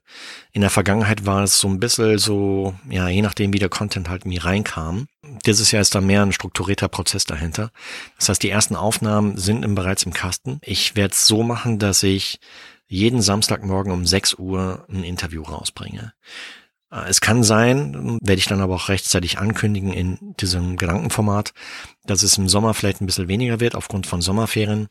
In 0.51 0.61
der 0.61 0.69
Vergangenheit 0.69 1.25
war 1.25 1.43
es 1.43 1.59
so 1.59 1.67
ein 1.67 1.79
bisschen 1.79 2.17
so, 2.17 2.75
ja, 2.89 3.07
je 3.07 3.21
nachdem, 3.21 3.53
wie 3.53 3.59
der 3.59 3.69
Content 3.69 4.09
halt 4.09 4.25
mir 4.25 4.43
reinkam. 4.45 5.07
Dieses 5.45 5.71
Jahr 5.71 5.81
ist 5.81 5.95
da 5.95 6.01
mehr 6.01 6.21
ein 6.21 6.31
strukturierter 6.31 6.87
Prozess 6.87 7.25
dahinter. 7.25 7.71
Das 8.17 8.29
heißt, 8.29 8.43
die 8.43 8.49
ersten 8.49 8.75
Aufnahmen 8.75 9.37
sind 9.37 9.63
im, 9.63 9.73
bereits 9.73 10.03
im 10.03 10.13
Kasten. 10.13 10.59
Ich 10.61 10.95
werde 10.95 11.13
es 11.13 11.25
so 11.25 11.43
machen, 11.43 11.79
dass 11.79 12.03
ich 12.03 12.39
jeden 12.87 13.21
Samstagmorgen 13.21 13.91
um 13.91 14.05
6 14.05 14.35
Uhr 14.35 14.85
ein 14.89 15.03
Interview 15.03 15.41
rausbringe. 15.41 16.13
Äh, 16.91 17.09
es 17.09 17.21
kann 17.21 17.43
sein, 17.43 18.19
werde 18.21 18.39
ich 18.39 18.47
dann 18.47 18.61
aber 18.61 18.75
auch 18.75 18.89
rechtzeitig 18.89 19.39
ankündigen 19.39 19.91
in 19.91 20.35
diesem 20.39 20.77
Gedankenformat, 20.77 21.53
dass 22.05 22.21
es 22.21 22.37
im 22.37 22.47
Sommer 22.47 22.73
vielleicht 22.73 23.01
ein 23.01 23.07
bisschen 23.07 23.27
weniger 23.27 23.59
wird 23.59 23.75
aufgrund 23.75 24.05
von 24.05 24.21
Sommerferien 24.21 24.87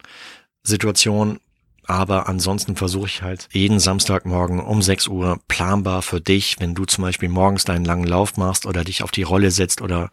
Situation. 0.65 1.39
Aber 1.87 2.29
ansonsten 2.29 2.77
versuche 2.77 3.07
ich 3.07 3.23
halt 3.23 3.49
jeden 3.53 3.79
Samstagmorgen 3.79 4.61
um 4.61 4.83
6 4.83 5.09
Uhr 5.09 5.39
planbar 5.49 6.03
für 6.03 6.21
dich, 6.21 6.57
wenn 6.61 6.75
du 6.75 6.85
zum 6.85 7.03
Beispiel 7.03 7.29
morgens 7.29 7.65
deinen 7.65 7.85
langen 7.85 8.07
Lauf 8.07 8.37
machst 8.37 8.67
oder 8.67 8.85
dich 8.85 9.03
auf 9.03 9.11
die 9.11 9.23
Rolle 9.23 9.51
setzt 9.51 9.83
oder 9.83 10.11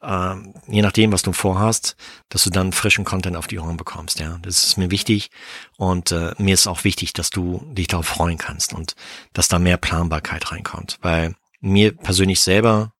äh, 0.00 0.34
je 0.68 0.82
nachdem, 0.82 1.12
was 1.12 1.22
du 1.22 1.32
vorhast, 1.32 1.96
dass 2.28 2.44
du 2.44 2.50
dann 2.50 2.72
frischen 2.72 3.04
Content 3.04 3.36
auf 3.36 3.46
die 3.46 3.58
Ohren 3.58 3.76
bekommst. 3.76 4.20
Ja, 4.20 4.38
das 4.42 4.64
ist 4.64 4.76
mir 4.76 4.90
wichtig 4.90 5.30
und 5.76 6.12
äh, 6.12 6.32
mir 6.38 6.54
ist 6.54 6.66
auch 6.66 6.84
wichtig, 6.84 7.12
dass 7.12 7.30
du 7.30 7.64
dich 7.72 7.88
darauf 7.88 8.06
freuen 8.06 8.38
kannst 8.38 8.72
und 8.72 8.94
dass 9.32 9.48
da 9.48 9.58
mehr 9.58 9.76
Planbarkeit 9.76 10.52
reinkommt, 10.52 10.98
weil 11.02 11.34
mir 11.60 11.96
persönlich 11.96 12.40
selber 12.40 12.93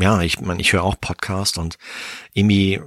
ja, 0.00 0.22
ich 0.22 0.40
meine, 0.40 0.60
ich 0.60 0.72
höre 0.72 0.84
auch 0.84 1.00
Podcast 1.00 1.58
und 1.58 1.78
irgendwie 2.32 2.80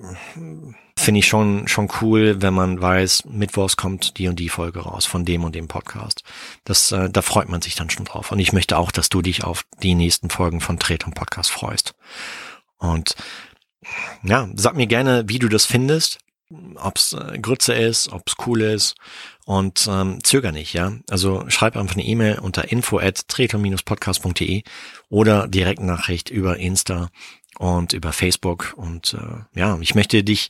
finde 0.98 1.20
ich 1.20 1.28
schon, 1.28 1.67
schon 1.67 1.89
cool, 2.02 2.41
wenn 2.41 2.54
man 2.54 2.82
weiß, 2.82 3.26
mittwochs 3.26 3.76
kommt 3.76 4.17
die 4.17 4.28
und 4.28 4.38
die 4.39 4.50
Folge 4.50 4.82
raus 4.82 5.06
von 5.06 5.26
dem 5.26 5.44
und 5.44 5.56
dem 5.56 5.67
Podcast. 5.67 6.24
Das, 6.63 6.91
äh, 6.91 7.10
da 7.10 7.22
freut 7.22 7.50
man 7.50 7.62
sich 7.62 7.76
dann 7.76 7.89
schon 7.89 8.06
drauf. 8.06 8.32
Und 8.32 8.39
ich 8.39 8.54
möchte 8.54 8.78
auch, 8.78 8.91
dass 8.91 9.10
du 9.10 9.22
dich 9.22 9.44
auf 9.44 9.65
die 9.82 9.96
nächsten 9.96 10.30
Folgen 10.30 10.62
von 10.62 10.80
Tretung 10.80 11.13
Podcast 11.13 11.52
freust. 11.52 11.96
Und 12.78 13.15
ja, 14.24 14.48
sag 14.56 14.76
mir 14.76 14.88
gerne, 14.88 15.24
wie 15.28 15.39
du 15.39 15.48
das 15.48 15.65
findest, 15.65 16.20
ob's 16.76 17.13
äh, 17.13 17.39
Grütze 17.39 17.74
ist, 17.74 18.12
ob's 18.12 18.36
cool 18.46 18.62
ist 18.62 18.96
und 19.52 19.86
ähm, 19.92 20.24
zöger 20.24 20.54
nicht, 20.54 20.72
ja. 20.72 20.94
Also 21.10 21.44
schreib 21.50 21.76
einfach 21.76 21.96
eine 21.96 22.06
E-Mail 22.06 22.40
unter 22.40 22.72
info 22.72 23.00
at 23.00 23.26
podcastde 23.84 24.64
oder 25.10 25.50
Direktnachricht 25.50 26.30
über 26.30 26.56
Insta 26.56 27.10
und 27.60 27.92
über 27.92 28.14
Facebook 28.14 28.74
und 28.78 29.14
äh, 29.14 29.60
ja, 29.60 29.78
ich 29.82 29.94
möchte 29.94 30.24
dich 30.24 30.48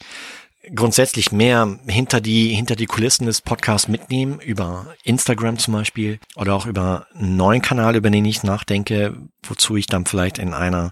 grundsätzlich 0.75 1.31
mehr 1.31 1.79
hinter 1.87 2.21
die, 2.21 2.53
hinter 2.53 2.75
die 2.75 2.85
Kulissen 2.85 3.25
des 3.25 3.41
Podcasts 3.41 3.87
mitnehmen, 3.87 4.39
über 4.39 4.93
Instagram 5.03 5.57
zum 5.57 5.73
Beispiel 5.73 6.19
oder 6.35 6.53
auch 6.53 6.67
über 6.67 7.07
einen 7.15 7.35
neuen 7.35 7.63
Kanal, 7.63 7.95
über 7.95 8.11
den 8.11 8.25
ich 8.25 8.43
nachdenke, 8.43 9.17
wozu 9.41 9.77
ich 9.77 9.87
dann 9.87 10.05
vielleicht 10.05 10.37
in 10.37 10.53
einer 10.53 10.91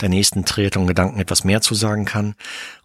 der 0.00 0.08
nächsten 0.08 0.44
Triathlon 0.44 0.88
Gedanken 0.88 1.20
etwas 1.20 1.44
mehr 1.44 1.60
zu 1.60 1.76
sagen 1.76 2.04
kann. 2.04 2.34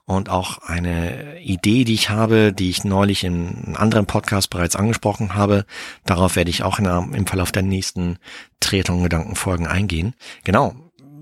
Und 0.10 0.28
auch 0.30 0.58
eine 0.64 1.40
Idee, 1.40 1.84
die 1.84 1.94
ich 1.94 2.10
habe, 2.10 2.52
die 2.52 2.72
ich 2.72 2.84
neulich 2.84 3.24
in 3.24 3.64
einem 3.66 3.76
anderen 3.76 4.06
Podcast 4.08 4.50
bereits 4.50 4.76
angesprochen 4.76 5.36
habe. 5.36 5.66
Darauf 6.04 6.36
werde 6.36 6.50
ich 6.50 6.64
auch 6.64 6.80
in, 6.80 6.86
im 6.86 7.28
Verlauf 7.28 7.52
der 7.52 7.62
nächsten 7.62 8.18
Triathlon 8.60 9.04
Gedanken 9.04 9.36
Folgen 9.36 9.68
eingehen. 9.68 10.16
Genau 10.44 10.74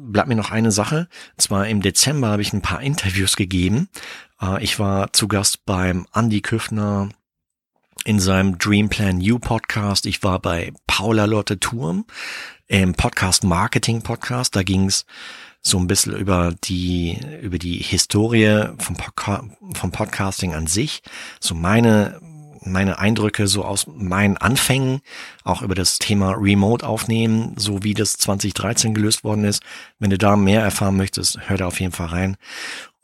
bleibt 0.10 0.30
mir 0.30 0.36
noch 0.36 0.52
eine 0.52 0.72
Sache. 0.72 1.10
Und 1.36 1.42
zwar 1.42 1.68
im 1.68 1.82
Dezember 1.82 2.30
habe 2.30 2.42
ich 2.42 2.54
ein 2.54 2.62
paar 2.62 2.82
Interviews 2.82 3.36
gegeben. 3.36 3.90
Äh, 4.42 4.64
ich 4.64 4.80
war 4.80 5.12
zu 5.12 5.28
Gast 5.28 5.66
beim 5.66 6.08
Andy 6.14 6.40
Küffner 6.40 7.10
in 8.06 8.22
seinem 8.22 8.58
Dream 8.58 8.88
Plan 8.88 9.20
You 9.20 9.38
Podcast. 9.38 10.06
Ich 10.06 10.24
war 10.24 10.40
bei 10.40 10.72
Paula 10.88 11.26
Lotte 11.26 11.60
Turm 11.60 12.06
im 12.68 12.94
Podcast 12.94 13.44
Marketing 13.44 14.02
Podcast. 14.02 14.56
Da 14.56 14.64
ging 14.64 14.86
es 14.86 15.06
so 15.62 15.78
ein 15.78 15.88
bisschen 15.88 16.16
über 16.16 16.54
die 16.64 17.20
über 17.42 17.58
die 17.58 17.78
Historie 17.78 18.66
vom, 18.78 18.96
Podca 18.96 19.44
vom 19.74 19.92
Podcasting 19.92 20.54
an 20.54 20.68
sich, 20.68 21.02
so 21.40 21.56
meine 21.56 22.20
meine 22.68 23.00
Eindrücke 23.00 23.48
so 23.48 23.64
aus 23.64 23.88
meinen 23.88 24.38
Anfängen, 24.38 25.02
auch 25.44 25.62
über 25.62 25.76
das 25.76 26.00
Thema 26.00 26.32
Remote 26.32 26.86
aufnehmen, 26.86 27.54
so 27.58 27.84
wie 27.84 27.94
das 27.94 28.18
2013 28.18 28.94
gelöst 28.94 29.24
worden 29.24 29.46
ist. 29.46 29.64
Wenn 30.00 30.10
du 30.10 30.18
da 30.18 30.36
mehr 30.36 30.62
erfahren 30.62 30.98
möchtest, 30.98 31.40
hör 31.48 31.58
da 31.58 31.68
auf 31.68 31.80
jeden 31.80 31.94
Fall 31.94 32.08
rein. 32.08 32.38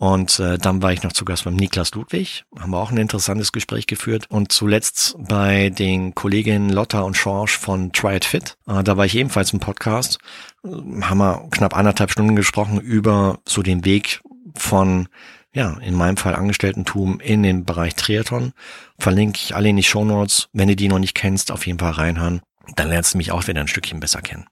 Und 0.04 0.38
äh, 0.40 0.58
dann 0.58 0.82
war 0.82 0.92
ich 0.92 1.02
noch 1.04 1.14
zu 1.14 1.24
Gast 1.24 1.46
beim 1.46 1.56
Niklas 1.56 1.94
Ludwig, 1.94 2.44
haben 2.60 2.72
wir 2.72 2.78
auch 2.78 2.92
ein 2.92 2.98
interessantes 2.98 3.54
Gespräch 3.54 3.88
geführt. 3.88 4.26
Und 4.28 4.52
zuletzt 4.52 5.16
bei 5.18 5.70
den 5.70 6.14
Kolleginnen 6.14 6.70
Lotta 6.70 7.04
und 7.04 7.16
Schorsch 7.16 7.58
von 7.58 7.94
Try 7.94 8.18
It 8.18 8.26
Fit. 8.26 8.58
Äh, 8.68 8.84
da 8.84 8.98
war 8.98 9.06
ich 9.06 9.16
ebenfalls 9.16 9.54
im 9.54 9.62
Podcast. 9.62 10.20
Äh, 10.66 10.72
haben 11.04 11.20
wir 11.20 11.48
knapp 11.52 11.74
anderthalb 11.74 12.12
Stunden 12.12 12.36
gesprochen 12.36 12.82
über 12.82 13.40
so 13.46 13.62
den 13.62 13.86
Weg 13.86 14.20
von 14.56 15.08
ja, 15.54 15.78
in 15.80 15.96
meinem 15.96 16.18
Fall 16.18 16.36
Angestellten-Tum 16.36 17.22
in 17.22 17.42
den 17.42 17.64
Bereich 17.64 17.96
Triathlon. 17.96 18.52
Verlinke 19.00 19.40
ich 19.42 19.56
alle 19.56 19.70
in 19.70 19.78
die 19.78 19.84
Show 19.84 20.04
Notes. 20.04 20.50
Wenn 20.52 20.68
du 20.68 20.76
die 20.76 20.90
noch 20.90 21.00
nicht 21.00 21.16
kennst, 21.16 21.50
auf 21.50 21.66
jeden 21.66 21.80
Fall 21.80 21.92
reinhören. 21.92 22.42
Dann 22.76 22.90
lernst 22.90 23.14
du 23.14 23.20
mich 23.20 23.32
auch 23.32 23.48
wieder 23.48 23.62
ein 23.62 23.70
Stückchen 23.70 24.02
besser 24.02 24.22
kennen. 24.22 24.48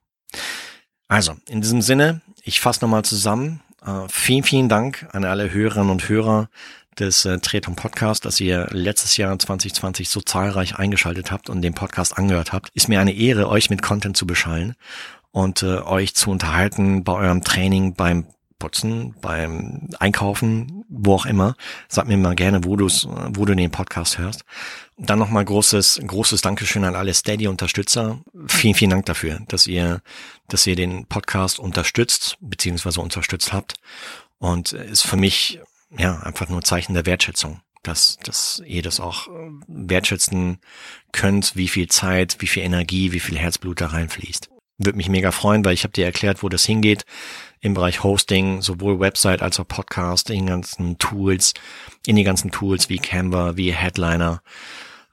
Also, 1.08 1.34
in 1.46 1.60
diesem 1.60 1.82
Sinne, 1.82 2.22
ich 2.42 2.60
fasse 2.60 2.80
nochmal 2.80 3.04
zusammen. 3.04 3.60
Uh, 3.84 4.06
vielen, 4.08 4.44
vielen 4.44 4.68
Dank 4.68 5.08
an 5.12 5.24
alle 5.24 5.52
Hörerinnen 5.52 5.90
und 5.90 6.08
Hörer 6.08 6.48
des 6.98 7.24
äh, 7.24 7.38
Treton 7.38 7.74
Podcast, 7.74 8.24
dass 8.24 8.38
ihr 8.38 8.68
letztes 8.70 9.16
Jahr 9.16 9.36
2020 9.36 10.08
so 10.08 10.20
zahlreich 10.20 10.76
eingeschaltet 10.76 11.32
habt 11.32 11.48
und 11.50 11.62
den 11.62 11.74
Podcast 11.74 12.16
angehört 12.16 12.52
habt. 12.52 12.70
Ist 12.74 12.88
mir 12.88 13.00
eine 13.00 13.14
Ehre, 13.14 13.48
euch 13.48 13.70
mit 13.70 13.82
Content 13.82 14.16
zu 14.16 14.26
beschallen 14.26 14.74
und 15.30 15.62
äh, 15.62 15.78
euch 15.78 16.14
zu 16.14 16.30
unterhalten 16.30 17.02
bei 17.02 17.14
eurem 17.14 17.42
Training, 17.42 17.94
beim 17.94 18.26
Putzen, 18.62 19.16
beim 19.20 19.88
Einkaufen, 19.98 20.84
wo 20.88 21.14
auch 21.14 21.26
immer. 21.26 21.56
Sag 21.88 22.06
mir 22.06 22.16
mal 22.16 22.36
gerne, 22.36 22.62
wo, 22.62 22.76
du's, 22.76 23.08
wo 23.30 23.44
du 23.44 23.56
den 23.56 23.72
Podcast 23.72 24.18
hörst. 24.18 24.44
Dann 24.96 25.18
nochmal 25.18 25.44
großes, 25.44 26.00
großes 26.06 26.42
Dankeschön 26.42 26.84
an 26.84 26.94
alle 26.94 27.12
Steady-Unterstützer. 27.12 28.20
Vielen, 28.46 28.74
vielen 28.74 28.92
Dank 28.92 29.06
dafür, 29.06 29.40
dass 29.48 29.66
ihr, 29.66 30.00
dass 30.46 30.64
ihr 30.64 30.76
den 30.76 31.06
Podcast 31.06 31.58
unterstützt, 31.58 32.36
beziehungsweise 32.40 33.00
unterstützt 33.00 33.52
habt. 33.52 33.74
Und 34.38 34.74
ist 34.74 35.02
für 35.02 35.16
mich, 35.16 35.58
ja, 35.98 36.20
einfach 36.20 36.48
nur 36.48 36.62
Zeichen 36.62 36.94
der 36.94 37.04
Wertschätzung 37.04 37.60
dass, 37.82 38.16
dass 38.18 38.62
ihr 38.64 38.80
das 38.80 39.00
auch 39.00 39.26
wertschätzen 39.66 40.58
könnt, 41.10 41.56
wie 41.56 41.66
viel 41.66 41.88
Zeit, 41.88 42.36
wie 42.38 42.46
viel 42.46 42.62
Energie, 42.62 43.10
wie 43.10 43.18
viel 43.18 43.36
Herzblut 43.36 43.80
da 43.80 43.88
reinfließt. 43.88 44.50
Würde 44.78 44.96
mich 44.96 45.08
mega 45.08 45.32
freuen, 45.32 45.64
weil 45.64 45.74
ich 45.74 45.82
habe 45.82 45.92
dir 45.92 46.04
erklärt, 46.04 46.44
wo 46.44 46.48
das 46.48 46.64
hingeht 46.64 47.04
im 47.62 47.74
Bereich 47.74 48.02
Hosting, 48.02 48.60
sowohl 48.60 49.00
Website 49.00 49.40
als 49.40 49.58
auch 49.58 49.66
Podcast, 49.66 50.28
in 50.28 50.40
den 50.40 50.46
ganzen 50.46 50.98
Tools, 50.98 51.54
in 52.04 52.16
die 52.16 52.24
ganzen 52.24 52.50
Tools 52.50 52.88
wie 52.88 52.98
Canva, 52.98 53.56
wie 53.56 53.72
Headliner 53.72 54.42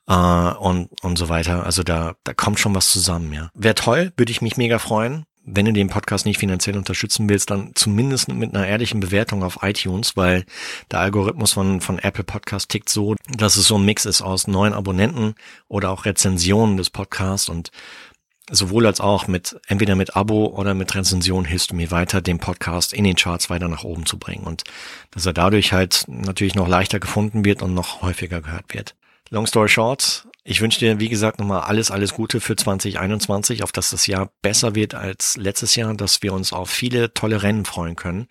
äh, 0.08 0.14
und, 0.14 0.90
und 1.02 1.18
so 1.18 1.30
weiter. 1.30 1.66
Also 1.66 1.84
da, 1.84 2.16
da 2.24 2.34
kommt 2.34 2.60
schon 2.60 2.76
was 2.76 2.92
zusammen, 2.92 3.32
ja. 3.32 3.52
Wäre 3.54 3.76
toll, 3.76 4.12
würde 4.18 4.32
ich 4.32 4.42
mich 4.42 4.58
mega 4.58 4.80
freuen. 4.80 5.26
Wenn 5.52 5.66
du 5.66 5.74
den 5.74 5.90
Podcast 5.90 6.26
nicht 6.26 6.38
finanziell 6.38 6.78
unterstützen 6.78 7.30
willst, 7.30 7.50
dann 7.50 7.72
zumindest 7.74 8.28
mit 8.28 8.54
einer 8.54 8.68
ehrlichen 8.68 9.00
Bewertung 9.00 9.44
auf 9.44 9.60
iTunes, 9.62 10.18
weil 10.18 10.46
der 10.92 11.00
Algorithmus 11.00 11.54
von, 11.54 11.82
von 11.82 11.98
Apple 11.98 12.24
Podcast 12.24 12.70
tickt 12.70 12.90
so, 12.90 13.16
dass 13.28 13.56
es 13.56 13.68
so 13.68 13.78
ein 13.78 13.86
Mix 13.86 14.06
ist 14.06 14.22
aus 14.22 14.48
neuen 14.48 14.74
Abonnenten 14.74 15.36
oder 15.68 15.92
auch 15.92 16.06
Rezensionen 16.06 16.78
des 16.78 16.90
Podcasts 16.90 17.50
und 17.50 17.72
sowohl 18.52 18.86
als 18.86 19.00
auch 19.00 19.28
mit, 19.28 19.60
entweder 19.68 19.96
mit 19.96 20.16
Abo 20.16 20.48
oder 20.48 20.74
mit 20.74 20.94
Rezension 20.96 21.46
hilfst 21.46 21.72
du 21.72 21.76
mir 21.76 21.92
weiter, 21.92 22.22
den 22.22 22.40
Podcast 22.40 22.94
in 22.94 23.04
den 23.04 23.16
Charts 23.16 23.50
weiter 23.50 23.68
nach 23.68 23.84
oben 23.84 24.06
zu 24.06 24.18
bringen 24.18 24.46
und 24.46 24.64
dass 25.12 25.26
er 25.26 25.34
dadurch 25.34 25.74
halt 25.74 26.06
natürlich 26.08 26.56
noch 26.56 26.68
leichter 26.68 27.00
gefunden 27.00 27.46
wird 27.46 27.62
und 27.62 27.74
noch 27.74 28.02
häufiger 28.02 28.42
gehört 28.42 28.74
wird. 28.74 28.96
Long 29.30 29.46
story 29.46 29.70
short, 29.70 30.28
ich 30.44 30.62
wünsche 30.62 30.80
dir, 30.80 31.00
wie 31.00 31.10
gesagt, 31.10 31.40
nochmal 31.40 31.62
alles, 31.62 31.92
alles 31.92 32.14
Gute 32.14 32.42
für 32.42 32.56
2021, 32.56 33.62
auf 33.62 33.72
dass 33.72 33.92
das 33.92 34.08
Jahr 34.08 34.32
besser 34.42 34.74
wird 34.74 34.96
als 34.96 35.38
letztes 35.38 35.76
Jahr, 35.76 35.94
dass 35.94 36.24
wir 36.24 36.34
uns 36.34 36.54
auf 36.54 36.70
viele 36.70 37.14
tolle 37.14 37.44
Rennen 37.44 37.66
freuen 37.66 37.96
können, 37.96 38.28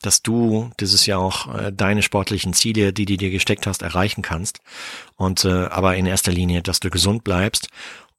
dass 0.00 0.22
du 0.22 0.70
dieses 0.80 1.06
Jahr 1.06 1.20
auch 1.20 1.54
äh, 1.54 1.72
deine 1.72 2.02
sportlichen 2.02 2.52
Ziele, 2.52 2.92
die 2.92 3.04
du 3.04 3.16
dir 3.16 3.30
gesteckt 3.30 3.66
hast, 3.66 3.82
erreichen 3.82 4.22
kannst. 4.22 4.60
Und 5.16 5.44
äh, 5.44 5.66
aber 5.66 5.94
in 5.96 6.06
erster 6.06 6.32
Linie, 6.32 6.62
dass 6.62 6.80
du 6.80 6.90
gesund 6.90 7.22
bleibst 7.22 7.68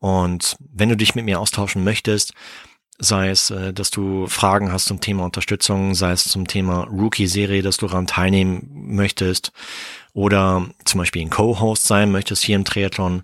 und 0.04 0.58
wenn 0.60 0.90
du 0.90 0.98
dich 0.98 1.16
mit 1.16 1.24
mir 1.24 1.40
austauschen 1.40 1.82
möchtest, 1.82 2.34
sei 3.00 3.30
es, 3.30 3.52
äh, 3.52 3.72
dass 3.72 3.90
du 3.90 4.28
Fragen 4.28 4.70
hast 4.70 4.84
zum 4.84 5.00
Thema 5.00 5.24
Unterstützung, 5.24 5.96
sei 5.96 6.12
es 6.12 6.26
zum 6.26 6.46
Thema 6.46 6.82
Rookie-Serie, 6.92 7.62
dass 7.62 7.78
du 7.78 7.88
daran 7.88 8.06
teilnehmen 8.06 8.68
möchtest 8.70 9.54
oder 10.12 10.68
zum 10.84 10.98
Beispiel 10.98 11.22
ein 11.22 11.30
Co-Host 11.30 11.88
sein 11.88 12.12
möchtest 12.12 12.44
hier 12.44 12.58
im 12.58 12.66
Triathlon 12.66 13.24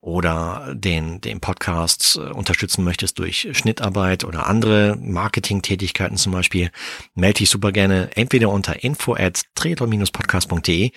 oder 0.00 0.74
den, 0.74 1.20
den 1.20 1.38
Podcast 1.38 2.16
äh, 2.16 2.32
unterstützen 2.32 2.82
möchtest 2.82 3.20
durch 3.20 3.50
Schnittarbeit 3.52 4.24
oder 4.24 4.48
andere 4.48 4.96
Marketingtätigkeiten 5.00 6.16
zum 6.16 6.32
Beispiel, 6.32 6.72
melde 7.14 7.38
dich 7.38 7.50
super 7.50 7.70
gerne 7.70 8.10
entweder 8.16 8.48
unter 8.48 8.82
info 8.82 9.14
at 9.14 9.44
podcastde 9.54 10.90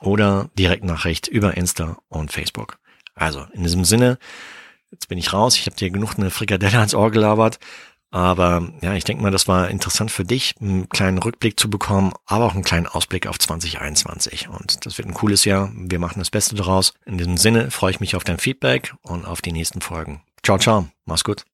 oder 0.00 0.48
Direktnachricht 0.58 1.28
über 1.28 1.58
Insta 1.58 1.98
und 2.08 2.32
Facebook. 2.32 2.78
Also 3.14 3.44
in 3.52 3.64
diesem 3.64 3.84
Sinne, 3.84 4.18
jetzt 4.92 5.08
bin 5.08 5.18
ich 5.18 5.32
raus, 5.32 5.56
ich 5.56 5.66
habe 5.66 5.76
dir 5.76 5.90
genug 5.90 6.14
eine 6.16 6.30
Frikadelle 6.30 6.78
ans 6.78 6.94
Ohr 6.94 7.10
gelabert. 7.10 7.58
Aber 8.12 8.68
ja, 8.82 8.92
ich 8.92 9.04
denke 9.04 9.22
mal, 9.22 9.30
das 9.30 9.48
war 9.48 9.70
interessant 9.70 10.10
für 10.10 10.24
dich, 10.24 10.54
einen 10.60 10.86
kleinen 10.90 11.16
Rückblick 11.16 11.58
zu 11.58 11.70
bekommen, 11.70 12.12
aber 12.26 12.44
auch 12.44 12.54
einen 12.54 12.62
kleinen 12.62 12.86
Ausblick 12.86 13.26
auf 13.26 13.38
2021. 13.38 14.50
Und 14.50 14.84
das 14.84 14.98
wird 14.98 15.08
ein 15.08 15.14
cooles 15.14 15.46
Jahr. 15.46 15.72
Wir 15.74 15.98
machen 15.98 16.18
das 16.18 16.30
Beste 16.30 16.54
daraus. 16.54 16.92
In 17.06 17.16
diesem 17.16 17.38
Sinne 17.38 17.70
freue 17.70 17.92
ich 17.92 18.00
mich 18.00 18.14
auf 18.14 18.22
dein 18.22 18.38
Feedback 18.38 18.94
und 19.00 19.24
auf 19.24 19.40
die 19.40 19.52
nächsten 19.52 19.80
Folgen. 19.80 20.22
Ciao, 20.44 20.58
ciao. 20.58 20.88
Mach's 21.06 21.24
gut. 21.24 21.46